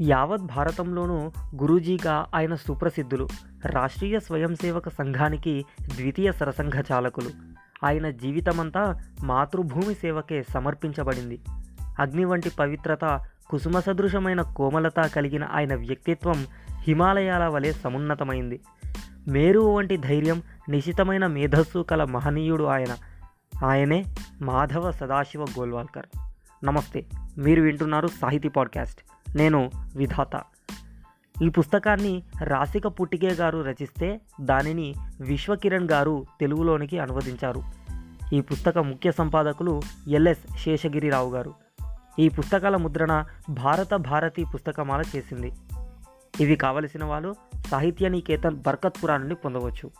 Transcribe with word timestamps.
యావత్ 0.00 0.42
భారతంలోనూ 0.42 1.32
గురూజీగా 1.56 2.26
ఆయన 2.34 2.54
సుప్రసిద్ధులు. 2.54 3.28
రాష్ట్రీయ 3.66 4.20
స్వయం 4.20 4.54
సేవక 4.54 4.88
సంఘానికి 4.88 5.64
ద్వితీయ 5.82 6.32
సరసంఘ 6.32 6.84
చాలకులు. 6.92 7.30
ఆయన 7.84 8.10
జీవితమంతా 8.10 9.02
మాతృభూమి 9.24 9.94
సేవకే 9.94 10.42
సమర్పించబడింది. 10.42 11.40
అగ్ని 11.98 12.24
వంటి 12.24 12.50
పవిత్రత 12.50 13.28
కుసుమ 13.48 13.80
సదృశమైన 13.80 14.42
కోమలత 14.42 15.00
కలిగిన 15.00 15.44
ఆయన 15.44 15.74
వ్యక్తిత్వం 15.74 16.46
హిమాలయాల 16.70 17.46
వలె 17.46 17.72
సమున్నతమైంది. 17.72 18.60
మేరువు 19.28 19.76
వంటి 19.76 19.96
ధైర్యం 19.96 20.42
నిశితమైన 20.68 21.26
మేధస్సు 21.26 21.78
కల 21.78 22.04
మహనీయుడు 22.04 22.64
ఆయన. 22.64 22.96
ఆయనే 23.66 24.04
మాధవ 24.42 24.90
సదాశివ 24.90 25.42
గోల్వాల్కర్. 25.42 26.06
నమస్తే 26.64 27.06
మీరు 27.38 27.62
వింటున్నారు 27.62 28.06
సాహితీ 28.06 28.48
పాడ్కాస్ట్. 28.48 29.00
నేను 29.36 29.70
విధాత. 29.96 30.42
ఈ 31.42 31.48
పుస్తకాన్ని 31.48 32.22
రాసిక 32.42 32.86
పుట్టికే 32.86 33.28
గారు 33.28 33.58
రచిస్తే 33.58 34.20
దానిని 34.40 34.94
విశ్వకిరణ్ 35.20 35.88
గారు 35.90 36.26
తెలుగులోనికి 36.40 36.98
అనువదించారు. 36.98 37.62
ఈ 38.32 38.40
పుస్తక 38.40 38.78
ముఖ్య 38.78 39.12
సంపాదకులు 39.12 39.80
ఎల్ఎస్ 40.08 40.58
శేషగిరిరావు 40.58 41.30
గారు. 41.30 41.54
ఈ 42.18 42.28
పుస్తకాల 42.28 42.76
ముద్రణ 42.76 43.24
భారత 43.50 43.94
భారతి 43.94 44.44
పుస్తకమాల 44.54 45.02
చేసింది. 45.16 45.52
ఇవి 46.40 46.56
కావలసిన 46.56 47.04
వాళ్ళు 47.04 47.34
సాహిత్య 47.66 48.08
నికేతన్ 48.08 48.56
బర్కత్పురా 48.56 49.16
నుండి 49.16 49.34
పొందవచ్చు. 49.34 49.90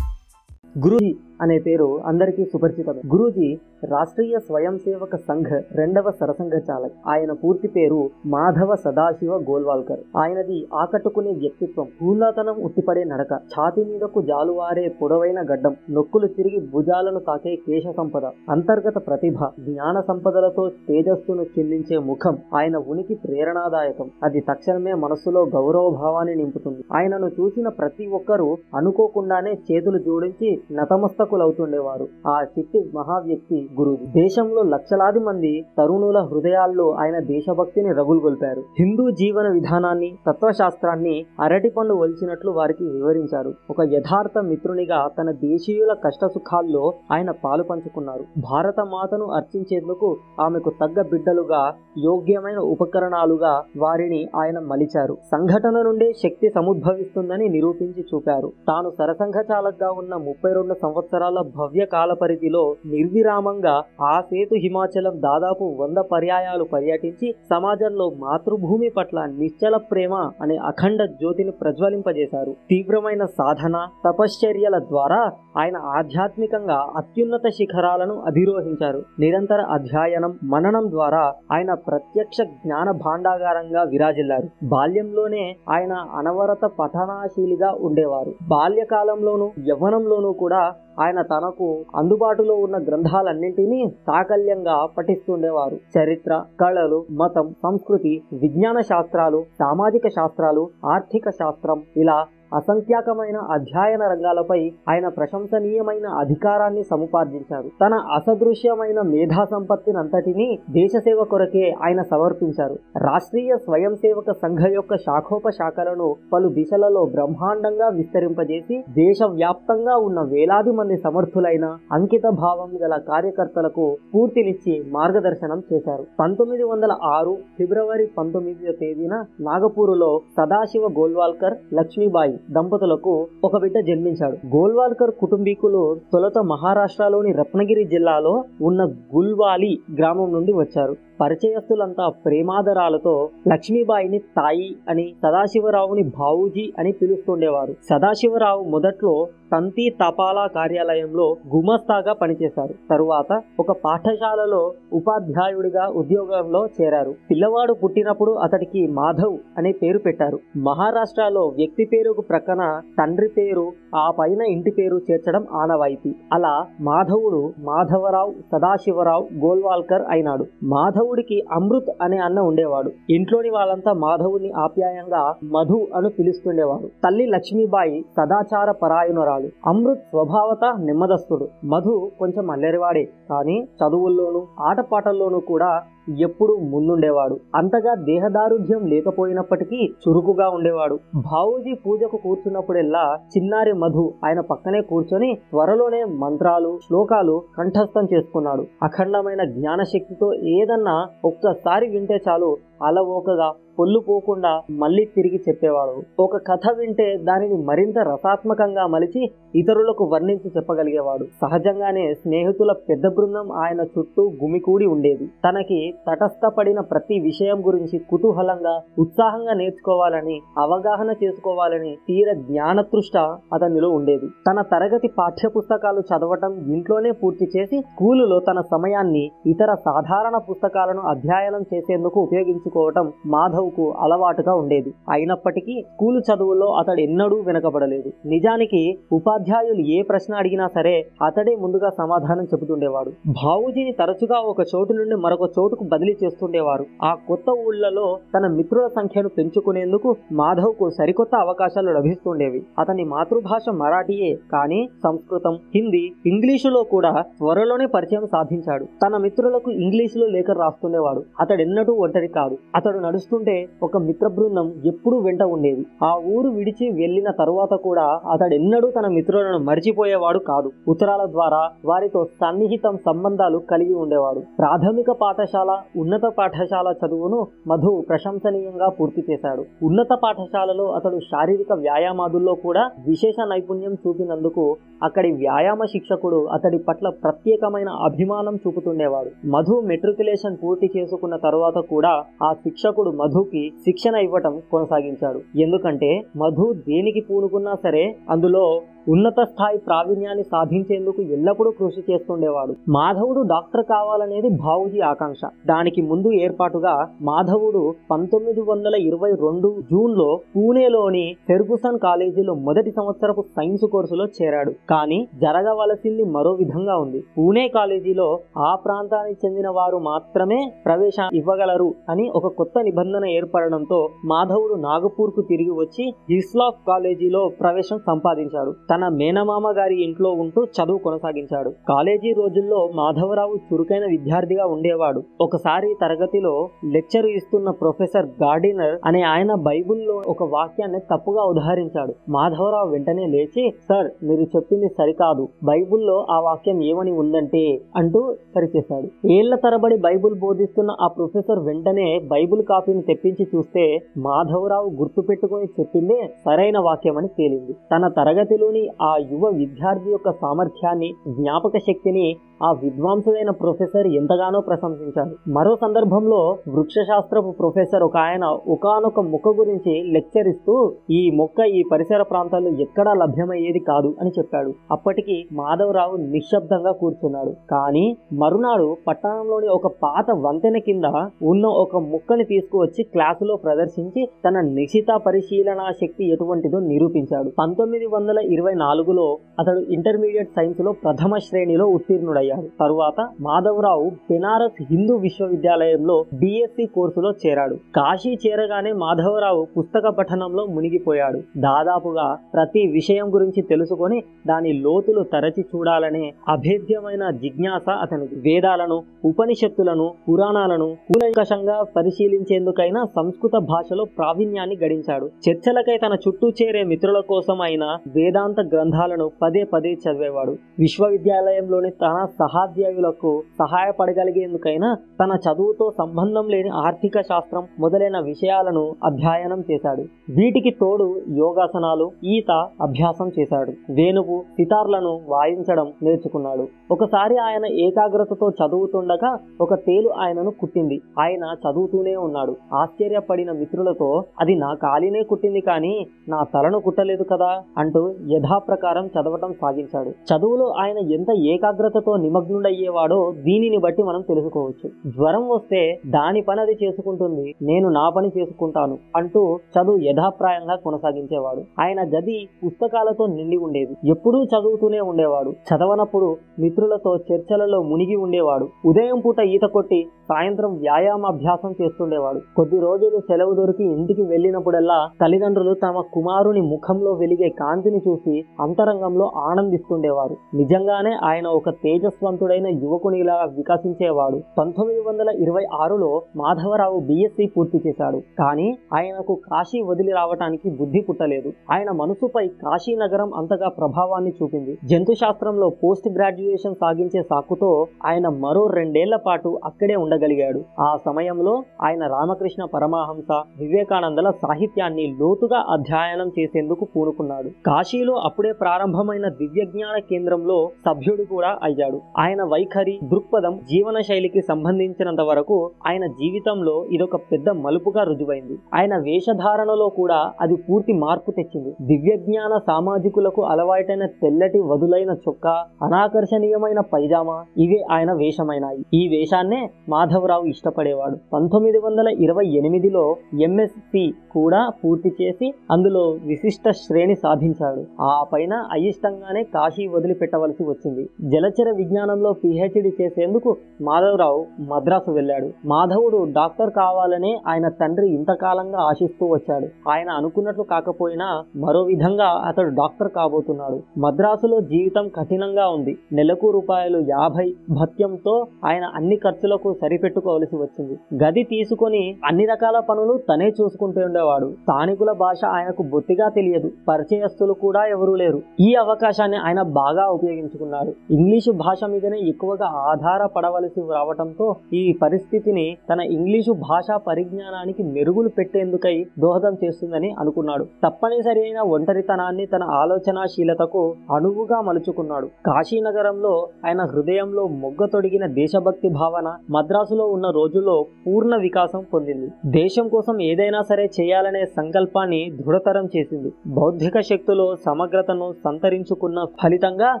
గురూజీ 0.78 1.16
అనే 1.42 1.58
పేరు 1.58 2.04
అందరికీ 2.04 2.44
సుపరిచితం 2.44 2.98
గురూజీ 2.98 3.58
రాష్ట్రీయ 3.84 4.38
స్వయం 4.38 4.78
సేవక 4.78 5.16
సంఘ్ 5.16 5.76
రెండవ 5.76 6.10
సరసంఘ 6.10 6.52
చాలక్ 6.70 6.92
ఆయన 7.06 7.32
పూర్తి 7.32 7.68
పేరు 7.68 8.10
మాధవ 8.26 8.74
సదాశివ 8.74 9.36
గోల్వాల్కర్. 9.36 9.98
ఆయనది 10.16 10.68
ఆకట్టుకునే 10.74 11.30
వ్యక్తిత్వం 11.32 11.86
హూలాతనం 12.02 12.54
ఉట్టిపడే 12.64 13.04
నడక 13.04 13.32
ఛాతి 13.32 13.84
మీదకు 13.84 14.22
జాలువారే 14.22 14.88
పొడవైన 15.02 15.42
గడ్డం 15.42 15.76
నొక్కులు 15.90 16.26
తిరిగి 16.26 16.60
భుజాలను 16.74 17.18
తాకే 17.18 17.56
కేశ 17.56 17.82
సంపద 17.96 18.24
అంతర్గత 18.50 18.94
ప్రతిభ 19.06 19.38
జ్ఞాన 19.60 20.00
సంపదలతో 20.00 20.68
తేజస్సును 20.88 21.42
చెందించే 21.42 21.98
ముఖం 21.98 22.38
ఆయన 22.54 22.76
ఉనికి 22.76 23.14
ప్రేరణాదాయకం. 23.14 24.10
అది 24.22 24.40
తక్షణమే 24.40 24.94
మనస్సులో 24.94 25.42
గౌరవ 25.44 25.90
భావాన్ని 25.90 26.34
నింపుతుంది. 26.34 26.84
ఆయనను 26.92 27.26
చూసిన 27.26 27.68
ప్రతి 27.68 28.06
ఒక్కరూ 28.06 28.56
అనుకోకుండానే 28.76 29.58
చేతులు 29.72 29.98
జోడించి 29.98 30.62
నతమస్తకులవుతుండేవారు. 30.72 32.08
ఆ 32.26 32.42
చిట్టి 32.42 32.90
మహావ్యక్తి 32.94 33.69
గురు. 33.78 33.98
దేశంలో 34.16 34.62
లక్షలాది 34.62 35.18
మంది 35.18 35.64
తరుణుల 35.78 36.18
హృదయాల్లో 36.18 36.90
ఆయన 36.90 37.18
దేశభక్తిని 37.18 37.88
రగులుగొల్పారు. 37.88 38.60
హిందూ 38.60 39.10
జీవన 39.10 39.52
విధానాన్ని 39.52 40.12
తత్వశాస్త్రాన్ని 40.28 41.24
అరటి 41.40 41.70
పండు 41.70 41.94
వలిచినట్లు 41.94 42.50
వారికి 42.50 42.84
వివరించారు. 42.84 43.52
ఒక 43.70 43.76
యథార్థ 43.92 44.38
మిత్రునిగా 44.38 45.10
తన 45.18 45.30
దేశీయుల 45.30 45.92
కష్టసుఖాల్లో 45.92 46.92
ఆయన 47.12 47.30
పాలు 47.30 47.62
పంచుకున్నారు. 47.62 48.24
భారత 48.38 48.80
మాతను 48.80 49.26
అర్చించేందుకు 49.26 50.16
ఆమెకు 50.40 50.70
తగ్గ 50.70 51.02
బిడ్డలుగా 51.02 51.72
యోగ్యమైన 51.98 52.58
ఉపకరణాలుగా 52.58 53.62
వారిని 53.78 54.28
ఆయన 54.36 54.58
మలిచారు. 54.58 55.14
సంఘటన 55.32 55.82
నుండే 55.82 56.12
శక్తి 56.12 56.48
సముద్భవిస్తుందని 56.48 57.48
నిరూపించి 57.48 58.04
చూపారు. 58.14 58.52
తాను 58.68 58.90
సరసంఘచాలకగా 58.90 59.90
ఉన్న 59.90 60.14
ముప్పై 60.14 60.52
రెండు 60.52 60.74
సంవత్సరాల 60.82 61.42
భవ్య 61.56 61.84
కాల 61.84 62.12
పరిధిలో 62.12 62.74
నిర్విరామంగా 62.86 63.59
ఆ 64.02 64.20
సేతు 64.20 64.54
హిమాచలం 64.54 65.22
దాదాపు 65.22 65.76
వంద 65.80 65.98
పర్యాయాలు 65.98 66.64
పర్యటించి 66.64 67.34
సమాజంలో 67.50 68.10
మాతృభూమి 68.18 68.88
పట్ల 68.88 69.24
నిశ్చల 69.24 69.76
ప్రేమ 69.76 70.14
అనే 70.14 70.56
అఖండ 70.56 71.04
జ్యోతిని 71.04 71.50
ప్రజ్వలింపజేశారు. 71.50 72.52
తీవ్రమైన 72.52 73.24
సాధన 73.24 73.86
తపశ్చర్యల 74.04 74.78
ద్వారా 74.78 75.32
ఆయన 75.58 75.76
ఆధ్యాత్మికంగా 75.76 76.86
అత్యున్నత 76.96 77.48
శిఖరాలను 77.48 78.20
అధిరోహించారు. 78.26 79.02
నిరంతర 79.18 79.60
అధ్యయనం 79.60 80.38
మననం 80.44 80.90
ద్వారా 80.90 81.34
ఆయన 81.52 81.74
ప్రత్యక్ష 81.74 82.36
జ్ఞాన 82.42 82.90
భాండాగారంగా 82.90 83.82
విరాజిల్లారు. 83.82 84.66
బాల్యంలోనే 84.66 85.56
ఆయన 85.70 85.92
అనవరత 85.92 86.64
పఠనాశీలిగా 86.64 87.76
ఉండేవారు. 87.80 88.34
బాల్యకాలంలోనూ 88.48 89.50
యవ్వనంలోనూ 89.68 90.32
కూడా 90.32 90.72
ఆయన 91.02 91.22
తనకు 91.22 91.66
అందుబాటులో 91.96 92.54
ఉన్న 92.54 92.76
గ్రంథాలన్నింటినీ 92.88 93.80
సాకల్యంగా 94.06 94.76
పఠిస్తుండేవారు. 94.98 95.76
చరిత్ర 95.98 96.32
కళలు 96.60 97.04
మతం 97.10 97.54
సంస్కృతి 97.62 98.12
విజ్ఞాన 98.32 98.80
శాస్త్రాలు 98.80 99.44
సామాజిక 99.58 100.08
శాస్త్రాలు 100.08 100.62
ఆర్థిక 100.86 101.28
శాస్త్రం 101.30 101.82
ఇలా 101.96 102.18
అసంఖ్యాకమైన 102.58 103.38
అధ్యయన 103.54 104.02
రంగాలపై 104.12 104.72
ఆయన 104.88 105.08
ప్రశంసనీయమైన 105.08 106.06
అధికారాన్ని 106.22 106.82
సముపార్జించారు. 106.82 107.68
తన 107.82 107.94
అసదృశ్యమైన 108.16 109.00
మేధా 109.12 109.44
సంపత్తినంతటినీ 109.44 110.48
దేశ 110.78 110.90
సేవ 110.96 111.24
కొరకే 111.24 111.74
ఆయన 111.84 112.02
సమర్పించారు. 112.02 112.76
రాష్ట్రీయ 113.06 113.56
స్వయం 113.56 113.94
సేవక 113.94 114.30
సంఘ 114.32 114.72
యొక్క 114.72 114.96
శాఖోపశాఖలను 114.96 116.08
పలు 116.32 116.48
దిశలలో 116.48 117.04
బ్రహ్మాండంగా 117.04 117.88
విస్తరింపజేసి 117.88 118.78
దేశవ్యాప్తంగా 118.98 119.96
ఉన్న 119.96 120.20
వేలాది 120.34 120.70
మంది 120.70 120.96
సమర్థులైన 120.96 121.66
అంకిత 121.92 122.26
భావం 122.42 122.70
గల 122.82 122.96
కార్యకర్తలకు 123.08 123.86
స్ఫూర్తినిచ్చి 124.00 124.74
మార్గదర్శనం 124.92 125.62
చేశారు. 125.72 126.04
పంతొమ్మిది 126.20 126.64
వందల 126.64 126.92
ఆరు 127.12 127.34
ఫిబ్రవరి 127.58 128.06
పంతొమ్మిదవ 128.18 128.74
తేదీన 128.80 129.14
నాగపూరులో 129.40 130.12
సదాశివ 130.36 130.84
గోల్వాల్కర్ 130.98 131.56
లక్ష్మీబాయి 131.74 132.36
దంపతులకు 132.50 133.28
ఒక 133.44 133.56
బిడ్డ 133.56 133.76
జన్మించాడు. 133.86 134.56
గోల్వాల్కర్ 134.56 135.10
కుటుంబీకులు 135.20 135.96
తొలుత 136.12 136.38
మహారాష్ట్రలోని 136.38 137.32
రత్నగిరి 137.32 137.84
జిల్లాలో 137.84 138.44
ఉన్న 138.62 138.84
గుల్వాలి 139.16 139.78
గ్రామం 139.98 140.32
నుండి 140.32 140.52
వచ్చారు. 140.52 141.09
పరిచయస్తులంతా 141.20 142.08
ప్రేమాదరాలతో 142.08 143.28
లక్ష్మీబాయిని 143.48 144.18
తాయి 144.18 144.76
అని 144.88 145.14
సదాశివరావుని 145.22 146.02
బావుజీ 146.02 146.72
అని 146.78 146.92
పిలుస్తుండేవారు. 146.92 147.72
సదాశివరావు 147.72 148.64
మొదట్లో 148.64 149.26
తంతి 149.52 149.90
తపాలా 149.90 150.46
కార్యాలయంలో 150.46 151.36
గుమస్తాగా 151.56 152.12
పనిచేశారు. 152.12 152.74
తరువాత 152.90 153.42
ఒక 153.60 153.76
పాఠశాలలో 153.84 154.72
ఉపాధ్యాయుడిగా 154.92 155.86
ఉద్యోగంలో 155.86 156.66
చేరారు. 156.80 157.14
పిల్లవాడు 157.30 157.72
పుట్టినప్పుడు 157.72 158.32
అతడికి 158.32 158.86
మాధవ్ 158.86 159.38
అనే 159.58 159.72
పేరు 159.72 159.98
పెట్టారు. 159.98 160.38
మహారాష్ట్రలో 160.56 161.46
వ్యక్తి 161.46 161.84
పేరుకు 161.84 162.20
ప్రక్కన 162.20 162.80
తండ్రి 162.98 163.28
పేరు 163.28 163.72
ఆ 163.94 164.10
పైన 164.10 164.42
ఇంటి 164.42 164.70
పేరు 164.70 165.00
చేర్చడం 165.10 165.46
ఆనవాయితీ. 165.52 166.14
అలా 166.32 166.66
మాధవుడు 166.80 167.52
మాధవరావు 167.58 168.34
సదాశివరావు 168.52 169.26
గోల్వాల్కర్ 169.44 170.02
అయినాడు. 170.10 170.46
మాధవ్ 170.62 171.09
మాధవుడికి 171.10 171.44
అమృత్ 171.52 171.90
అనే 172.02 172.16
అన్న 172.16 172.40
ఉండేవాడు. 172.40 172.90
ఇంట్లోని 173.10 173.50
వాళ్ళంతా 173.50 173.92
మాధవుని 173.92 174.52
ఆప్యాయంగా 174.52 175.34
మధు 175.44 175.86
అని 175.94 176.08
పిలుస్తుండేవాడు 176.08 176.86
తల్లి 177.04 177.26
లక్ష్మీబాయి 177.26 178.04
సదాచార 178.16 178.70
పరాయణురాలు. 178.70 179.48
అమృత్ 179.66 180.00
స్వభావత 180.00 180.80
నిమ్మదస్తుడు. 180.80 181.48
మధు 181.64 182.10
కొంచెం 182.18 182.50
అల్లరివాడే. 182.50 183.08
కానీ 183.30 183.62
చదువుల్లోనూ 183.62 184.46
ఆటపాటల్లోనూ 184.60 185.40
కూడా 185.40 185.82
ఎప్పుడు 186.18 186.52
ముందుండేవాడు. 186.52 187.40
అంతగా 187.54 187.94
దేహదారుఢ్యం 187.94 188.86
లేకపోయినప్పటికీ 188.86 189.88
చురుకుగా 190.08 190.48
ఉండేవాడు. 190.48 190.98
భావుజీ 191.14 191.74
పూజకు 191.74 192.16
కూర్చున్నప్పుడెల్లా 192.16 193.18
చిన్నారి 193.36 193.72
మధు 193.72 194.12
ఆయన 194.24 194.40
పక్కనే 194.40 194.80
కూర్చొని 194.80 195.34
త్వరలోనే 195.50 196.04
మంత్రాలు 196.04 196.78
శ్లోకాలు 196.86 197.42
కంఠస్థం 197.58 198.08
చేసుకున్నాడు. 198.14 198.66
అఖండమైన 198.82 199.44
జ్ఞానశక్తితో 199.44 200.32
ఏదన్నా 200.34 200.99
ఒక్కసారి 201.24 201.86
వింటే 201.88 202.18
చాలు. 202.28 202.69
అలవోకగా 202.82 203.48
పొల్లు 203.78 204.00
పోకుండా 204.00 204.50
మళ్ళీ 204.70 205.04
తిరిగి 205.16 205.38
చెప్పేవాడు. 205.48 206.22
ఒక 206.22 206.36
కథ 206.36 206.72
వింటే 206.78 207.06
దానిని 207.16 207.56
మరింత 207.64 207.98
రసాత్మకంగా 208.08 208.86
మలిచి 208.86 209.22
ఇతరులకు 209.54 210.04
వర్ణించి 210.12 210.48
చెప్పగలిగేవాడు. 210.56 211.24
సహజంగానే 211.42 212.14
స్నేహితుల 212.14 212.72
పెద్ద 212.88 213.06
బృందం 213.06 213.52
ఆయన 213.52 213.80
చుట్టూ 213.80 214.22
గుమికూడి 214.42 214.86
ఉండేది. 214.86 215.26
తనకి 215.26 215.94
తటస్థపడిన 216.08 216.80
ప్రతి 216.80 217.20
విషయం 217.20 217.66
గురించి 217.68 217.98
కుతూహలంగా 218.10 218.74
ఉత్సాహంగా 218.98 219.54
నేర్చుకోవాలని 219.54 220.36
అవగాహన 220.58 221.14
చేసుకోవాలని 221.22 221.96
తీర 222.08 222.32
జ్ఞానతృష్ట 222.32 223.16
అతనిలో 223.54 223.90
ఉండేది. 223.90 224.28
తన 224.50 224.60
తరగతి 224.62 225.08
పాఠ్య 225.18 225.48
పుస్తకాలు 225.48 226.00
చదవటం 226.00 226.52
ఇంట్లోనే 226.72 227.10
పూర్తి 227.10 227.48
చేసి 227.56 227.80
స్కూలులో 227.80 228.40
తన 228.40 228.60
సమయాన్ని 228.60 229.24
ఇతర 229.46 229.74
సాధారణ 229.74 230.36
పుస్తకాలను 230.50 231.00
అధ్యయనం 231.14 231.64
చేసేందుకు 231.74 232.20
ఉపయోగించు 232.20 232.69
నేర్చుకోవటం 232.70 233.12
మాధవ్కు 233.26 233.84
అలవాటుగా 234.00 234.54
ఉండేది. 234.54 234.94
అయినప్పటికీ 235.10 235.74
స్కూలు 235.92 236.18
చదువుల్లో 236.18 236.66
అతడు 236.66 237.00
ఎన్నడూ 237.00 237.36
వెనకబడలేదు. 237.36 238.10
నిజానికి 238.26 238.98
ఉపాధ్యాయులు 239.12 239.80
ఏ 239.80 240.02
ప్రశ్న 240.02 240.34
అడిగినా 240.34 240.66
సరే 240.66 241.06
అతడే 241.26 241.56
ముందుగా 241.56 241.90
సమాధానం 241.90 242.44
చెబుతుండేవాడు. 242.44 243.12
భావుజీని 243.44 243.92
తరచుగా 243.92 244.38
ఒక 244.38 244.60
చోటు 244.74 244.92
నుండి 244.92 245.16
మరొక 245.16 245.50
చోటుకు 245.58 245.84
బదిలీ 245.92 246.16
చేస్తుండేవారు. 246.24 246.84
ఆ 247.02 247.14
కొత్త 247.28 247.50
ఊళ్ళలో 247.66 248.18
తన 248.36 248.46
మిత్రుల 248.46 248.86
సంఖ్యను 248.86 249.28
పెంచుకునేందుకు 249.28 250.16
మాధవ్కు 250.32 250.90
సరికొత్త 250.90 251.34
అవకాశాలు 251.36 251.90
లభిస్తుండేవి. 251.92 252.62
అతని 252.78 253.04
మాతృభాష 253.04 253.66
మరాఠీయే 253.72 254.32
కానీ 254.52 254.80
సంస్కృతం 255.04 255.54
హిందీ 255.74 256.04
ఇంగ్లీషులో 256.26 256.82
కూడా 256.82 257.12
త్వరలోనే 257.38 257.86
పరిచయం 257.86 258.26
సాధించాడు. 258.26 258.84
తన 258.84 259.16
మిత్రులకు 259.16 259.70
ఇంగ్లీషులో 259.70 260.26
లేఖ 260.26 260.50
రాస్తుండేవాడు. 260.50 261.22
అతడెన్నడూ 261.40 261.92
ఒంటరి 261.92 262.28
కాదు 262.28 262.56
అతడు 262.76 262.98
నడుస్తుంటే 262.98 263.68
ఒక 263.82 263.96
మిత్ర 263.96 264.26
బృందం 264.26 264.72
ఎప్పుడూ 264.84 265.18
వెంట 265.18 265.42
ఉండేది. 265.42 265.86
ఆ 266.04 266.20
ఊరు 266.26 266.48
విడిచి 266.48 266.90
వెళ్ళిన 266.90 267.30
తరువాత 267.30 267.74
కూడా 267.74 268.20
అతడెన్నడూ 268.30 268.90
తన 268.90 269.06
మిత్రులను 269.06 269.58
మర్చిపోయేవాడు 269.58 270.38
కాదు. 270.38 270.70
ఉత్తరాల 270.88 271.24
ద్వారా 271.26 271.70
వారితో 271.84 272.24
సన్నిహితం 272.24 272.98
సంబంధాలు 273.06 273.58
కలిగి 273.58 273.94
ఉండేవాడు. 273.94 274.40
ప్రాథమిక 274.58 275.10
పాఠశాల 275.10 275.78
ఉన్నత 275.96 276.22
పాఠశాల 276.38 276.94
చదువును 277.06 277.46
మధు 277.66 278.04
ప్రశంసనీయంగా 278.08 278.88
పూర్తి 278.88 279.24
చేశాడు. 279.30 279.64
ఉన్నత 279.82 280.18
పాఠశాలలో 280.22 280.84
అతడు 280.84 281.18
శారీరక 281.18 281.72
వ్యాయామాదుల్లో 281.72 282.54
కూడా 282.54 282.90
విశేష 283.08 283.34
నైపుణ్యం 283.48 283.94
చూపినందుకు 283.94 284.76
అక్కడి 285.02 285.32
వ్యాయామ 285.32 285.84
శిక్షకుడు 285.84 286.46
అతడి 286.46 286.78
పట్ల 286.78 287.08
ప్రత్యేకమైన 287.08 287.88
అభిమానం 287.88 288.56
చూపుతుండేవాడు. 288.56 289.30
మధు 289.46 289.80
మెట్రికులేషన్ 289.80 290.56
పూర్తి 290.64 290.90
చేసుకున్న 290.96 291.36
తరువాత 291.36 291.74
కూడా 291.74 292.24
ఆ 292.42 292.49
ఆ 292.50 292.54
శిక్షకుడు 292.64 293.10
మధుకి 293.20 293.62
శిక్షణ 293.84 294.16
ఇవ్వటం 294.26 294.54
కొనసాగించాడు. 294.72 295.40
ఎందుకంటే 295.56 296.10
మధు 296.36 296.66
దేనికి 296.88 297.22
పూనుకున్నా 297.30 297.74
సరే 297.84 298.04
అందులో 298.30 298.64
ఉన్నత 299.08 299.40
స్థాయి 299.42 299.78
ప్రావీణ్యాన్ని 299.78 300.42
సాధించేందుకు 300.42 301.22
ఎల్లప్పుడూ 301.22 301.70
కృషి 301.70 302.12
చేస్తుండేవాడు. 302.12 302.74
మాధవుడు 302.88 303.40
డాక్టర్ 303.40 303.84
కావాలనేది 303.84 304.48
భావుజీ 304.48 305.00
ఆకాంక్ష. 305.00 305.40
దానికి 305.66 306.02
ముందు 306.02 306.32
ఏర్పాటుగా 306.32 307.08
మాధవుడు 307.22 307.94
పంతొమ్మిది 308.10 308.60
వందల 308.60 308.94
ఇరవై 308.94 309.30
రెండు 309.30 309.76
జూన్లో 309.80 310.40
పూణేలోని 310.56 311.36
ఫెర్గుసన్ 311.48 311.98
కాలేజీలో 311.98 312.54
మొదటి 312.54 312.90
సంవత్సరపు 312.90 313.44
సైన్స్ 313.56 313.84
కోర్సులో 313.84 314.24
చేరాడు. 314.24 314.70
కానీ 314.90 315.28
జరగవలసింది 315.34 316.24
మరో 316.24 316.50
విధంగా 316.50 316.96
ఉంది. 316.96 317.22
పూణే 317.38 317.68
కాలేజీలో 317.68 318.38
ఆ 318.58 318.74
ప్రాంతానికి 318.74 319.46
చెందిన 319.46 319.68
వారు 319.68 319.98
మాత్రమే 319.98 320.72
ప్రవేశ 320.84 321.28
ఇవ్వగలరు 321.32 321.94
అని 322.08 322.30
ఒక 322.34 322.46
కొత్త 322.46 322.78
నిబంధన 322.80 323.24
ఏర్పడడంతో 323.24 324.08
మాధవుడు 324.24 324.74
నాగపూర్కు 324.74 325.40
తిరిగి 325.40 325.70
వచ్చి 325.70 326.12
హిస్లాఫ్ 326.30 326.86
కాలేజీలో 326.86 327.48
ప్రవేశం 327.60 327.98
సంపాదించాడు. 328.06 328.74
తన 328.90 329.08
మేనమామ 329.08 329.66
గారి 329.78 329.96
ఇంట్లో 330.04 330.30
ఉంటూ 330.30 330.60
చదువు 330.64 330.98
కొనసాగించాడు. 330.98 331.70
కాలేజీ 331.88 332.30
రోజుల్లో 332.32 332.88
మాధవరావు 332.94 333.54
చురుకైన 333.68 334.06
విద్యార్థిగా 334.06 334.64
ఉండేవాడు. 334.66 335.22
ఒకసారి 335.40 335.90
తరగతిలో 336.00 336.54
లెక్చర్ 336.92 337.26
ఇస్తున్న 337.26 337.70
ప్రొఫెసర్ 337.70 338.28
గార్డినర్ 338.42 338.96
అనే 339.04 339.22
ఆయన 339.22 339.54
బైబిల్లో 339.68 340.16
ఒక 340.26 340.42
వాక్యాన్ని 340.42 341.00
తప్పుగా 341.10 341.42
ఉదహరించాడు. 341.44 342.14
మాధవరావు 342.28 342.88
వెంటనే 342.88 343.26
లేచి 343.26 343.64
సార్ 343.88 344.08
మీరు 344.24 344.44
చెప్పింది 344.56 344.88
సరికాదు. 344.98 345.48
బైబిల్లో 345.64 346.26
ఆ 346.30 346.40
వాక్యం 346.40 346.82
ఏమని 346.82 347.12
ఉందంటే 347.22 347.62
అంటూ 347.96 348.20
సరిచేశాడు. 348.54 349.08
ఏళ్ళ 349.32 349.54
తరబడి 349.54 349.96
బైబిల్ 349.96 350.34
బోధిస్తున్న 350.40 350.90
ఆ 351.00 351.06
ప్రొఫెసర్ 351.06 351.62
వెంటనే 351.68 352.08
బైబిల్ 352.32 352.62
కాపీని 352.62 353.02
తెప్పించి 353.02 353.46
చూస్తే 353.54 353.84
మాధవరావు 354.18 354.90
గుర్తు 355.00 355.20
పెట్టుకుని 355.20 355.68
చెప్పిందే 355.80 356.20
సరైన 356.44 356.78
వాక్యమని 356.78 357.28
తేలింది. 357.38 357.72
తన 357.92 358.08
తరగతిలోని 358.18 358.79
ఆ 359.02 359.12
యువ 359.30 359.48
విద్యార్థి 359.50 360.10
యొక్క 360.10 360.30
సామర్థ్యాన్ని 360.40 361.10
జ్ఞాపక 361.28 361.78
శక్తిని 361.78 362.26
ఆ 362.62 362.70
విద్వాంసుడైన 362.72 363.50
ప్రొఫెసర్ 363.50 364.06
ఎంతగానో 364.06 364.60
ప్రశంసించాడు 364.60 365.50
మరో 365.50 365.76
సందర్భంలో 365.76 366.40
వృక్షశాస్త్రపు 366.68 367.50
ప్రొఫెసర్ 367.50 368.02
ఒక 368.02 368.16
ఆయన 368.16 368.44
ఒకానొక 368.68 369.20
మొక్క 369.20 369.48
గురించి 369.48 369.94
లెక్చర్ 370.12 370.48
ఇస్తూ 370.48 370.74
ఈ 371.10 371.30
మొక్క 371.34 371.60
ఈ 371.60 371.82
పరిసర 371.92 372.22
ప్రాంతాల్లో 372.22 372.70
ఎక్కడా 372.70 373.14
లభ్యమయ్యేది 373.14 373.78
కాదు 373.78 374.14
అని 374.20 374.30
చెప్పాడు. 374.38 374.74
అప్పటికి 374.90 375.36
మాధవరావు 375.52 376.16
నిశ్శబ్దంగా 376.16 376.92
కూర్చున్నాడు. 376.92 377.52
కానీ 377.70 378.16
మరునాడు 378.32 378.96
పట్టణంలోని 379.06 379.68
ఒక 379.68 379.86
పాత 379.86 380.26
వంతెన 380.46 380.78
కింద 380.78 381.04
ఉన్న 381.42 381.66
ఒక 381.66 381.96
మొక్కని 381.96 382.44
తీసుకువచ్చి 382.44 383.02
క్లాసులో 383.02 383.56
ప్రదర్శించి 383.56 384.28
తన 384.44 384.60
నిశిత 384.60 385.20
పరిశీలన 385.26 385.90
శక్తి 386.00 386.32
ఎటువంటిదో 386.32 386.78
నిరూపించాడు. 386.78 387.50
పంతొమ్మిది 387.58 388.06
వందల 388.06 388.38
ఇరవై 388.38 388.74
నాలుగులో 388.74 389.38
అతడు 389.60 389.80
ఇంటర్మీడియట్ 389.90 390.48
సైన్స్లో 390.56 390.92
ప్రథమ 391.04 391.36
శ్రేణిలో 391.38 391.86
ఉత్తీర్ణుడయ్యాడు. 391.86 392.49
తరువాత 392.58 393.28
మాధవరావు 393.40 394.10
బెనారస్ 394.30 394.82
హిందూ 394.90 395.16
విశ్వవిద్యాలయంలో 395.16 396.24
బిఎస్సి 396.34 396.86
కోర్సులో 396.86 397.30
చేరాడు. 397.30 397.74
కాశీ 397.74 398.38
చేరగానే 398.46 398.92
మాధవరావు 398.92 399.66
పుస్తక 399.78 400.08
పఠనంలో 400.08 400.66
మునిగిపోయాడు. 400.66 401.38
దాదాపుగా 401.58 402.38
ప్రతి 402.54 402.86
విషయం 402.86 403.34
గురించి 403.34 403.62
తెలుసుకొని 403.62 404.22
దాని 404.48 404.72
లోతులు 404.72 405.22
తరచి 405.22 405.60
చూడాలనే 405.60 406.32
అభేద్యమైన 406.48 407.30
జిజ్ఞాస 407.30 407.88
అతనికి. 407.88 408.34
వేదాలను 408.34 409.02
ఉపనిషత్తులను 409.24 410.14
పురాణాలను 410.28 410.94
కూలంకషంగా 410.94 411.82
పరిశీలించేందుకైనా 411.82 413.04
సంస్కృత 413.16 413.56
భాషలో 413.56 414.04
ప్రావీణ్యాన్ని 414.04 414.76
గడించాడు. 414.84 415.30
చర్చలకై 415.50 415.96
తన 415.96 416.16
చుట్టూ 416.28 416.48
చేరే 416.48 416.82
మిత్రుల 416.82 417.20
కోసం 417.20 417.60
అయిన 417.60 417.84
వేదాంత 418.16 418.60
గ్రంథాలను 418.60 419.30
పదే 419.42 419.64
పదే 419.64 419.92
చదివేవాడు. 419.92 420.56
విశ్వవిద్యాలయంలోని 420.78 421.90
తన 421.90 422.26
సహాధ్యాయులకు 422.42 423.42
సహాయపడగలిగేందుకైనా 423.58 424.96
తన 425.20 425.38
చదువుతో 425.48 425.92
సంబంధం 425.98 426.48
లేని 426.48 426.68
ఆర్థిక 426.68 427.20
శాస్త్రం 427.20 427.64
మొదలైన 427.80 428.20
విషయాలను 428.20 428.94
అధ్యయనం 429.04 429.64
చేశాడు. 429.70 430.02
వీటికి 430.36 430.70
తోడు 430.70 431.16
యోగాసనాలు 431.28 432.10
ఈత 432.24 432.50
అభ్యాసం 432.82 433.30
చేశాడు. 433.38 433.72
వేణువు 433.92 434.40
సితార్లను 434.40 435.20
వాయించడం 435.28 435.92
నేర్చుకున్నాడు. 436.02 436.68
ఒకసారి 436.90 437.36
ఆయన 437.36 437.66
ఏకాగ్రతతో 437.66 438.50
చదువుతుండగా 438.50 439.38
ఒక 439.60 439.74
తేలు 439.74 440.08
ఆయనను 440.08 440.50
కుట్టింది. 440.50 441.00
ఆయన 441.18 441.44
చదువుతూనే 441.64 442.16
ఉన్నాడు. 442.16 442.56
ఆశ్చర్యపడిన 442.74 443.52
మిత్రులతో 443.52 444.22
అది 444.40 444.54
నా 444.54 444.74
కాలినే 444.74 445.22
కుట్టింది 445.22 445.60
కానీ 445.60 446.06
నా 446.28 446.44
తలను 446.54 446.80
కుట్టలేదు 446.80 447.22
కదా 447.22 447.62
అంటూ 447.78 448.14
యథాప్రకారం 448.30 449.06
చదవటం 449.06 449.52
సాగించాడు. 449.60 450.10
చదువులో 450.30 450.66
ఆయన 450.78 450.98
ఎంత 450.98 451.30
ఏకాగ్రతతో 451.54 452.16
నిమగ్నుడయ్యేవాడో 452.30 453.32
దీనిని 453.44 453.78
బట్టి 453.78 454.02
మనం 454.02 454.20
తెలుసుకోవచ్చు. 454.28 455.10
జ్వరం 455.10 455.48
వస్తే 455.48 456.00
దాని 456.06 456.40
పని 456.48 456.60
అది 456.60 456.76
చేసుకుంటుంది 456.84 457.54
నేను 457.62 457.88
నా 457.88 458.08
పని 458.08 458.30
చేసుకుంటాను 458.38 458.98
అంటూ 459.16 459.58
చదువు 459.74 459.98
యథాప్రాయంగా 460.02 460.76
కొనసాగించేవాడు. 460.76 461.62
ఆయన 461.80 462.00
గది 462.02 462.48
పుస్తకాలతో 462.66 463.26
నిండి 463.26 463.56
ఉండేది 463.56 463.94
ఎప్పుడూ 464.08 464.44
చదువుతూనే 464.44 465.00
ఉండేవాడు. 465.00 465.50
చదవనప్పుడు 465.50 466.36
మిత్రులతో 466.58 467.16
చర్చలలో 467.16 467.82
మునిగి 467.82 468.16
ఉండేవాడు. 468.16 468.68
ఉదయం 468.86 469.20
పూట 469.20 469.40
ఈత 469.40 469.66
కొట్టి 469.72 470.00
సాయంత్రం 470.28 470.74
వ్యాయామాభ్యాసం 470.74 471.74
చేస్తుండేవాడు. 471.82 472.40
కొద్ది 472.56 472.80
రోజులు 472.80 473.18
సెలవు 473.18 473.54
దొరికి 473.54 473.84
ఇంటికి 473.84 474.22
వెళ్ళినప్పుడల్లా 474.22 474.98
తల్లిదండ్రులు 475.22 475.74
తమ 475.74 476.02
కుమారుని 476.12 476.60
ముఖంలో 476.60 477.12
వెలిగే 477.12 477.48
కాంతిని 477.48 478.00
చూసి 478.08 478.44
అంతరంగంలో 478.60 479.26
ఆనందిస్తుండేవారు. 479.50 480.36
నిజంగానే 480.56 481.12
ఆయన 481.24 481.46
ఒక 481.46 481.70
తేజస్వంతుడైన 482.10 482.66
యువకునిలా 482.66 483.34
వికసించేవాడు. 483.56 484.42
పంతొమ్మిది 484.58 485.00
వందల 485.00 485.28
ఇరవై 485.38 485.64
ఆరులో 485.74 486.22
మాధవరావు 486.36 486.98
బిఎస్సి 487.00 487.46
పూర్తి 487.56 487.78
చేశాడు. 487.86 488.22
కానీ 488.38 488.78
ఆయనకు 488.94 489.34
కాశీ 489.34 489.80
వదిలి 489.80 490.12
రావటానికి 490.12 490.70
బుద్ధి 490.70 491.00
పుట్టలేదు. 491.00 491.52
ఆయన 491.72 491.90
మనసుపై 491.90 492.46
కాశీ 492.48 492.96
నగరం 492.96 493.34
అంతగా 493.34 493.68
ప్రభావాన్ని 493.68 494.32
చూపింది. 494.42 494.78
జంతు 494.84 495.12
శాస్త్రంలో 495.12 495.68
పోస్ట్ 495.84 496.08
గ్రాడ్యుయేషన్ 496.08 496.74
సాగించే 496.74 497.22
సాకుతో 497.22 497.86
ఆయన 498.06 498.28
మరో 498.28 498.66
రెండేళ్ళ 498.66 499.16
పాటు 499.16 499.60
అక్కడే 499.64 499.96
ఉండగలిగాడు. 499.96 500.62
ఆ 500.80 500.90
సమయంలో 501.04 501.54
ఆయన 501.82 502.06
రామకృష్ణ 502.06 502.64
పరమహంస 502.74 503.30
వివేకానందల 503.60 504.30
సాహిత్యాన్ని 504.30 505.06
లోతుగా 505.20 505.60
అధ్యయనం 505.68 506.30
చేసేందుకు 506.38 506.86
పూనుకున్నాడు. 506.96 507.50
కాశీలో 507.66 508.14
అప్పుడే 508.14 508.52
ప్రారంభమైన 508.52 509.28
దివ్యజ్ఞాన 509.40 509.98
కేంద్రంలో 510.10 510.70
సభ్యుడు 510.86 511.22
కూడా 511.22 511.50
అయ్యాడు. 511.62 511.99
ఆయన 512.18 512.42
వైఖరి 512.42 512.98
దృక్పథం 513.04 513.58
జీవన 513.72 514.00
శైలికి 514.00 514.42
సంబంధించినంత 514.42 515.20
వరకు 515.20 515.70
ఆయన 515.86 516.06
జీవితంలో 516.06 516.84
ఇదొక 516.92 517.16
పెద్ద 517.16 517.48
మలుపుగా 517.48 518.02
రుజువైంది. 518.02 518.58
ఆయన 518.74 518.96
వేషధారణలో 518.96 519.88
కూడా 519.88 520.32
అది 520.40 520.54
పూర్తి 520.54 520.92
మార్పు 520.92 521.30
తెచ్చింది. 521.30 521.70
దివ్యజ్ఞాన 521.70 522.58
సామాజికులకు 522.66 523.42
అలవాటైన 523.42 524.06
తెల్లటి 524.06 524.60
వదులైన 524.60 525.10
చొక్కా 525.10 525.64
అనాకర్షణీయమైన 525.82 526.80
పైజామా 526.80 527.44
ఇవే 527.58 527.80
ఆయన 527.90 528.12
వేషమైనాయి. 528.12 528.84
ఈ 528.94 529.08
వేషాన్నే 529.08 529.70
మాధవరావు 529.88 530.44
ఇష్టపడేవాడు. 530.44 531.16
పంతొమ్మిది 531.32 531.78
వందల 531.78 532.08
ఇరవై 532.08 532.46
ఎనిమిదిలో 532.46 533.16
ఎంఎస్సి 533.42 534.14
కూడా 534.32 534.70
పూర్తి 534.84 535.12
చేసి 535.22 535.54
అందులో 535.70 536.04
విశిష్ట 536.24 536.70
శ్రేణి 536.70 537.14
సాధించాడు. 537.14 538.02
ఆ 538.02 538.24
పైన 538.32 538.54
అయిష్టంగానే 538.72 539.42
కాశీ 539.42 539.86
వదిలిపెట్టవలసి 539.86 540.64
వచ్చింది. 540.64 541.08
జలచర 541.30 541.70
విజ్ఞానంలో 541.90 542.32
పిహెచ్డి 542.32 542.92
చేసేందుకు 543.00 543.56
మాధవరావు 543.82 544.46
మద్రాసు 544.60 545.10
వెళ్ళాడు. 545.10 545.48
మాధవుడు 545.66 546.26
డాక్టర్ 546.30 546.70
కావాలనే 546.70 547.40
ఆయన 547.48 547.68
తండ్రి 547.68 548.08
ఇంతకాలంగా 548.08 548.78
ఆశిస్తూ 548.80 549.26
వచ్చాడు. 549.26 549.90
ఆయన 549.90 550.10
అనుకున్నట్లు 550.10 550.62
కాకపోయినా 550.62 551.44
మరో 551.56 551.82
విధంగా 551.82 552.28
అతడు 552.46 552.68
డాక్టర్ 552.68 553.08
కాబోతున్నాడు. 553.08 553.80
మద్రాసులో 553.98 554.60
జీవితం 554.60 555.08
కఠినంగా 555.08 555.68
ఉంది. 555.68 555.98
నెలకు 556.12 556.50
రూపాయలు 556.50 556.98
యాభై 556.98 557.54
భత్యంతో 557.70 558.46
ఆయన 558.64 558.84
అన్ని 558.84 559.16
ఖర్చులకు 559.16 559.72
సరిపెట్టుకోవలసి 559.72 560.56
వచ్చింది. 560.56 560.98
గది 561.24 561.42
తీసుకొని 561.42 562.16
అన్ని 562.24 562.46
రకాల 562.46 562.78
పనులు 562.78 563.18
తనే 563.30 563.48
చూసుకుంటూ 563.48 564.00
ఉండేవాడు. 564.00 564.52
స్థానికుల 564.62 565.12
భాష 565.12 565.44
ఆయనకు 565.44 565.82
బొత్తిగా 565.82 566.28
తెలియదు. 566.28 566.70
పరిచయస్తులు 566.88 567.52
కూడా 567.52 567.84
ఎవరూ 567.86 568.14
లేరు. 568.14 568.42
ఈ 568.60 568.74
అవకాశాన్ని 568.74 569.36
ఆయన 569.36 569.62
బాగా 569.62 570.06
ఉపయోగించుకున్నాడు. 570.10 570.92
ఇంగ్లీషు 571.10 571.50
భాష 571.50 571.79
మీదనే 571.86 572.18
ఎక్కువగా 572.18 572.66
ఆధారపడవలసి 572.66 573.80
రావటంతో 573.92 574.56
ఈ 574.72 574.96
పరిస్థితిని 575.02 575.76
తన 575.90 576.00
ఇంగ్లీషు 576.00 576.52
భాషా 576.52 576.96
పరిజ్ఞానానికి 576.96 577.82
మెరుగులు 577.82 578.28
పెట్టేందుకై 578.28 579.06
దోహదం 579.18 579.56
చేస్తుందని 579.64 580.14
అనుకున్నాడు. 580.18 580.64
తప్పనిసరి 580.64 581.42
అయిన 581.42 581.60
ఒంటరితనాన్ని 581.60 582.46
తన 582.46 582.62
ఆలోచనాశీలతకు 582.62 583.94
అణువుగా 584.10 584.60
మలుచుకున్నాడు. 584.60 585.26
కాశీనగరంలో 585.46 586.48
ఆయన 586.66 586.84
హృదయంలో 586.84 587.46
మొగ్గ 587.46 587.86
తొడిగిన 587.86 588.26
దేశభక్తి 588.26 588.88
భావన 588.88 589.36
మద్రాసులో 589.50 590.06
ఉన్న 590.06 590.30
రోజుల్లో 590.30 590.86
పూర్ణ 591.06 591.36
వికాసం 591.36 591.84
పొందింది. 591.94 592.28
దేశం 592.46 592.88
కోసం 592.88 593.20
ఏదైనా 593.20 593.62
సరే 593.62 593.90
చేయాలనే 594.00 594.44
సంకల్పాన్ని 594.44 595.30
దృఢతరం 595.30 595.88
చేసింది. 595.96 596.32
బౌద్ధిక 596.46 597.00
శక్తులో 597.00 597.56
సమగ్రతను 597.66 598.32
సంతరించుకున్న 598.44 599.24
ఫలితంగా 599.42 600.00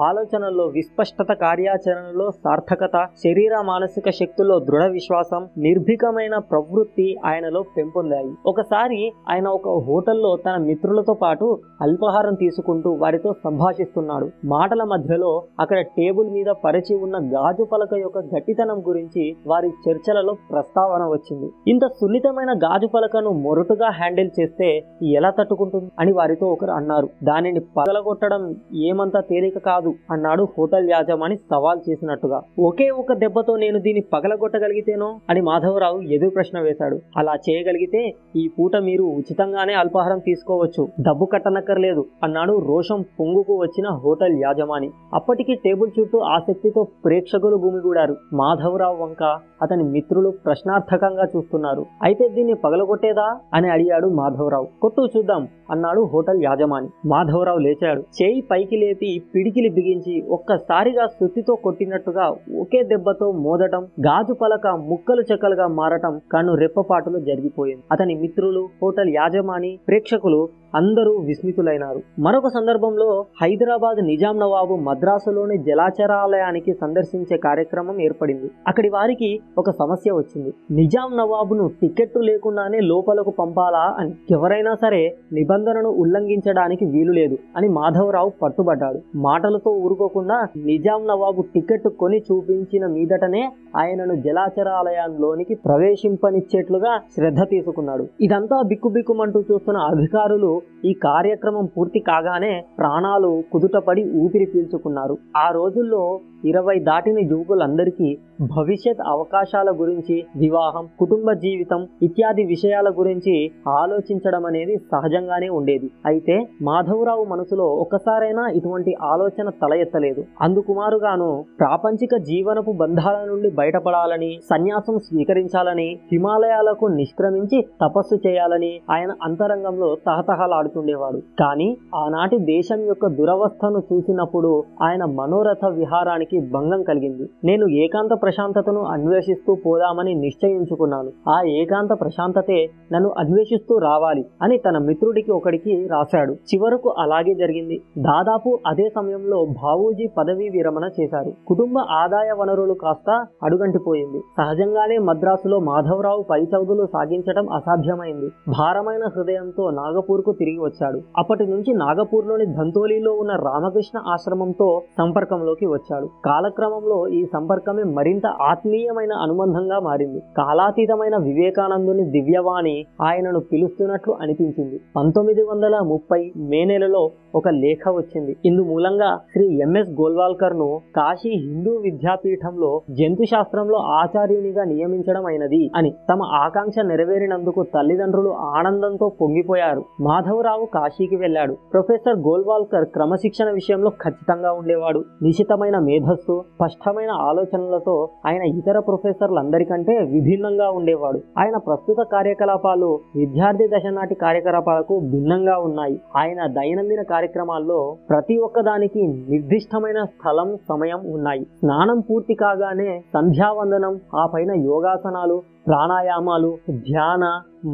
ఆలోచనల్లో 0.00 0.66
విస్పష్టత 0.66 1.32
కార్యాచరణలో 1.52 2.30
సార్థకత 2.30 3.06
శరీర 3.24 3.60
మానసిక 3.60 4.10
శక్తుల్లో 4.10 4.58
దృఢ 4.58 4.84
విశ్వాసం 4.84 5.48
నిర్భీకమైన 5.58 6.38
ప్రవృత్తి 6.38 7.16
ఆయనలో 7.24 7.62
పెంపొందాయి. 7.76 8.30
ఒకసారి 8.46 9.12
ఆయన 9.30 9.48
ఒక 9.48 9.68
హోటల్లో 9.68 10.36
తన 10.46 10.56
మిత్రులతో 10.56 11.14
పాటు 11.14 11.58
అల్పాహారం 11.82 12.34
తీసుకుంటూ 12.34 12.90
వారితో 12.90 13.32
సంభాషిస్తున్నాడు. 13.44 14.30
మాటల 14.44 14.82
మధ్యలో 14.82 15.42
అక్కడ 15.60 15.80
టేబుల్ 15.80 16.30
మీద 16.30 16.46
పరిచి 16.64 16.96
ఉన్న 16.96 17.16
గాజు 17.16 17.64
పలక 17.64 17.94
యొక్క 17.94 18.18
గట్టితనం 18.18 18.82
గురించి 18.88 19.36
వారి 19.46 19.70
చర్చలలో 19.88 20.36
ప్రస్తావన 20.50 21.02
వచ్చింది. 21.06 21.50
ఇంత 21.70 21.86
సున్నితమైన 21.86 22.52
గాజు 22.52 22.86
పలకను 22.86 23.30
మొరటుగా 23.30 23.90
హ్యాండిల్ 23.90 24.30
చేస్తే 24.40 24.84
ఎలా 25.02 25.30
తట్టుకుంటుంది? 25.30 25.90
అని 26.00 26.12
వారితో 26.12 26.46
ఒకరు 26.46 26.70
అన్నారు. 26.70 27.08
దానిని 27.24 27.60
పగలగొట్టడం 27.60 28.56
ఏమంత 28.74 29.16
తేలిక 29.18 29.58
కాదు 29.58 29.94
అన్నాడు 30.10 30.48
హోటల్ 30.58 30.90
యాజమాని 30.90 31.36
సవాల్ 31.50 31.90
చేసినట్టుగా 31.90 32.42
ఒకే 32.60 32.90
ఒక 32.90 33.12
దెబ్బతో 33.12 33.56
నేను 33.56 33.78
దీన్ని 33.78 34.04
పగలగొట్టగలిగితేనో? 34.12 35.18
అని 35.30 35.40
మాధవరావు 35.40 36.00
ఎదురు 36.00 36.30
ప్రశ్న 36.30 36.60
వేశాడు. 36.60 36.98
అలా 37.16 37.34
చేయగలిగితే 37.50 38.14
ఈ 38.36 38.48
పూట 38.58 38.76
మీరు 38.76 39.04
ఉచితంగానే 39.04 39.72
అల్పాహారం 39.72 40.18
తీసుకోవచ్చు. 40.18 40.88
డబ్బు 41.00 41.24
కట్టనక్కర్లేదు 41.24 42.04
అన్నాడు 42.24 42.62
రోషం 42.68 43.04
పొంగుకు 43.20 43.58
వచ్చిన 43.58 43.88
హోటల్ 43.88 44.38
యాజమాని. 44.42 44.90
అప్పటికి 45.14 45.54
టేబుల్ 45.54 45.90
చుట్టూ 46.00 46.18
ఆసక్తితో 46.18 46.86
ప్రేక్షకులు 47.04 47.56
గుమిగూడారు 47.56 48.16
మాధవరావు 48.32 48.96
వంక 48.96 49.38
అతని 49.62 49.82
మిత్రులు 49.82 50.32
ప్రశ్నార్థకంగా 50.44 51.24
చూస్తున్నారు. 51.36 51.86
అయితే 52.02 52.28
దీన్ని 52.28 52.54
పగలగొట్టేదా? 52.54 53.36
అని 53.54 53.68
అడిగాడు 53.68 54.08
మాధవరావు. 54.08 54.68
కొట్టు 54.82 55.08
చూద్దాం 55.16 55.48
అన్నాడు 55.70 56.00
హోటల్ 56.00 56.42
యాజమాని. 56.44 56.88
మాధవరావు 57.06 57.58
లేచాడు. 57.58 58.00
చేయి 58.00 58.40
పైకి 58.40 58.76
లేపి 58.76 59.22
పిడికిలి 59.34 59.68
బిగించి 59.68 60.22
ఒక్కసారిగా 60.30 61.06
సుత్తితో 61.32 61.54
కొట్టినట్టుగా 61.64 62.24
ఒకే 62.62 62.80
దెబ్బతో 62.88 63.26
మోదటం 63.44 63.82
గాజు 64.06 64.34
పలక 64.40 64.64
ముక్కలు 64.88 65.22
చెక్కలుగా 65.28 65.66
మారటం 65.78 66.14
కన్ను 66.32 66.54
రెప్పపాటులో 66.62 67.18
జరిగిపోయింది. 67.28 67.82
అతని 67.94 68.14
మిత్రులు 68.22 68.62
హోటల్ 68.82 69.10
యాజమాని 69.14 69.70
ప్రేక్షకులు 69.88 70.40
అందరూ 70.74 71.16
విస్మితులైనారు. 71.16 72.00
మరొక 72.18 72.48
సందర్భంలో 72.48 73.24
హైదరాబాద్ 73.42 73.98
నిజాం 74.06 74.38
నవాబు 74.38 74.74
మద్రాసులోని 74.76 75.58
జలాచరాలయానికి 75.58 76.72
సందర్శించే 76.72 77.36
కార్యక్రమం 77.36 78.00
ఏర్పడింది. 78.00 78.50
అక్కడి 78.66 78.88
వారికి 78.88 79.40
ఒక 79.58 79.70
సమస్య 79.70 80.12
వచ్చింది. 80.12 80.52
నిజాం 80.70 81.16
నవాబును 81.16 81.70
టికెట్టు 81.80 82.18
లేకుండానే 82.18 82.80
లోపలకు 82.80 83.30
పంపాలా 83.30 83.94
అని. 83.98 84.14
ఎవరైనా 84.30 84.74
సరే 84.74 85.16
నిబంధనను 85.32 85.88
ఉల్లంఘించడానికి 85.88 86.84
వీలు 86.86 87.12
లేదు 87.12 87.38
అని 87.56 87.68
మాధవరావు 87.68 88.32
పట్టుబడ్డాడు. 88.42 89.00
మాటలతో 89.16 89.70
ఊరుకోకుండా 89.70 90.48
నిజాం 90.56 91.06
నవాబు 91.06 91.42
టికెట్ 91.54 91.88
కొని 91.88 92.18
చూపించిన 92.18 92.86
మీదటనే 92.86 93.52
ఆయనను 93.76 94.14
జలాచరాలయంలోనికి 94.14 95.54
ప్రవేశింపనిచ్చేట్లుగా 95.54 96.98
శ్రద్ధ 97.16 97.40
తీసుకున్నాడు. 97.50 98.06
ఇదంతా 98.20 98.62
బిక్కుబిక్కుమంటూ 98.62 99.40
చూస్తున్న 99.52 99.78
అధికారులు 99.78 100.61
ఈ 100.84 100.92
కార్యక్రమం 100.92 101.66
పూర్తి 101.66 102.00
కాగానే 102.00 102.64
ప్రాణాలు 102.78 103.42
కుదుటపడి 103.52 104.04
ఊపిరి 104.24 104.46
పీల్చుకున్నారు. 104.46 105.18
ఆ 105.36 105.50
రోజుల్లో 105.50 106.20
ఇరవై 106.50 106.76
దాటిన 106.88 107.18
యువకులందరికీ 107.32 108.08
భవిష్యత్ 108.54 109.02
అవకాశాల 109.12 109.70
గురించి 109.80 110.16
వివాహం 110.36 110.84
కుటుంబ 110.98 111.32
జీవితం 111.44 111.80
ఇత్యాది 112.02 112.44
విషయాల 112.44 112.88
గురించి 112.98 113.34
ఆలోచించడం 113.80 114.46
అనేది 114.50 114.74
సహజంగానే 114.92 115.48
ఉండేది. 115.58 115.88
అయితే 116.06 116.36
మాధవరావు 116.68 117.24
మనసులో 117.24 117.66
ఒక్కసారైనా 117.84 118.44
ఇటువంటి 118.58 118.94
ఆలోచన 119.12 119.48
తల 119.62 119.72
ఎత్తలేదు 119.84 120.24
అందుకుమారుగాను 120.42 121.28
ప్రాపంచిక 121.60 122.16
జీవనపు 122.30 122.72
బంధాల 122.82 123.18
నుండి 123.30 123.50
బయటపడాలని 123.60 124.30
సన్యాసం 124.50 124.98
స్వీకరించాలని 125.06 125.88
హిమాలయాలకు 126.12 126.86
నిష్క్రమించి 126.98 127.60
తపస్సు 127.82 128.18
చేయాలని 128.26 128.72
ఆయన 128.90 129.12
అంతరంగంలో 129.22 129.90
తహతహలాడుతుండేవాడు. 130.06 131.20
కానీ 131.42 131.68
ఆనాటి 132.02 132.38
దేశం 132.52 132.80
యొక్క 132.90 133.06
దురవస్థను 133.20 133.82
చూసినప్పుడు 133.90 134.52
ఆయన 134.82 135.04
మనోరథ 135.20 135.64
విహారానికి 135.80 136.31
భంగం 136.40 136.82
కలిగింది. 136.82 137.28
నేను 137.44 137.68
ఏకాంత 137.68 138.22
ప్రశాంతతను 138.22 138.80
అన్వేషిస్తూ 138.80 139.56
పోదామని 139.66 140.14
నిశ్చయించుకున్నాను. 140.14 141.30
ఆ 141.30 141.42
ఏకాంత 141.42 142.00
ప్రశాంతతే 142.00 142.68
నన్ను 142.92 143.10
అన్వేషిస్తూ 143.18 143.78
రావాలి 143.78 144.24
అని 144.42 144.58
తన 144.58 144.78
మిత్రుడికి 144.78 145.32
ఒకడికి 145.32 145.86
రాశాడు. 145.86 146.32
చివరకు 146.32 146.94
అలాగే 146.98 147.34
జరిగింది. 147.34 147.80
దాదాపు 147.98 148.58
అదే 148.66 148.88
సమయంలో 148.88 149.46
బావూజీ 149.62 150.06
పదవీ 150.18 150.48
విరమణ 150.48 150.88
చేశారు. 151.00 151.32
కుటుంబ 151.46 151.78
ఆదాయ 151.78 152.32
వనరులు 152.32 152.72
కాస్త 152.72 153.26
అడుగంటిపోయింది. 153.42 154.20
సహజంగానే 154.38 154.98
మద్రాసులో 154.98 155.58
మాధవరావు 155.58 156.22
పై 156.22 156.42
చదువులు 156.42 156.86
సాగించడం 156.86 157.52
అసాధ్యమైంది. 157.52 158.26
భారమైన 158.58 159.04
హృదయంతో 159.16 159.70
నాగపూర్కు 159.70 160.32
తిరిగి 160.32 160.58
వచ్చాడు. 160.58 161.00
అప్పటి 161.18 161.46
నుంచి 161.46 161.74
నాగపూర్లోని 161.74 162.46
ధంతోలీలో 162.46 163.12
ఉన్న 163.12 163.32
రామకృష్ణ 163.32 164.00
ఆశ్రమంతో 164.08 164.82
సంపర్కంలోకి 164.98 165.66
వచ్చాడు. 165.66 166.08
కాలక్రమంలో 166.24 167.08
ఈ 167.08 167.24
సంపర్కమే 167.32 167.82
మరింత 167.82 168.26
ఆత్మీయమైన 168.26 169.12
అనుబంధంగా 169.12 169.78
మారింది. 169.78 170.20
కాలాతీతమైన 170.36 171.16
వివేకానందుని 171.16 172.04
దివ్యవాణి 172.10 172.84
ఆయనను 173.02 173.40
పిలుస్తున్నట్లు 173.40 174.16
అనిపించింది. 174.20 174.80
పంతొమ్మిది 174.96 175.42
వందల 175.42 175.78
ముప్పై 175.78 176.32
మే 176.36 176.64
నెలలో 176.64 177.10
ఒక 177.34 177.48
లేఖ 177.48 177.88
వచ్చింది. 177.88 178.36
ఇందు 178.44 178.62
మూలంగా 178.62 179.20
శ్రీ 179.32 179.46
ఎంఎస్ 179.46 179.90
గోల్వాల్కర్ను 179.90 180.80
కాశీ 180.96 181.30
హిందూ 181.30 181.76
విద్యాపీఠంలో 181.76 182.80
జంతు 182.90 183.24
శాస్త్రంలో 183.24 183.78
ఆచార్యునిగా 183.78 184.64
నియమించడం 184.64 185.26
అయినది 185.26 185.70
అని 185.76 185.94
తమ 186.10 186.22
ఆకాంక్ష 186.22 186.74
నెరవేరినందుకు 186.84 187.62
తల్లిదండ్రులు 187.62 188.30
ఆనందంతో 188.30 189.12
పొంగిపోయారు. 189.20 189.84
మాధవరావు 190.00 190.64
కాశీకి 190.64 191.16
వెళ్ళాడు. 191.16 191.56
ప్రొఫెసర్ 191.72 192.18
గోల్వాల్కర్ 192.18 192.84
క్రమశిక్షణ 192.84 193.50
విషయంలో 193.50 193.90
ఖచ్చితంగా 193.90 194.52
ఉండేవాడు. 194.52 195.04
నిశితమైన 195.22 195.78
మేధ 195.78 196.11
మేధస్సు 196.12 196.34
స్పష్టమైన 196.54 197.10
ఆలోచనలతో 197.28 197.94
ఆయన 198.26 198.42
ఇతర 198.42 198.78
ప్రొఫెసర్లందరికంటే 198.78 199.94
విభిన్నంగా 200.12 200.68
ఉండేవాడు. 200.78 201.20
ఆయన 201.38 201.56
ప్రస్తుత 201.66 202.00
కార్యకలాపాలు 202.12 202.90
విద్యార్థి 203.16 203.66
దశ 203.74 203.86
నాటి 203.98 204.14
కార్యకలాపాలకు 204.14 204.94
భిన్నంగా 205.12 205.56
ఉన్నాయి. 205.68 205.96
ఆయన 206.16 206.40
దైనందిన 206.58 207.02
కార్యక్రమాల్లో 207.02 207.78
ప్రతి 208.10 208.36
ఒక్కదానికి 208.48 209.02
నిర్దిష్టమైన 209.30 210.00
స్థలం 210.14 210.50
సమయం 210.68 211.00
ఉన్నాయి. 211.14 211.44
స్నానం 211.60 212.00
పూర్తి 212.10 212.34
కాగానే 212.34 212.90
సంధ్యావందనం 213.14 213.96
ఆ 214.20 214.26
పైన 214.34 214.52
యోగాసనాలు 214.70 215.38
ప్రాణాయామాలు 215.66 216.50
ధ్యాన 216.88 217.24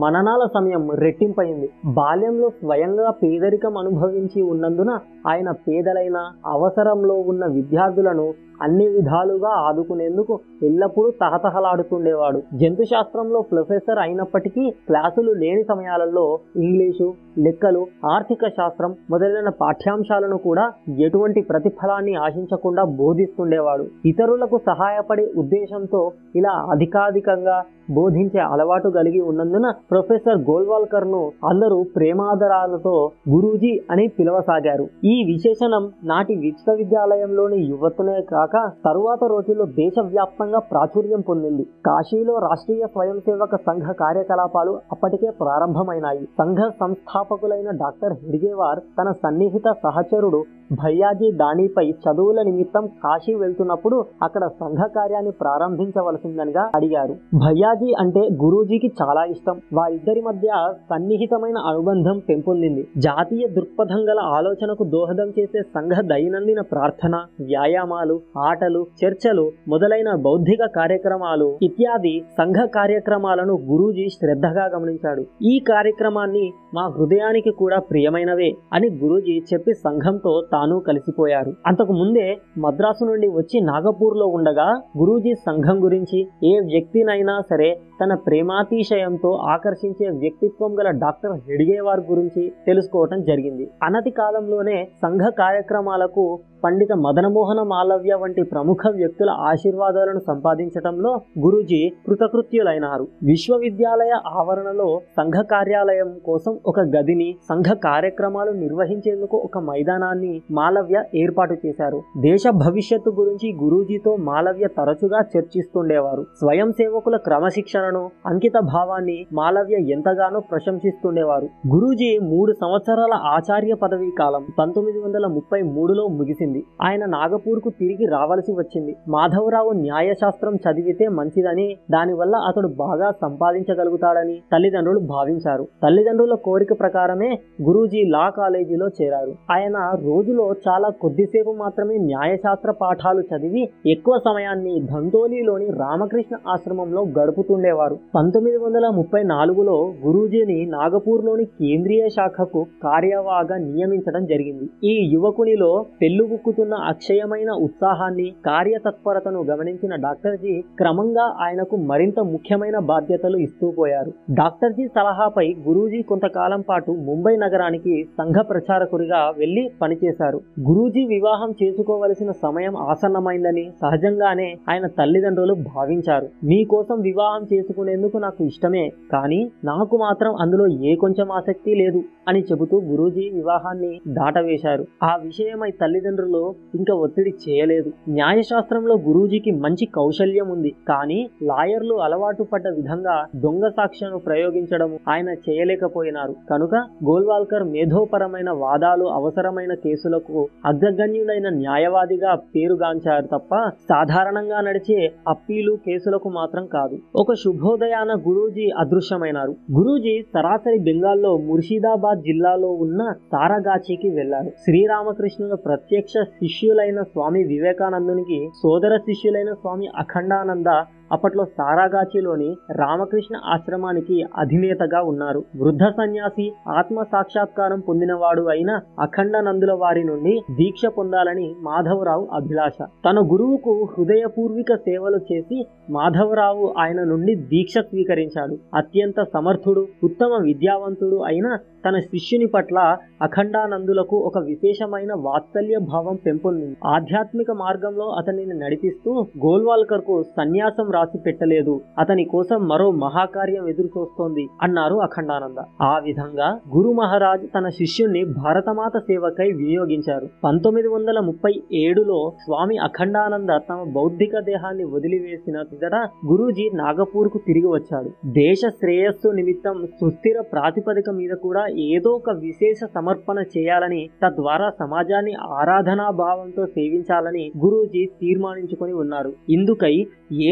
మననాల 0.00 0.42
సమయం 0.54 0.82
రెట్టింపయింది. 1.02 1.68
బాల్యంలో 1.98 2.48
స్వయంగా 2.60 3.10
పేదరికం 3.10 3.76
అనుభవించి 3.82 4.40
ఉన్నందున 4.42 4.98
ఆయన 5.26 5.50
పేదలైన 5.66 6.18
అవసరంలో 6.46 7.14
ఉన్న 7.30 7.46
విద్యార్థులను 7.46 8.26
అన్ని 8.62 8.86
విధాలుగా 8.88 9.50
ఆదుకునేందుకు 9.68 10.34
ఎల్లప్పుడూ 10.62 11.10
తహతహలాడుతుండేవాడు. 11.22 12.38
జంతు 12.60 12.82
శాస్త్రంలో 12.82 13.40
ప్రొఫెసర్ 13.40 14.00
అయినప్పటికీ 14.04 14.70
క్లాసులు 14.70 15.32
లేని 15.32 15.62
సమయాలలో 15.62 16.38
ఇంగ్లీషు 16.56 17.08
లెక్కలు 17.38 17.82
ఆర్థిక 18.14 18.48
శాస్త్రం 18.48 18.94
మొదలైన 19.10 19.48
పాఠ్యాంశాలను 19.62 20.36
కూడా 20.36 20.64
ఎటువంటి 21.06 21.40
ప్రతిఫలాన్ని 21.40 22.14
ఆశించకుండా 22.26 22.84
బోధిస్తుండేవాడు. 23.00 23.86
ఇతరులకు 24.06 24.58
సహాయపడే 24.70 25.26
ఉద్దేశంతో 25.36 26.12
ఇలా 26.36 26.54
అధికాధికంగా 26.76 27.58
బోధించే 27.90 28.40
అలవాటు 28.40 28.88
కలిగి 28.88 29.20
ఉన్నందున 29.20 29.66
ప్రొఫెసర్ 29.90 30.38
గోల్వాల్కర్ను 30.50 31.20
అందరూ 31.48 31.78
ప్రేమాదరాలతో 31.96 32.94
గురూజీ 33.30 33.72
అని 33.90 34.06
పిలవసాగారు. 34.18 34.86
ఈ 35.04 35.14
విశేషణం 35.32 35.84
నాటి 36.04 36.34
విశ్వవిద్యాలయంలోని 36.34 37.60
యువతునే 37.70 38.20
కాక 38.20 38.56
తరువాత 38.84 39.24
రోజుల్లో 39.24 39.66
దేశవ్యాప్తంగా 39.80 40.58
ప్రాచుర్యం 40.58 41.20
పొందింది. 41.28 41.66
కాశీలో 41.86 42.38
రాష్ట్రీయ 42.38 42.86
స్వయం 42.86 43.18
సేవక 43.20 43.56
సంఘ 43.56 43.86
కార్యకలాపాలు 44.00 44.78
అప్పటికే 44.92 45.30
ప్రారంభమైనాయి. 45.30 46.24
సంఘ 46.38 46.70
సంస్థాపకులైన 46.80 47.70
డాక్టర్ 47.84 48.16
హెడ్గేవార్ 48.22 48.80
తన 48.98 49.10
సన్నిహిత 49.22 49.68
సహచరుడు 49.82 50.42
భయ్యాజీ 50.72 51.32
దానిపై 51.32 51.90
చదువుల 51.90 52.42
నిమిత్తం 52.42 52.86
కాశీ 52.86 53.34
వెళ్తున్నప్పుడు 53.34 54.04
అక్కడ 54.22 54.46
సంఘ 54.46 54.78
కార్యాన్ని 54.96 55.30
ప్రారంభించవలసిందనిగా 55.30 56.70
అడిగారు. 56.74 57.12
భయ్యాజీ 57.34 57.92
అంటే 57.98 58.20
గురూజీకి 58.20 58.92
చాలా 59.02 59.24
ఇష్టం. 59.24 59.60
వారిద్దరి 59.72 60.20
మధ్య 60.20 60.74
సన్నిహితమైన 60.90 61.58
అనుబంధం 61.58 62.18
పెంపొందింది. 62.28 62.88
జాతీయ 62.96 63.48
దృక్పథం 63.48 64.08
గల 64.08 64.18
ఆలోచనకు 64.20 64.84
దోహదం 64.84 65.32
చేసే 65.38 65.62
సంఘ 65.62 65.92
దైనందిన 65.92 66.60
ప్రార్థన 66.60 67.16
వ్యాయామాలు 67.40 68.20
ఆటలు 68.38 68.86
చర్చలు 69.04 69.50
మొదలైన 69.68 70.14
బౌద్ధిక 70.14 70.66
కార్యక్రమాలు 70.76 71.58
ఇత్యాది 71.62 72.24
సంఘ 72.38 72.68
కార్యక్రమాలను 72.74 73.54
గురూజీ 73.70 74.08
శ్రద్ధగా 74.08 74.66
గమనించాడు. 74.66 75.24
ఈ 75.42 75.58
కార్యక్రమాన్ని 75.58 76.52
మా 76.74 76.86
హృదయానికి 76.98 77.50
కూడా 77.50 77.78
ప్రియమైనవే 77.78 78.52
అని 78.72 78.88
గురూజీ 79.02 79.42
చెప్పి 79.54 79.74
సంఘంతో 79.74 80.42
తాను 80.58 80.76
కలిసిపోయారు. 80.88 81.50
అంతకు 81.66 81.92
ముందే 81.92 82.26
మద్రాసు 82.58 83.04
నుండి 83.04 83.28
వచ్చి 83.34 83.58
నాగపూర్లో 83.70 84.26
ఉండగా 84.36 84.68
గురూజీ 84.98 85.34
సంఘం 85.46 85.76
గురించి 85.84 86.18
ఏ 86.44 86.54
వ్యక్తినైనా 86.72 87.34
సరే 87.50 87.68
తన 88.00 88.14
ప్రేమాతిశయంతో 88.14 89.30
ఆకర్షించే 89.32 90.08
వ్యక్తిత్వం 90.08 90.78
గల 90.78 90.90
డాక్టర్ 90.90 91.32
హెడిగేవార్ 91.32 92.00
గురించి 92.00 92.52
తెలుసుకోవటం 92.66 93.22
జరిగింది. 93.22 93.70
అనతి 93.82 94.10
కాలంలోనే 94.10 94.88
సంఘ 95.02 95.20
కార్యక్రమాలకు 95.20 96.38
పండిత 96.64 96.92
మదనమోహన 96.92 97.62
మాలవ్య 97.62 98.14
వంటి 98.14 98.42
ప్రముఖ 98.42 98.78
వ్యక్తుల 98.90 99.30
ఆశీర్వాదాలను 99.30 100.18
సంపాదించటంలో 100.18 101.20
గురూజీ 101.38 101.88
కృతకృత్యులైనారు. 102.06 103.08
విశ్వవిద్యాలయ 103.22 104.10
ఆవరణలో 104.26 105.00
సంఘ 105.16 105.32
కార్యాలయం 105.32 106.18
కోసం 106.24 106.58
ఒక 106.66 106.80
గదిని 106.80 107.36
సంఘ 107.48 107.64
కార్యక్రమాలు 107.64 108.50
నిర్వహించేందుకు 108.50 109.36
ఒక 109.36 109.58
మైదానాన్ని 109.58 110.42
మాలవ్య 110.50 111.04
ఏర్పాటు 111.14 111.56
చేశారు. 111.66 112.02
దేశ 112.20 112.42
భవిష్యత్తు 112.48 113.10
గురించి 113.10 113.52
గురూజీతో 113.64 114.16
మాలవ్య 114.16 114.66
తరచుగా 114.66 115.20
చర్చిస్తుండేవారు. 115.36 116.22
స్వయం 116.22 116.72
సేవకుల 116.72 117.16
క్రమశిక్షణ 117.16 117.87
క్రమశిక్షణను 117.88 118.10
అంకిత 118.26 118.52
భావాన్ని 118.74 119.26
మాలవ్య 119.32 119.76
ఎంతగానో 119.94 120.40
ప్రశంసిస్తుండేవారు. 120.40 121.48
గురూజీ 121.74 122.18
మూడు 122.22 122.52
సంవత్సరాల 122.52 123.14
ఆచార్య 123.34 123.74
పదవీ 123.74 124.10
కాలం 124.18 124.44
పంతొమ్మిది 124.58 124.98
వందల 124.98 125.26
ముప్పై 125.26 125.62
మూడులో 125.62 126.04
ముగిసింది. 126.06 126.62
ఆయన 126.82 127.04
నాగపూర్కు 127.04 127.70
తిరిగి 127.80 128.06
రావలసి 128.10 128.52
వచ్చింది. 128.52 128.96
మాధవరావు 129.08 129.70
న్యాయశాస్త్రం 129.72 130.54
చదివితే 130.66 131.08
మంచిదని 131.08 131.76
దానివల్ల 131.90 132.36
అతడు 132.36 132.68
బాగా 132.68 133.10
సంపాదించగలుగుతాడని 133.22 134.36
తల్లిదండ్రులు 134.52 134.98
భావించారు. 134.98 135.66
తల్లిదండ్రుల 135.82 136.34
కోరిక 136.34 136.72
ప్రకారమే 136.80 137.30
గురూజీ 137.62 138.02
లా 138.04 138.28
కాలేజీలో 138.36 138.88
చేరారు. 139.02 139.32
ఆయన 139.52 139.76
రోజులో 140.06 140.46
చాలా 140.68 140.88
కొద్దిసేపు 141.02 141.50
మాత్రమే 141.58 141.96
న్యాయశాస్త్ర 141.98 142.70
పాఠాలు 142.80 143.22
చదివి 143.32 143.68
ఎక్కువ 143.86 144.14
సమయాన్ని 144.18 144.74
ధంతోలీలోని 144.94 145.66
రామకృష్ణ 145.78 146.36
ఆశ్రమంలో 146.48 147.02
గడుపుతుండేవారు. 147.18 147.77
పంతొమ్మిది 148.14 148.56
వందల 148.56 148.88
ముప్పై 148.88 149.22
నాలుగులో 149.22 149.92
గురూజీని 150.06 150.66
నాగపూర్లోని 150.66 151.44
కేంద్రీయ 151.44 152.08
శాఖకు 152.08 152.66
కార్యవాగా 152.84 153.56
నియమించడం 153.56 154.26
జరిగింది. 154.26 154.66
ఈ 154.84 155.10
యువకునిలో 155.12 155.86
పెళ్ళుబుక్కుతున్న 156.02 156.74
అక్షయమైన 156.74 157.50
ఉత్సాహాన్ని 157.50 158.34
కార్యతత్పరతను 158.46 159.42
గమనించిన 159.44 159.94
డాక్టర్జీ 159.96 160.60
క్రమంగా 160.60 161.36
ఆయనకు 161.40 161.76
మరింత 161.76 162.20
ముఖ్యమైన 162.20 162.78
బాధ్యతలు 162.78 163.36
ఇస్తూ 163.36 163.70
పోయారు. 163.70 164.12
డాక్టర్జీ 164.30 164.86
సలహాపై 164.86 165.56
గురూజీ 165.68 166.02
కొంతకాలం 166.02 166.60
పాటు 166.60 166.90
ముంబై 166.90 167.36
నగరానికి 167.36 168.04
సంఘ 168.18 168.34
ప్రచారకుడిగా 168.50 169.32
వెళ్ళి 169.38 169.70
పనిచేశారు. 169.82 170.40
గురూజీ 170.68 171.04
వివాహం 171.04 171.54
చేసుకోవలసిన 171.62 172.30
సమయం 172.42 172.76
ఆసన్నమైందని 172.76 173.70
సహజంగానే 173.82 174.58
ఆయన 174.70 174.86
తల్లిదండ్రులు 174.86 175.54
భావించారు. 175.54 176.28
మీకోసం 176.44 177.00
వివాహం 177.00 177.46
చేసుకునేందుకు 177.68 178.16
నాకు 178.18 178.40
ఇష్టమే? 178.44 178.84
కానీ 179.12 179.40
నాకు 179.64 179.94
మాత్రం 179.96 180.32
అందులో 180.40 180.66
ఏ 180.90 180.94
కొంచెం 180.94 181.32
ఆసక్తి 181.32 181.74
లేదు 181.74 182.00
అని 182.28 182.40
చెబుతూ 182.40 182.76
గురూజీ 182.80 183.30
వివాహాన్ని 183.34 183.90
దాటవేశారు. 184.08 184.84
ఆ 185.02 185.16
విషయమై 185.16 185.70
తల్లిదండ్రులు 185.80 186.42
ఇంకా 186.74 186.94
ఒత్తిడి 186.94 187.32
చేయలేదు. 187.44 187.90
న్యాయశాస్త్రంలో 188.08 188.94
గురూజీకి 189.08 189.50
మంచి 189.64 189.86
కౌశల్యం 189.94 190.48
ఉంది. 190.50 190.72
కానీ 190.88 191.20
లాయర్లు 191.42 191.94
అలవాటు 192.06 192.42
పడ్డ 192.52 192.68
విధంగా 192.76 193.16
దొంగ 193.36 193.68
సాక్షిను 193.76 194.18
ప్రయోగించడం 194.18 194.98
ఆయన 195.08 195.28
చేయలేకపోయినారు. 195.46 196.34
కనుక 196.50 196.74
గోల్వాల్కర్ 197.08 197.64
మేధోపరమైన 197.74 198.50
వాదాలు 198.64 199.04
అవసరమైన 199.18 199.74
కేసులకు 199.84 200.38
అగ్రగణ్యుడైన 200.66 201.48
న్యాయవాదిగా 201.62 202.34
పేరుగాంచారు 202.56 203.26
తప్ప 203.26 203.54
సాధారణంగా 203.88 204.60
నడిచే 204.60 205.00
అప్పీలు 205.28 205.72
కేసులకు 205.86 206.28
మాత్రం 206.28 206.64
కాదు. 206.66 206.96
ఒక 207.16 207.32
శుభోదయాన 207.58 208.12
గురూజీ 208.26 208.64
అదృశ్యమైనారు. 208.80 209.52
గురూజీ 209.76 210.12
సరాసరి 210.34 210.78
బెంగాల్లో 210.78 211.30
ముర్షిదాబాద్ 211.46 212.20
జిల్లాలో 212.26 212.68
ఉన్న 212.84 213.00
తారగాచికి 213.32 214.08
వెళ్ళారు 214.18 214.50
శ్రీరామకృష్ణుల 214.64 215.54
ప్రత్యక్ష 215.64 216.14
శిష్యులైన 216.36 217.02
స్వామి 217.10 217.42
వివేకానందునికి 217.44 218.38
సోదర 218.60 218.96
శిష్యులైన 219.08 219.52
స్వామి 219.54 219.88
అఖండానంద 220.02 220.70
అప్పట్లో 221.12 221.44
సారాగాచిలోని 221.44 222.56
రామకృష్ణ 222.72 223.36
ఆశ్రమానికి 223.44 224.26
అధినేతగా 224.36 225.02
ఉన్నారు. 225.02 225.44
వృద్ధ 225.62 225.82
సన్యాసి 225.82 226.52
ఆత్మ 226.68 227.02
సాక్షాత్కారం 227.02 227.80
పొందినవాడు 227.80 228.42
అయిన 228.42 228.80
అఖండనందుల 229.00 229.72
వారి 229.72 230.04
నుండి 230.04 230.40
దీక్ష 230.50 230.86
పొందాలని 230.86 231.54
మాధవరావు 231.62 232.28
అభిలాష. 232.32 232.86
తన 233.04 233.18
గురువుకు 233.32 233.88
హృదయపూర్విక 233.98 234.74
సేవలు 234.74 235.20
చేసి 235.32 235.66
మాధవరావు 235.90 236.74
ఆయన 236.78 237.04
నుండి 237.04 237.34
దీక్ష 237.34 237.78
స్వీకరించాడు. 237.78 238.58
అత్యంత 238.74 239.22
సమర్థుడు 239.22 239.86
ఉత్తమ 240.04 240.38
విద్యావంతుడు 240.42 241.16
అయిన 241.16 241.58
తన 241.88 241.98
శిష్యుని 241.98 242.46
పట్ల 242.46 242.96
అఖండానందులకు 243.22 244.16
ఒక 244.16 244.38
విశేషమైన 244.38 245.12
వాత్సల్య 245.16 245.78
భావం 245.78 246.18
పెంపొందింది. 246.26 246.76
ఆధ్యాత్మిక 246.84 247.50
మార్గంలో 247.50 248.08
అతనిని 248.08 248.58
నడిపిస్తూ 248.58 249.26
గోల్వాల్కర్కు 249.46 250.22
సన్యాసం 250.36 250.90
రాసి 250.98 251.20
పెట్టలేదు. 251.26 251.76
అతని 251.98 252.26
కోసం 252.34 252.58
మరో 252.68 252.88
మహాకార్యం 253.04 253.64
ఎదురుచూస్తోంది 253.72 254.46
అన్నారు 254.62 254.96
అఖండానంద. 255.06 255.60
ఆ 255.82 255.94
విధంగా 256.06 256.48
గురు 256.76 256.92
మహారాజ్ 257.00 257.46
తన 257.56 257.66
శిష్యుణ్ణి 257.80 258.22
భారతమాత 258.38 258.96
సేవకై 259.08 259.48
వినియోగించారు. 259.60 260.26
పంతొమ్మిది 260.44 260.88
వందల 260.88 261.18
ముప్పై 261.28 261.52
ఏడులో 261.80 262.18
స్వామి 262.44 262.76
అఖండానంద 262.86 263.52
తమ 263.70 263.80
బౌద్ధిక 263.96 264.40
దేహాన్ని 264.48 264.84
వదిలివేసిన 264.94 265.56
పిదట 265.70 265.96
గురూజీ 266.30 266.66
నాగపూర్కు 266.80 267.38
తిరిగి 267.46 267.70
వచ్చాడు. 267.74 268.10
దేశ 268.38 268.60
శ్రేయస్సు 268.80 269.28
నిమిత్తం 269.38 269.76
సుస్థిర 270.00 270.38
ప్రాతిపదిక 270.52 271.10
మీద 271.20 271.34
కూడా 271.46 271.64
ఏదో 271.88 272.10
ఒక 272.20 272.30
విశేష 272.46 272.78
సమర్పణ 272.96 273.38
చేయాలని 273.56 274.02
తద్వారా 274.24 274.68
సమాజాన్ని 274.82 275.34
ఆరాధనా 275.58 276.06
భావంతో 276.22 276.64
సేవించాలని 276.76 277.44
గురూజీ 277.64 278.04
తీర్మానించుకొని 278.20 278.94
ఉన్నారు. 279.02 279.32
ఇందుకై 279.56 279.94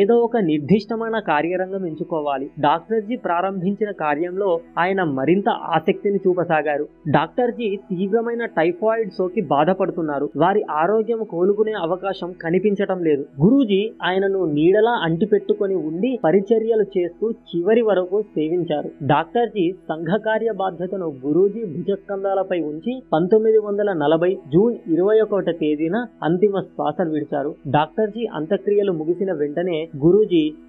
ఏదో 0.01 0.15
ఒక 0.27 0.36
నిర్దిష్టమైన 0.41 1.19
కార్యరంగం 1.19 1.87
ఎంచుకోవాలి. 1.87 2.51
డాక్టర్జీ 2.61 3.17
ప్రారంభించిన 3.17 3.91
కార్యంలో 3.91 4.61
ఆయన 4.79 5.03
మరింత 5.03 5.49
ఆసక్తిని 5.49 6.17
చూపసాగారు. 6.17 6.87
డాక్టర్జీ 7.11 7.77
తీవ్రమైన 7.77 8.45
టైఫాయిడ్ 8.45 9.11
సోకి 9.11 9.41
బాధపడుతున్నారు. 9.41 10.29
వారి 10.37 10.65
ఆరోగ్యం 10.71 11.25
కోలుకునే 11.31 11.73
అవకాశం 11.73 12.35
కనిపించటం 12.43 13.05
లేదు. 13.05 13.25
గురూజీ 13.43 13.91
ఆయనను 14.03 14.45
నీడలా 14.45 14.91
అంటిపెట్టుకొని 14.91 15.75
ఉండి 15.75 16.19
పరిచర్యలు 16.25 16.85
చేస్తూ 16.99 17.31
చివరి 17.31 17.83
వరకు 17.83 18.23
సేవించారు. 18.23 18.91
డాక్టర్జీ 19.07 19.73
సంఘ 19.73 20.21
కార్య 20.27 20.53
బాధ్యతను 20.53 21.07
గురూజీ 21.27 21.65
భుజస్కంధాలపై 21.65 22.61
ఉంచి 22.61 23.03
పంతొమ్మిది 23.13 23.59
వందల 23.59 23.93
నలభై 23.93 24.39
జూన్ 24.53 24.75
ఇరవై 24.93 25.21
ఒకటి 25.21 25.53
తేదీన 25.53 26.07
అంతిమ 26.23 26.61
శ్వాస 26.61 26.95
విడిచారు. 27.01 27.55
డాక్టర్జీ 27.69 28.27
అంత్యక్రియలు 28.35 28.93
ముగిసిన 28.93 29.33
వెంటనే 29.33 29.89
గురూజీ 30.05 30.26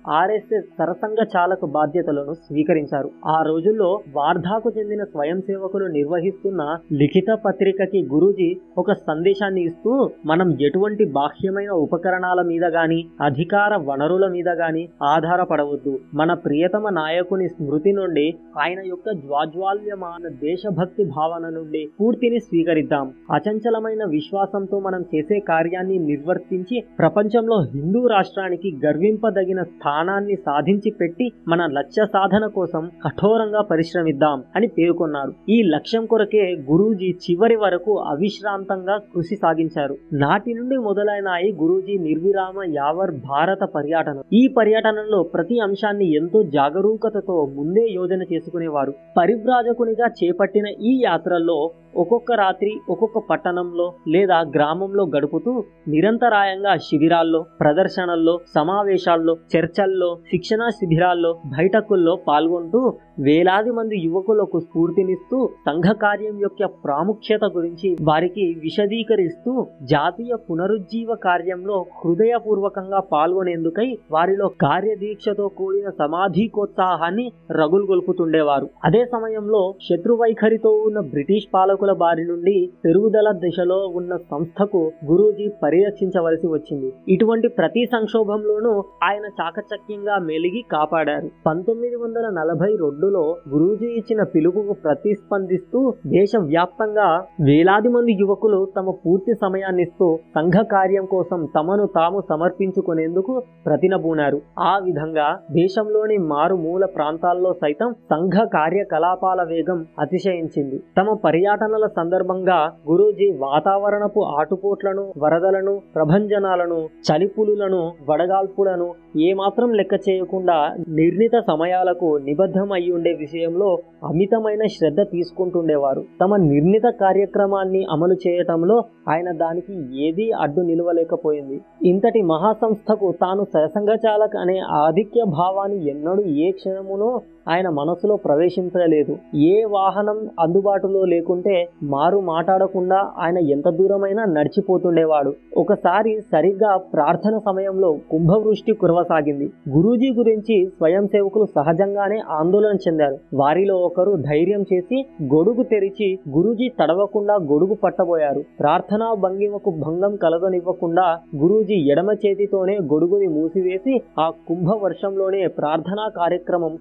ఆర్ఎస్ఎస్ 0.07 0.65
సరసంగ 0.77 1.25
చాలక 1.35 1.65
బాధ్యతలను 1.65 2.33
స్వీకరించారు. 2.33 3.09
ఆ 3.25 3.41
రోజుల్లో 3.41 3.99
వార్ధాకు 4.15 4.71
చెందిన 4.77 5.03
స్వయం 5.03 5.41
సేవకులు 5.41 5.85
నిర్వహిస్తున్న 5.85 6.77
లిఖిత 6.93 7.37
పత్రికకి 7.45 8.07
గురూజీ 8.13 8.55
ఒక 8.77 8.91
సందేశాన్ని 8.91 9.63
ఇస్తూ 9.63 10.09
మనం 10.25 10.57
ఎటువంటి 10.61 11.05
బాహ్యమైన 11.05 11.69
ఉపకరణాల 11.69 12.41
మీద 12.41 12.65
గాని 12.65 13.05
అధికార 13.21 13.75
వనరుల 13.75 14.27
మీద 14.27 14.49
గాని 14.49 14.89
ఆధారపడవద్దు. 15.03 15.99
మన 16.13 16.33
ప్రియతమ 16.33 16.89
నాయకుని 16.89 17.47
స్మృతి 17.47 17.91
నుండి 17.91 18.35
ఆయన 18.59 18.79
యొక్క 18.87 19.11
జ్వాజ్వాల్యమాన 19.11 20.27
దేశభక్తి 20.27 21.03
భావన 21.03 21.49
నుండి 21.49 21.89
పూర్తిని 22.01 22.39
స్వీకరిద్దాం. 22.39 23.13
అచంచలమైన 23.31 24.03
విశ్వాసంతో 24.05 24.79
మనం 24.79 25.01
చేసే 25.15 25.39
కార్యాన్ని 25.39 25.99
నిర్వర్తించి 25.99 26.83
ప్రపంచంలో 26.99 27.57
హిందూ 27.75 28.07
రాష్ట్రానికి 28.07 28.79
గర్వింపదగిన 28.85 29.46
స్థానాన్ని 29.53 30.35
సాధించి 30.35 30.91
పెట్టి 30.91 31.31
మన 31.47 31.65
లక్ష్య 31.65 32.05
సాధన 32.05 32.45
కోసం 32.45 32.91
కఠోరంగా 33.05 33.61
పరిశ్రమిద్దాం 33.61 34.43
అని 34.55 34.67
పేర్కొన్నారు. 34.67 35.33
ఈ 35.49 35.63
లక్ష్యం 35.63 36.05
కొరకే 36.05 36.51
గురూజీ 36.71 37.09
చివరి 37.09 37.55
వరకు 37.55 37.97
అవిశ్రాంతంగా 37.97 38.97
కృషి 38.97 39.35
సాగించారు. 39.35 39.97
నాటి 40.13 40.53
నుండి 40.53 40.77
మొదలైనాయి 40.77 41.51
గురూజీ 41.51 41.97
నిర్విరామ 41.97 42.63
యావర్ 42.63 43.11
భారత 43.11 43.63
పర్యటన. 43.63 44.21
ఈ 44.33 44.47
పర్యటనలో 44.47 45.23
ప్రతి 45.23 45.59
అంశాన్ని 45.59 46.15
ఎంతో 46.15 46.43
జాగరూకతతో 46.43 47.45
ముందే 47.45 47.87
యోజన 47.89 48.21
చేసుకునేవారు. 48.33 48.93
పరివ్రాజకునిగా 49.17 50.07
చేపట్టిన 50.23 50.67
ఈ 50.67 51.01
యాత్రల్లో 51.05 51.71
ఒక్కొక్క 51.97 52.31
రాత్రి 52.31 52.71
ఒక్కొక్క 52.89 53.17
పట్టణంలో 53.29 53.93
లేదా 54.07 54.41
గ్రామంలో 54.41 55.05
గడుపుతూ 55.05 55.63
నిరంతరాయంగా 55.87 56.75
శిబిరాల్లో 56.75 57.45
ప్రదర్శనల్లో 57.59 58.39
సమావేశాల్లో 58.55 59.36
చర్చల్లో 59.51 60.09
శిక్షణా 60.31 60.69
శిబిరాల్లో 60.69 61.31
బయటకుల్లో 61.47 62.15
పాల్గొంటూ 62.27 62.81
వేలాది 63.19 63.71
మంది 63.71 63.95
యువకులకు 64.05 64.59
స్ఫూర్తినిస్తూ 64.59 65.37
సంఘ 65.67 65.87
కార్యం 66.01 66.35
యొక్క 66.39 66.65
ప్రాముఖ్యత 66.85 67.43
గురించి 67.55 67.89
వారికి 68.01 68.45
విశదీకరిస్తూ 68.59 69.53
జాతీయ 69.83 70.33
పునరుజ్జీవ 70.49 71.15
కార్యంలో 71.23 71.77
హృదయపూర్వకంగా 71.99 72.99
పాల్గొనేందుకై 73.11 73.87
వారిలో 74.11 74.47
కార్యదీక్షతో 74.61 75.47
కూడిన 75.57 75.89
సమాధికోత్సాహాన్ని 75.99 77.25
రగులుగొల్పుతుండేవారు 77.51 78.69
అదే 78.83 79.05
సమయంలో 79.05 79.61
శత్రువైఖరితో 79.87 80.71
ఉన్న 80.85 80.99
బ్రిటిష్ 81.07 81.47
పాలకుల 81.53 81.91
బారి 81.93 82.25
నుండి 82.25 82.55
పెరుగుదల 82.85 83.31
దిశలో 83.37 83.79
ఉన్న 83.95 84.13
సంస్థకు 84.31 84.81
గురూజీ 85.05 85.47
పరిరక్షించవలసి 85.63 86.47
వచ్చింది. 86.47 86.89
ఇటువంటి 87.09 87.47
ప్రతి 87.57 87.83
సంక్షోభంలోనూ 87.93 88.71
ఆయన 89.17 89.29
చాకచక్యంగా 89.39 90.15
మెలిగి 90.19 90.61
కాపాడారు. 90.71 91.27
పంతొమ్మిది 91.45 91.95
వందల 91.95 92.25
నలభై 92.29 92.69
రెండులో 92.81 93.21
గురూజీ 93.49 93.87
ఇచ్చిన 93.99 94.23
పిలుపుకు 94.23 94.73
ప్రతిస్పందిస్తూ 94.83 95.79
దేశవ్యాప్తంగా 96.07 97.07
వేలాది 97.41 97.87
మంది 97.87 98.13
యువకులు 98.21 98.59
తమ 98.77 98.93
పూర్తి 99.05 99.33
సమయాన్నిస్తూ 99.33 100.07
సంఘ 100.35 100.57
కార్యం 100.73 101.05
కోసం 101.05 101.39
తమను 101.55 101.85
తాము 101.95 102.19
సమర్పించుకునేందుకు 102.29 103.33
ప్రతినబూనారు. 103.65 104.41
ఆ 104.59 104.73
విధంగా 104.83 105.27
దేశంలోని 105.51 106.17
మారుమూల 106.33 106.85
ప్రాంతాల్లో 106.97 107.53
సైతం 107.61 107.91
సంఘ 108.11 108.37
కార్యకలాపాల 108.53 109.41
వేగం 109.43 109.85
అతిశయించింది. 109.99 110.79
తమ 110.97 111.17
పర్యటనల 111.25 111.87
సందర్భంగా 111.97 112.59
గురూజీ 112.91 113.29
వాతావరణపు 113.47 114.21
ఆటుపోట్లను 114.37 115.05
వరదలను 115.23 115.75
ప్రభంజనాలను 115.95 116.79
చలిపులులను 117.07 117.81
వడగాల్పులను 118.09 118.87
ఏమాత్రం 119.15 119.73
లెక్క 119.73 119.93
చేయకుండా 120.09 120.75
నిర్ణీత 120.89 121.31
సమయాలకు 121.47 122.17
నిబద్ధమై 122.17 122.89
ఉండే 122.91 123.13
విషయంలో 123.13 123.77
అమితమైన 124.03 124.65
శ్రద్ధ 124.65 125.01
తీసుకుంటుండేవారు. 125.01 126.03
తమ 126.21 126.35
నిర్ణీత 126.35 126.87
కార్యక్రమాన్ని 127.01 127.85
అమలు 127.91 128.13
చేయటంలో 128.13 128.83
ఆయన 129.09 129.31
దానికి 129.31 129.73
ఏదీ 130.07 130.31
అడ్డు 130.31 130.61
నిలవలేకపోయింది. 130.61 131.61
ఇంతటి 131.85 132.21
మహాసంస్థకు 132.21 133.11
తాను 133.21 133.43
సరసంగచాలక్ 133.53 134.35
అనే 134.35 134.59
ఆధిక్య 134.59 135.23
భావాన్ని 135.23 135.89
ఎన్నడూ 135.89 136.23
ఏ 136.23 136.51
క్షణమునో 136.51 137.21
ఆయన 137.49 137.69
మనసులో 137.69 138.15
ప్రవేశించలేదు. 138.15 139.37
ఏ 139.37 139.65
వాహనం 139.65 140.29
అందుబాటులో 140.39 141.05
లేకుంటే 141.05 141.69
మారు 141.83 142.19
మాట్లాడకుండా 142.19 143.11
ఆయన 143.17 143.37
ఎంత 143.37 143.69
దూరమైనా 143.69 144.25
నడిచిపోతుండేవాడు. 144.25 145.33
ఒకసారి 145.57 146.19
సరిగ్గా 146.31 146.77
ప్రార్థన 146.77 147.37
సమయంలో 147.37 147.91
కుంభవృష్టి 148.11 148.73
కురవసాగింది. 148.73 149.51
గురూజీ 149.69 150.09
గురించి 150.09 150.65
స్వయం 150.65 151.07
సేవకులు 151.07 151.45
సహజంగానే 151.45 152.19
ఆందోళన 152.29 152.75
చెందారు. 152.75 153.17
వారిలో 153.33 153.75
ఒకరు 153.75 154.15
ధైర్యం 154.15 154.61
చేసి 154.73 155.05
గొడుగు 155.23 155.63
తెరిచి 155.63 156.19
గురూజీ 156.37 156.69
తడవకుండా 156.69 157.35
గొడుగు 157.35 157.73
పట్టబోయారు. 157.73 158.41
ప్రార్థనా 158.59 159.13
భంగిమకు 159.13 159.69
భంగం 159.69 160.15
కలగనివ్వకుండా 160.15 161.17
గురూజీ 161.35 161.91
ఎడమ 161.91 162.11
చేతితోనే 162.25 162.77
గొడుగుని 162.93 163.27
మూసివేసి 163.27 164.01
ఆ 164.19 164.29
కుంభ 164.47 164.69
వర్షంలోనే 164.83 165.47
ప్రార్థనా 165.47 166.09
కార్యక్రమం 166.17 166.77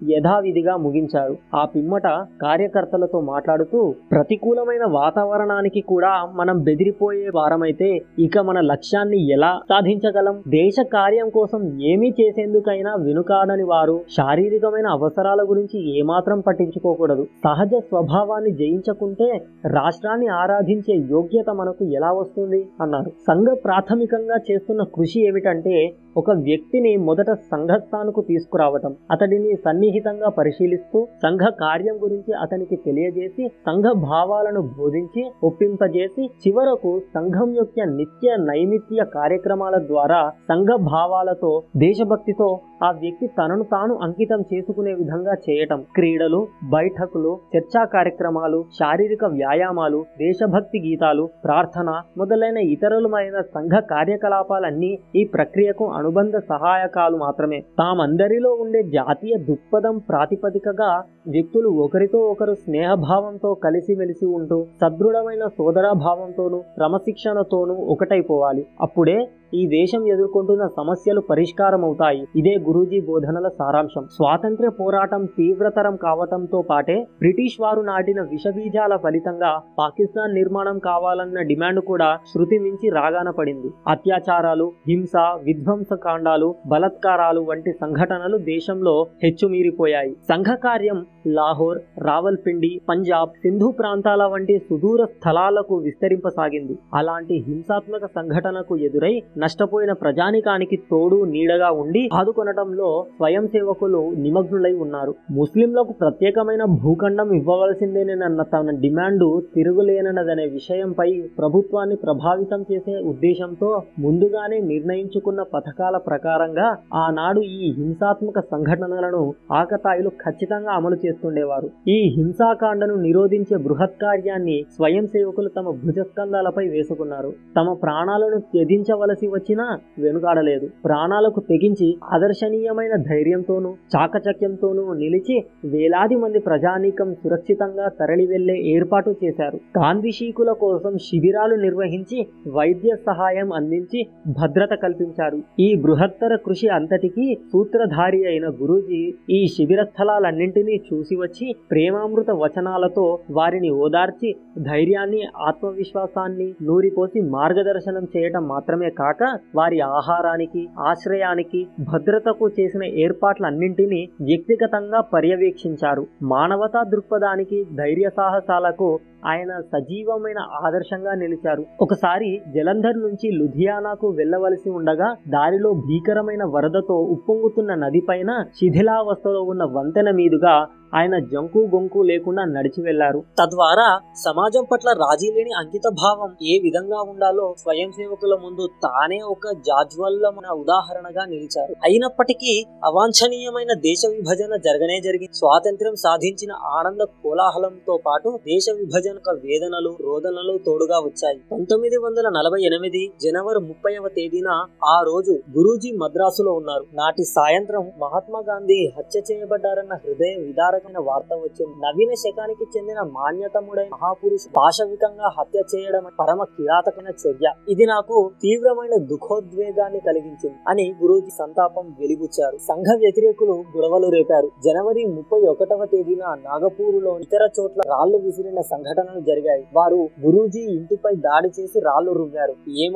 యథావిధిగా 0.56 0.74
ముగించారు. 0.76 1.34
ఆ 1.54 1.64
పిమ్మట 1.64 2.06
కార్యకర్తలతో 2.42 3.20
మాట్లాడుతూ 3.20 3.94
ప్రతికూలమైన 4.10 4.84
వాతావరణానికి 4.90 5.80
కూడా 5.80 6.12
మనం 6.34 6.56
బెదిరిపోయే 6.62 7.28
వారమైతే 7.34 7.88
ఇక 8.18 8.38
మన 8.38 8.60
లక్ష్యాన్ని 8.60 9.20
ఎలా 9.32 9.52
సాధించగలం? 9.68 10.36
దేశ 10.48 10.76
కార్యం 10.92 11.28
కోసం 11.28 11.60
ఏమీ 11.82 12.08
చేసేందుకైనా 12.20 12.92
వెనుకాడని 13.06 13.62
వారు 13.62 13.96
శారీరకమైన 14.16 14.88
అవసరాల 14.88 15.42
గురించి 15.50 15.78
ఏమాత్రం 15.98 16.40
పట్టించుకోకూడదు. 16.40 17.26
సహజ 17.44 17.74
స్వభావాన్ని 17.88 18.52
జయించకుంటే 18.52 19.28
రాష్ట్రాన్ని 19.72 20.28
ఆరాధించే 20.42 20.96
యోగ్యత 21.10 21.50
మనకు 21.54 21.84
ఎలా 21.98 22.12
వస్తుంది? 22.12 22.62
అన్నారు. 22.80 23.10
సంఘ 23.26 23.48
ప్రాథమికంగా 23.64 24.38
చేస్తున్న 24.50 24.82
కృషి 24.96 25.20
ఏమిటంటే 25.28 25.76
ఒక 26.16 26.30
వ్యక్తిని 26.46 26.96
మొదట 27.06 27.30
సంఘస్థానకు 27.50 28.20
తీసుకురావటం 28.28 28.92
అతడిని 29.10 29.50
సన్నిహితంగా 29.64 30.28
పరిశీలిస్తూ 30.46 30.98
సంఘ 31.22 31.44
కార్యం 31.60 31.96
గురించి 32.02 32.32
అతనికి 32.42 32.76
తెలియజేసి 32.76 33.44
సంఘ 33.66 33.86
భావాలను 34.02 34.60
బోధించి 34.78 35.22
ఒప్పింపజేసి 35.44 36.24
చివరకు 36.42 36.90
సంఘం 37.14 37.48
యొక్క 37.56 37.86
నిత్య 37.94 38.36
నైమిత్య 38.40 39.04
కార్యక్రమాల 39.14 39.76
ద్వారా 39.86 40.20
సంఘ 40.48 40.68
భావాలతో 40.90 41.50
దేశభక్తితో 41.76 42.48
ఆ 42.84 42.90
వ్యక్తి 42.90 43.26
తనను 43.38 43.64
తాను 43.64 43.94
అంకితం 44.02 44.40
చేసుకునే 44.52 44.92
విధంగా 44.94 45.34
చేయటం. 45.46 45.80
క్రీడలు 45.94 46.40
బైఠకులు 46.72 47.32
చర్చా 47.54 47.82
కార్యక్రమాలు 47.84 48.64
శారీరక 48.78 49.24
వ్యాయామాలు 49.24 50.00
దేశభక్తి 50.18 50.78
గీతాలు 50.86 51.28
ప్రార్థన 51.44 51.90
మొదలైన 52.18 52.58
ఇతరులమైన 52.74 53.40
సంఘ 53.54 53.74
కార్యకలాపాలన్నీ 53.92 54.92
ఈ 55.16 55.24
ప్రక్రియకు 55.34 55.86
అనుబంధ 55.98 56.36
సహాయకాలు 56.48 57.16
మాత్రమే. 57.16 57.60
తామందరిలో 57.78 58.52
ఉండే 58.54 58.82
జాతీయ 58.82 59.36
దృక్పథం 59.48 59.96
ప్రాతిపదికగా 60.36 60.88
వ్యక్తులు 61.34 61.68
ఒకరితో 61.84 62.18
ఒకరు 62.32 62.54
స్నేహభావంతో 62.64 63.50
కలిసిమెలిసి 63.64 64.26
ఉంటూ 64.38 64.58
సదృఢమైన 64.80 65.44
సోదరాభావంతోనూ 65.56 66.58
క్రమశిక్షణతోనూ 66.76 67.74
ఒకటైపోవాలి. 67.94 68.62
అప్పుడే 68.80 69.16
ఈ 69.54 69.66
దేశం 69.66 70.06
ఎదుర్కొంటున్న 70.06 70.66
సమస్యలు 70.76 71.20
పరిష్కారం 71.20 71.84
అవుతాయి 71.84 72.26
ఇదే 72.36 72.54
గురూజీ 72.66 73.00
బోధనల 73.00 73.48
సారాంశం. 73.48 74.04
స్వాతంత్ర్య 74.16 74.68
పోరాటం 74.68 75.24
తీవ్రతరం 75.24 75.96
కావటంతో 75.96 76.62
పాటే 76.62 77.02
బ్రిటిష్ 77.02 77.60
వారు 77.60 77.80
నాటిన 77.80 78.20
విషబీజాల 78.22 78.96
ఫలితంగా 78.96 79.60
పాకిస్తాన్ 79.78 80.34
నిర్మాణం 80.34 80.78
కావాలన్న 80.78 81.42
డిమాండ్ 81.42 81.80
కూడా 81.80 82.18
శృతి 82.34 82.58
మించి 82.58 82.90
రాగాన 82.90 83.30
పడింది. 83.30 83.70
అత్యాచారాలు 83.88 84.72
హింస 84.88 85.12
విధ్వంస 85.42 85.92
కాండాలు 85.92 86.54
బలత్కారాలు 86.66 87.40
వంటి 87.40 87.72
సంఘటనలు 87.72 88.36
దేశంలో 88.36 89.06
హెచ్చుమీరిపోయాయి. 89.22 90.12
సంఘ 90.12 90.46
కార్యం 90.46 91.06
లాహోర్ 91.26 91.78
రావల్పిండి 91.98 92.80
పంజాబ్ 92.88 93.30
సింధు 93.30 93.74
ప్రాంతాల 93.78 94.22
వంటి 94.24 94.58
సుదూర 94.58 95.04
స్థలాలకు 95.04 95.74
విస్తరింపసాగింది. 95.76 96.78
అలాంటి 96.94 97.34
హింసాత్మక 97.34 98.06
సంఘటనకు 98.06 98.76
ఎదురై 98.76 99.22
నష్టపోయిన 99.38 99.92
ప్రజానికానికి 99.92 100.76
తోడు 100.76 101.24
నీడగా 101.24 101.70
ఉండి 101.70 102.08
ఆదుకొనటంలో 102.14 103.06
స్వయం 103.16 103.46
సేవకులు 103.46 104.12
నిమగ్నులై 104.14 104.72
ఉన్నారు. 104.72 105.14
ముస్లింలకు 105.30 105.92
ప్రత్యేకమైన 105.92 106.64
భూఖండం 106.64 107.32
ఇవ్వవలసిందేనన్న 107.32 108.42
తన 108.42 108.70
డిమాండు 108.80 109.42
తిరుగులేనన్నదనే 109.54 110.46
విషయంపై 110.46 111.22
ప్రభుత్వాన్ని 111.38 111.96
ప్రభావితం 111.96 112.64
చేసే 112.72 112.98
ఉద్దేశంతో 112.98 113.82
ముందుగానే 113.98 114.58
నిర్ణయించుకున్న 114.58 115.42
పథకాల 115.54 115.96
ప్రకారంగా 115.96 116.76
ఆనాడు 116.94 117.40
ఈ 117.40 117.72
హింసాత్మక 117.72 118.40
సంఘటనలను 118.40 119.34
ఆకతాయిలు 119.52 120.08
ఖచ్చితంగా 120.08 120.72
అమలు 120.72 120.96
చేస్తుండేవారు. 121.06 121.70
ఈ 121.88 122.14
హింసాకాండను 122.16 122.94
నిరోధించే 122.94 123.56
బృహత్ 123.56 124.02
కార్యాన్ని 124.02 124.64
స్వయం 124.76 125.06
సేవకులు 125.06 125.48
తమ 125.48 125.70
భుజస్కంధాలపై 125.70 126.68
వేసుకున్నారు. 126.68 127.32
తమ 127.56 127.72
ప్రాణాలను 127.72 128.38
త్యజించవలసి 128.40 129.25
వచ్చినా 129.34 129.66
వెనుకాడలేదు. 129.98 130.66
ప్రాణాలకు 130.84 131.40
తెగించి 131.50 131.88
ఆదర్శనీయమైన 132.14 132.94
ధైర్యంతోనూ 133.10 133.70
చాకచక్యంతోనూ 133.94 134.84
నిలిచి 135.02 135.36
వేలాది 135.74 136.16
మంది 136.16 136.40
ప్రజానీకం 136.48 137.08
సురక్షితంగా 137.14 137.88
తరలి 138.00 138.26
వెళ్ళే 138.26 138.56
ఏర్పాటు 138.74 139.10
చేశారు. 139.24 139.60
గాంధీశీకుల 139.78 140.52
కోసం 140.64 140.92
శిబిరాలు 141.06 141.56
నిర్వహించి 141.56 142.18
వైద్య 142.56 142.96
సహాయం 143.08 143.48
అందించి 143.52 144.00
భద్రత 144.40 144.72
కల్పించారు. 144.84 145.38
ఈ 145.60 145.68
బృహత్తర 145.84 146.32
కృషి 146.46 146.68
అంతటికీ 146.68 147.26
సూత్రధారి 147.52 148.22
అయిన 148.26 148.46
గురూజీ 148.60 149.02
ఈ 149.30 149.40
శిబిర 149.56 149.80
స్థలాలన్నింటినీ 149.82 150.76
చూసి 150.88 151.16
వచ్చి 151.16 151.46
ప్రేమామృత 151.70 152.30
వచనాలతో 152.42 153.06
వారిని 153.30 153.70
ఓదార్చి 153.84 154.30
ధైర్యాన్ని 154.70 155.22
ఆత్మవిశ్వాసాన్ని 155.48 156.48
నూరిపోసి 156.62 157.20
మార్గదర్శనం 157.36 158.04
చేయటం 158.16 158.44
మాత్రమే 158.48 158.88
కాక 159.00 159.15
వారి 159.54 159.80
ఆహారానికి 159.80 160.68
ఆశ్రయానికి 160.78 161.66
భద్రతకు 161.80 162.48
చేసిన 162.48 162.84
ఏర్పాట్లన్నింటినీ 162.84 164.08
వ్యక్తిగతంగా 164.20 165.00
పర్యవేక్షించారు. 165.00 166.06
మానవతా 166.22 166.82
దృక్పథానికి 166.82 167.64
ధైర్య 167.76 168.10
సాహసాలకు 168.16 169.00
ఆయన 169.24 169.60
సజీవమైన 169.60 170.38
ఆదర్శంగా 170.38 171.14
నిలిచారు. 171.14 171.64
ఒకసారి 171.80 172.42
జలంధర్ 172.54 172.98
నుంచి 172.98 173.30
లుధియానాకు 173.30 174.08
వెళ్ళవలసి 174.08 174.70
ఉండగా 174.70 175.16
దారిలో 175.28 175.72
భీకరమైన 175.72 176.44
వరదతో 176.44 176.94
ఉప్పొంగుతున్న 176.94 177.74
నదిపైన 177.74 178.42
శిథిలావస్థలో 178.42 179.42
ఉన్న 179.42 179.64
వంతెన 179.64 180.10
మీదుగా 180.10 180.66
ఆయన 180.94 181.18
జంకు 181.18 181.58
గొంకు 181.58 182.02
లేకుండా 182.02 182.44
నడిచి 182.44 182.82
వెళ్ళారు 182.82 183.18
తద్వారా 183.18 184.00
సమాజం 184.14 184.64
పట్ల 184.72 184.88
రాజీ 184.92 185.32
లేని 185.32 185.50
అంకిత 185.50 185.88
భావం 185.88 186.30
ఏ 186.42 186.58
విధంగా 186.58 187.00
ఉండాలో 187.00 187.54
స్వయం 187.58 187.90
సేవకుల 187.90 188.34
ముందు 188.44 188.66
తానే 188.82 189.18
ఒక 189.18 189.52
జాజ్వల్లమైన 189.52 190.52
ఉదాహరణగా 190.52 191.24
నిలిచారు. 191.24 191.74
అయినప్పటికీ 191.84 192.64
అవాంఛనీయమైన 192.84 193.72
దేశ 193.72 194.02
విభజన 194.06 194.56
జరగనే 194.56 195.00
జరిగింది 195.00 195.36
స్వాతంత్ర్యం 195.36 195.94
సాధించిన 195.94 196.52
ఆనంద 196.52 197.00
కోలాహలంతో 197.00 197.98
పాటు 198.06 198.38
దేశ 198.44 198.66
విభజన 198.78 199.05
వేదనలు 199.14 199.96
రోదనలు 200.00 200.58
తోడుగా 200.66 200.98
వచ్చాయి. 200.98 201.40
పంతొమ్మిది 201.52 201.96
వందల 201.96 202.28
నలభై 202.28 202.60
ఎనిమిది 202.62 203.12
జనవరి 203.22 203.58
ముప్పైవ 203.58 204.08
తేదీన 204.08 204.48
ఆ 204.84 205.02
రోజు 205.02 205.30
గురూజీ 205.30 205.96
మద్రాసులో 205.96 206.52
ఉన్నారు. 206.52 206.84
నాటి 206.94 207.24
సాయంత్రం 207.24 207.92
మహాత్మా 208.02 208.40
గాంధీ 208.48 208.92
హత్య 208.98 209.22
చేయబడ్డారన్న 209.32 209.94
హృదయ 209.94 210.34
విదారకమైన 210.42 210.98
వార్త 210.98 211.34
వచ్చింది. 211.34 211.74
నవీన 211.84 212.14
శకానికి 212.14 212.78
చెందిన 212.78 213.00
మాన్యతముడైన 213.00 213.88
మహాపురుషు 213.92 214.48
పాశవికంగా 214.56 215.30
హత్య 215.38 215.62
చేయడం 215.76 216.04
పరమ 216.20 216.44
కిరాతకమైన 216.44 217.28
చర్య. 217.28 217.52
ఇది 217.68 217.86
నాకు 217.86 218.30
తీవ్రమైన 218.42 218.96
దుఃఖోద్వేగాన్ని 218.96 220.00
కలిగించింది 220.00 220.56
అని 220.68 220.94
గురూజీ 221.02 221.30
సంతాపం 221.38 221.96
వెలిబుచ్చారు. 222.00 222.56
సంఘ 222.56 222.86
వ్యతిరేకులు 222.96 223.52
గొడవలు 223.76 224.10
రేపారు. 224.10 224.50
జనవరి 224.64 225.04
ముప్పై 225.04 225.40
ఒకటవ 225.40 225.84
తేదీన 225.84 226.18
నాగపూరులో 226.18 227.18
ఇతర 227.18 227.48
చోట్ల 227.60 227.80
రాళ్ళు 227.88 228.16
విసిరిన 228.16 228.60
సంఘటనలు 228.96 229.22
జరిగాయి. 229.28 229.62
వారు 229.76 229.98
గురూజీ 230.24 230.62
ఇంటిపై 230.76 231.12
దాడి 231.26 231.48
చేసి 231.56 231.78
రాళ్ళు 231.86 232.12
రువ్వారు. 232.18 232.54
ఏ 232.82 232.86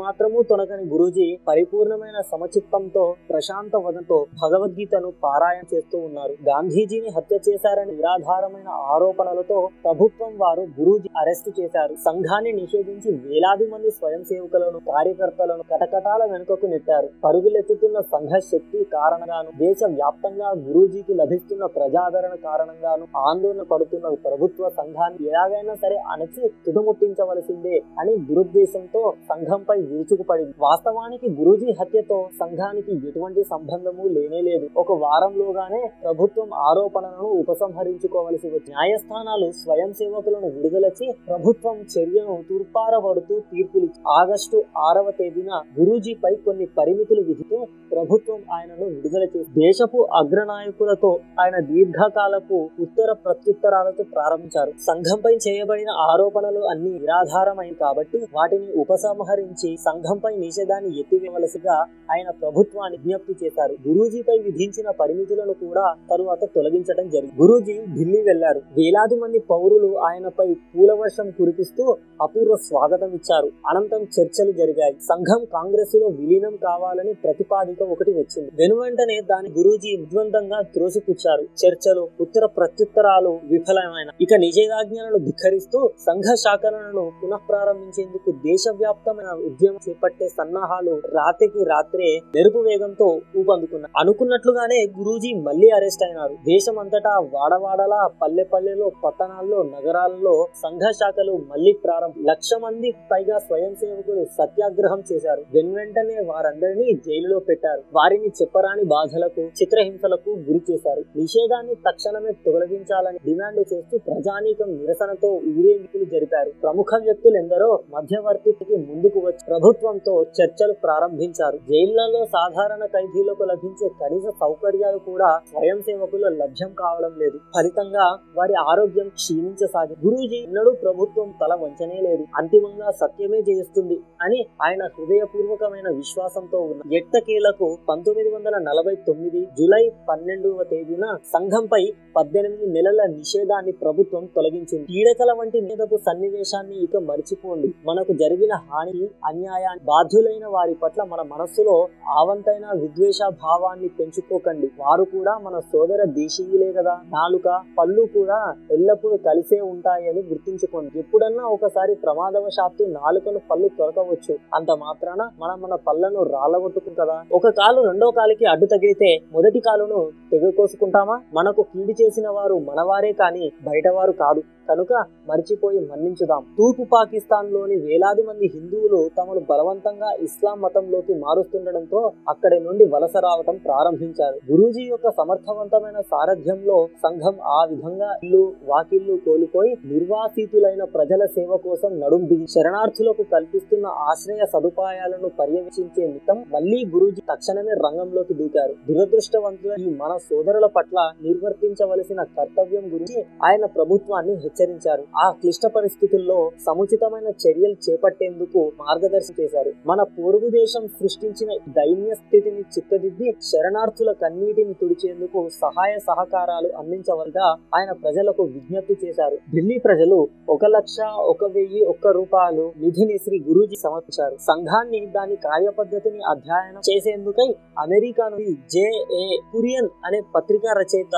తొనకని 0.50 0.84
గురూజీ 0.92 1.26
పరిపూర్ణమైన 1.48 2.18
సమచిత్తంతో 2.32 3.04
ప్రశాంత 3.30 3.76
వదతో 3.86 4.18
భగవద్గీతను 4.42 5.08
పారాయణ 5.24 5.62
చేస్తూ 5.72 5.96
ఉన్నారు. 5.98 6.34
గాంధీజీని 6.48 7.10
హత్య 7.16 7.38
చేశారని 7.48 7.92
నిరాధారమైన 7.92 8.70
ఆరోపణలతో 8.94 9.58
ప్రభుత్వం 9.84 10.32
వారు 10.42 10.64
గురూజీ 10.78 11.10
అరెస్టు 11.22 11.50
చేశారు. 11.60 11.94
సంఘాన్ని 12.06 12.52
నిషేధించి 12.60 13.10
వేలాది 13.26 13.66
మంది 13.72 13.90
స్వయం 13.98 14.22
సేవకులను 14.30 14.80
కార్యకర్తలను 14.90 15.64
కటకటాల 15.72 16.22
వెనుకకు 16.32 16.66
నెట్టారు. 16.72 17.08
పరుగులెత్తుతున్న 17.24 17.98
సంఘ 18.14 18.32
శక్తి 18.52 18.80
కారణంగాను 18.96 19.50
దేశ 19.64 19.80
వ్యాప్తంగా 19.98 20.50
గురూజీకి 20.66 21.14
లభిస్తున్న 21.22 21.64
ప్రజాదరణ 21.78 22.34
కారణంగాను 22.48 23.06
ఆందోళన 23.28 23.64
పడుతున్న 23.72 24.08
ప్రభుత్వ 24.28 24.68
సంఘాన్ని 24.80 25.20
ఎలాగైనా 25.30 25.74
సరే 25.84 25.89
అణచి 25.96 26.48
తుదముట్టించవలసిందే 26.66 27.83
అని 27.98 28.16
దురుద్దేశంతో 28.16 29.12
సంఘంపై 29.29 29.79
విరుచుకుపడింది. 29.83 30.55
వాస్తవానికి 30.61 31.31
గురూజీ 31.31 31.72
హత్యతో 31.81 32.29
సంఘానికి 32.40 32.92
ఎటువంటి 33.09 33.42
సంబంధము 33.42 34.09
లేనేలేదు 34.09 34.68
ఒక 34.76 34.92
వారంలోగానే 34.92 35.90
ప్రభుత్వం 36.03 36.48
ఆరోపణలను 36.55 37.26
ఉపసంహరించుకోవలసి 37.26 38.46
వచ్చి 38.46 38.70
న్యాయస్థానాలు 38.70 39.50
స్వయం 39.50 39.92
సేవకులను 39.92 40.48
విడుదలచి 40.48 41.12
ప్రభుత్వం 41.29 41.76
చర్యను 41.76 42.44
తూర్పారబడుతూ 42.48 43.40
తీర్పులు 43.40 43.88
ఆగస్టు 44.20 44.64
ఆరవ 44.79 45.11
తేదీన 45.11 45.62
గురూజీపై 45.81 46.35
కొన్ని 46.35 46.66
పరిమితులు 46.79 47.22
విధిస్తూ 47.22 47.66
ప్రభుత్వం 47.92 48.40
ఆయనను 48.53 48.85
విడుదల 48.85 49.24
చేసి 49.24 49.50
దేశపు 49.50 50.09
అగ్రనాయకులతో 50.14 51.18
ఆయన 51.40 51.61
దీర్ఘకాలపు 51.61 52.70
ఉత్తర 52.81 53.12
ప్రత్యుత్తరాలతో 53.12 54.05
ప్రారంభించారు. 54.05 54.70
సంఘంపై 54.70 55.35
చేయబడిన 55.48 55.80
ఆరోపణలు 55.88 56.61
అన్ని 56.61 56.90
నిరాధారమైంది 56.90 57.75
కాబట్టి 57.75 58.19
వాటిని 58.35 58.73
ఉపసంహరించి 58.73 59.77
సంఘంపై 59.77 60.37
నిషేధాన్ని 60.37 60.99
ఎత్తివేయవలసిగా 60.99 61.73
ఆయన 62.12 62.31
ప్రభుత్వాన్ని 62.31 62.99
విజ్ఞప్తి 62.99 63.47
చేశారు. 63.47 63.77
గురూజీపై 63.88 64.38
విధించిన 64.38 64.90
పరిమితులను 64.90 65.53
కూడా 65.53 65.95
తరువాత 66.11 66.45
తొలగించడం 66.45 67.09
జరిగింది. 67.09 67.43
గురూజీ 67.43 67.73
ఢిల్లీ 67.73 68.23
వెళ్ళారు 68.23 68.59
వేలాది 68.59 69.14
మంది 69.14 69.38
పౌరులు 69.38 69.99
ఆయనపై 69.99 70.55
పూల 70.55 70.93
వర్షం 70.93 71.31
కురిపిస్తూ 71.31 71.97
అపూర్వ 72.23 72.57
స్వాగతం 72.57 73.09
ఇచ్చారు. 73.09 73.51
అనంతరం 73.69 74.03
చర్చలు 74.03 74.53
జరిగాయి. 74.53 74.93
సంఘం 74.93 75.45
కాంగ్రెస్లో 75.53 76.07
విలీనం 76.07 76.57
కావాలని 76.57 77.12
ప్రతిపాదిక 77.12 77.83
ఒకటి 77.83 78.11
వచ్చింది. 78.11 78.51
వెనువెంటనే 78.55 79.21
దాని 79.21 79.49
గురూజీ 79.59 79.97
నిర్ద్వందంగా 79.97 80.61
త్రోసిపుచ్చారు. 80.61 81.43
చర్చలు 81.43 82.09
ఉత్తర 82.21 82.47
ప్రత్యుత్తరాలు 82.47 83.38
విఫలమైన 83.51 84.11
ఇక 84.21 84.35
నిషేధాజ్ఞలను 84.35 85.19
ధిక్కరిస్తూ 85.19 85.69
సంఘ 85.78 86.35
శాఖలను 86.35 87.12
పునః 87.22 87.40
ప్రారంభించేందుకు 87.48 88.30
దేశవ్యాప్తమైన 88.30 89.30
ఉద్యమం 89.46 89.78
చేపట్టే 89.88 90.28
సన్నాహాలు 90.28 90.94
రాత్రికి 91.14 91.64
రాత్రే 91.64 92.20
మెరుపు 92.37 92.59
వేగంతో 92.59 93.20
ఊపందుకున్నారు 93.37 93.92
అనుకున్నట్లుగానే 94.00 94.80
గురూజీ 94.98 95.33
మళ్ళీ 95.33 95.68
అరెస్ట్ 95.68 96.02
అయినారు. 96.02 96.35
దేశం 96.35 96.78
అంతటా 96.78 97.18
వాడవాడలా 97.35 98.11
పల్లె 98.22 98.44
పల్లెలో 98.44 98.92
పట్టణాల్లో 99.04 99.62
నగరాల్లో 99.62 100.46
సంఘ 100.62 100.90
శాఖలు 100.90 101.33
మళ్ళీ 101.33 101.72
ప్రారంభం. 101.72 102.24
లక్ష 102.24 102.50
మంది 102.62 102.90
పైగా 103.12 103.38
స్వయం 103.38 103.74
సేవకులు 103.74 104.24
సత్యాగ్రహం 104.24 105.02
చేశారు. 105.12 105.44
వెన్వెంటనే 105.54 106.24
వారందరినీ 106.24 106.92
జైలులో 106.92 107.38
పెట్టారు. 107.38 107.83
వారిని 107.94 108.28
చెప్పరాని 108.42 108.85
బాధలకు 108.85 109.40
చిత్రహింసలకు 109.40 110.30
గురి 110.30 110.62
చేశారు. 110.70 111.04
నిషేధాన్ని 111.16 111.74
తక్షణమే 111.74 112.33
తొలగించాలని 112.46 113.18
డిమాండ్ 113.26 113.61
చేస్తూ 113.74 113.98
ప్రజానీకం 113.98 114.70
నిరసనతో 114.80 115.40
ఊరేగింపులు 115.61 116.07
జరిపారు. 116.14 116.51
ప్రముఖ 116.62 117.01
వ్యక్తులు 117.05 117.37
ఎందరో 117.42 117.68
మధ్యవర్తికి 117.94 118.77
ముందుకు 118.88 119.18
వచ్చి 119.27 119.42
ప్రభుత్వంతో 119.49 120.14
చర్చలు 120.38 120.75
ప్రారంభించారు. 120.85 121.59
జైళ్ళలో 121.70 122.20
సాధారణ 122.37 122.83
ఖైదీలకు 122.94 123.44
లభించే 123.53 123.88
కనీస 124.01 124.27
సౌకర్యాలు 124.40 125.01
కూడా 125.09 125.31
స్వయం 125.51 125.79
సేవకులు 125.88 126.29
లభ్యం 126.42 126.70
కావడం 126.83 127.12
లేదు. 127.23 127.38
ఫలితంగా 127.57 128.07
వారి 128.38 128.55
ఆరోగ్యం 128.70 129.09
క్షీణించసాగి 129.18 129.94
గురూజీ 130.05 130.38
ఎన్నడూ 130.46 130.73
ప్రభుత్వం 130.85 131.29
తల 131.40 131.53
వంచనే 131.62 131.99
లేదు. 132.09 132.25
అంతిమంగా 132.40 132.88
సత్యమే 133.01 133.40
జయిస్తుంది 133.49 133.99
అని 134.25 134.40
ఆయన 134.66 134.83
హృదయపూర్వకమైన 134.96 135.88
విశ్వాసంతో 136.01 136.59
ఉన్న 136.70 136.81
ఎట్టకేలకు 137.01 137.66
పంతొమ్మిది 137.88 138.31
వందల 138.35 138.57
నలభై 138.68 138.94
తొమ్మిది 139.09 139.40
జులై 139.59 139.85
పన్నెండవ 140.09 140.64
తేదీన 140.73 141.07
సంఘంపై 141.35 141.83
పద్దెనిమిది 142.16 142.66
నెలల 142.77 143.01
నిషేధాన్ని 143.18 143.73
ప్రభుత్వం 143.83 144.25
తొలగించింది. 144.37 144.87
పీడకల 144.90 145.31
వంటి 145.38 145.49
నిషేధపు 145.58 145.96
సన్నివేశాన్ని 145.96 146.76
ఇక 146.76 146.96
మర్చిపోండి. 146.96 147.74
మనకు 147.86 148.12
జరిగిన 148.12 148.54
హాని 148.54 149.08
అన్యాయాన్ని 149.24 149.84
బాధ్యులైన 149.84 150.46
వారి 150.46 150.74
పట్ల 150.74 151.02
మన 151.02 151.22
మనస్సులో 151.22 151.88
ఆవంతైన 152.08 152.66
విద్వేష 152.74 153.18
భావాన్ని 153.42 153.88
పెంచుకోకండి. 153.88 154.70
వారు 154.80 155.04
కూడా 155.04 155.38
మన 155.38 155.58
సోదర 155.58 156.04
దేశీయులే 156.04 156.72
కదా. 156.72 156.98
నాలుక 157.06 157.60
పళ్ళు 157.78 158.02
కూడా 158.02 158.54
ఎల్లప్పుడూ 158.70 159.16
కలిసే 159.16 159.60
ఉంటాయని 159.60 160.22
గుర్తుంచుకోండి. 160.22 160.98
ఎప్పుడన్నా 160.98 161.44
ఒకసారి 161.44 161.94
ప్రమాదవశాత్తు 161.94 162.84
నాలుకను 162.84 163.40
పళ్ళు 163.50 163.68
తొరకవచ్చు 163.68 164.38
అంత 164.54 164.70
మాత్రాన 164.70 165.30
మనం 165.38 165.60
మన 165.60 165.74
పళ్ళను 165.74 166.22
రాలగొట్టుకు 166.22 166.90
కదా. 166.90 167.22
ఒక 167.32 167.48
కాలు 167.48 167.80
రెండో 167.80 168.10
కాలికి 168.10 168.44
అడ్డు 168.44 168.66
తగిలితే 168.66 169.18
మొదటి 169.32 169.60
కాలును 169.60 170.10
తెగకోసుకుంటామా 170.30 171.20
మనకు 171.34 171.62
కీడి 171.62 171.94
చేసిన 172.02 172.28
వారు 172.28 172.54
మనవారే 172.54 173.12
కానీ 173.12 173.52
బయటవారు 173.64 174.12
కాదు. 174.12 174.42
కనుక 174.68 175.04
మరిచిపోయి 175.40 175.81
మన్నించుదాం. 175.90 176.42
తూర్పు 176.59 176.85
పాకిస్తాన్లోని 176.92 177.76
వేలాది 177.85 178.22
మంది 178.22 178.46
హిందువులు 178.55 178.98
తమను 179.18 179.40
బలవంతంగా 179.50 180.09
ఇస్లాం 180.26 180.57
మతంలోకి 180.64 181.14
మారుస్తుండటంతో 181.22 182.00
అక్కడి 182.29 182.59
నుండి 182.61 182.85
వలస 182.94 183.14
రావటం 183.26 183.57
ప్రారంభించారు. 183.68 184.37
గురూజీ 184.50 184.85
యొక్క 184.88 185.09
సమర్థవంతమైన 185.18 185.98
సారథ్యంలో 186.11 186.76
సంఘం 187.05 187.37
ఆ 187.59 187.61
విధంగా 187.70 188.11
ఇల్లు 188.24 188.42
వాకిళ్ళు 188.70 189.14
కోల్పోయి 189.26 189.72
నిర్వాసితులైన 189.92 190.85
ప్రజల 190.96 191.22
సేవ 191.37 191.50
కోసం 191.66 191.92
నడుం 192.03 192.22
బిగి 192.31 192.48
శరణార్థులకు 192.55 193.24
కల్పిస్తున్న 193.35 193.87
ఆశ్రయ 194.09 194.44
సదుపాయాలను 194.55 195.31
పర్యవేక్షించే 195.40 196.03
నిమిత్తం 196.07 196.38
మళ్ళీ 196.55 196.81
గురూజీ 196.94 197.24
తక్షణమే 197.33 197.74
రంగంలోకి 197.87 198.37
దూకారు. 198.42 198.76
దురదృష్టవంతుల 198.90 199.72
ఈ 199.81 199.88
మన 200.03 200.12
సోదరుల 200.29 200.68
పట్ల 200.76 200.98
నిర్వర్తించవలసిన 201.22 202.20
కర్తవ్యం 202.38 202.87
గురించి 202.94 203.18
ఆయన 203.48 203.64
ప్రభుత్వాన్ని 203.79 204.37
హెచ్చరించారు. 204.44 205.03
ఆ 205.24 205.30
క్లిష్ట 205.30 205.66
పరిస్థితుల్లో 205.66 206.37
సముచితమైన 206.66 207.28
చర్యలు 207.42 207.76
చేపట్టేందుకు 207.85 208.61
మార్గదర్శనం 208.80 209.37
చేశారు. 209.40 209.72
మన 209.87 210.00
పొరుగు 210.02 210.48
దేశం 210.50 210.85
సృష్టించిన 210.87 211.50
దైన్య 211.68 212.14
స్థితిని 212.14 212.62
చిత్తదిద్ది 212.74 213.28
శరణార్థుల 213.50 214.12
కన్నీటిని 214.12 214.74
తుడిచేందుకు 214.74 215.48
సహాయ 215.62 215.94
సహకారాలు 216.09 216.70
అందించవలగా 216.78 217.46
ఆయన 217.74 217.92
ప్రజలకు 217.92 218.42
విజ్ఞప్తి 218.42 218.96
చేశారు. 219.04 219.38
ఢిల్లీ 219.54 219.78
ప్రజలు 219.78 220.28
ఒక 220.48 220.64
లక్ష 220.76 220.96
ఒక 221.33 221.44
వెయ్యి 221.44 221.83
ఒక్క 221.85 222.06
రూపాయలు 222.18 222.72
నిధిని 222.78 223.18
శ్రీ 223.18 223.38
గురూజీ 223.48 223.76
సమర్పించారు. 223.83 224.37
సంఘాన్ని 224.40 225.06
దాని 225.06 225.37
కార్యపద్ధతిని 225.37 226.20
అధ్యయనం 226.30 226.83
చేసేందుకై 226.90 227.48
అమెరికా 227.78 228.28
నుండి 228.28 228.52
జేఏ 228.52 229.24
కురియన్ 229.52 229.90
అనే 230.06 230.20
పత్రికా 230.35 230.72
రచయిత 230.80 231.16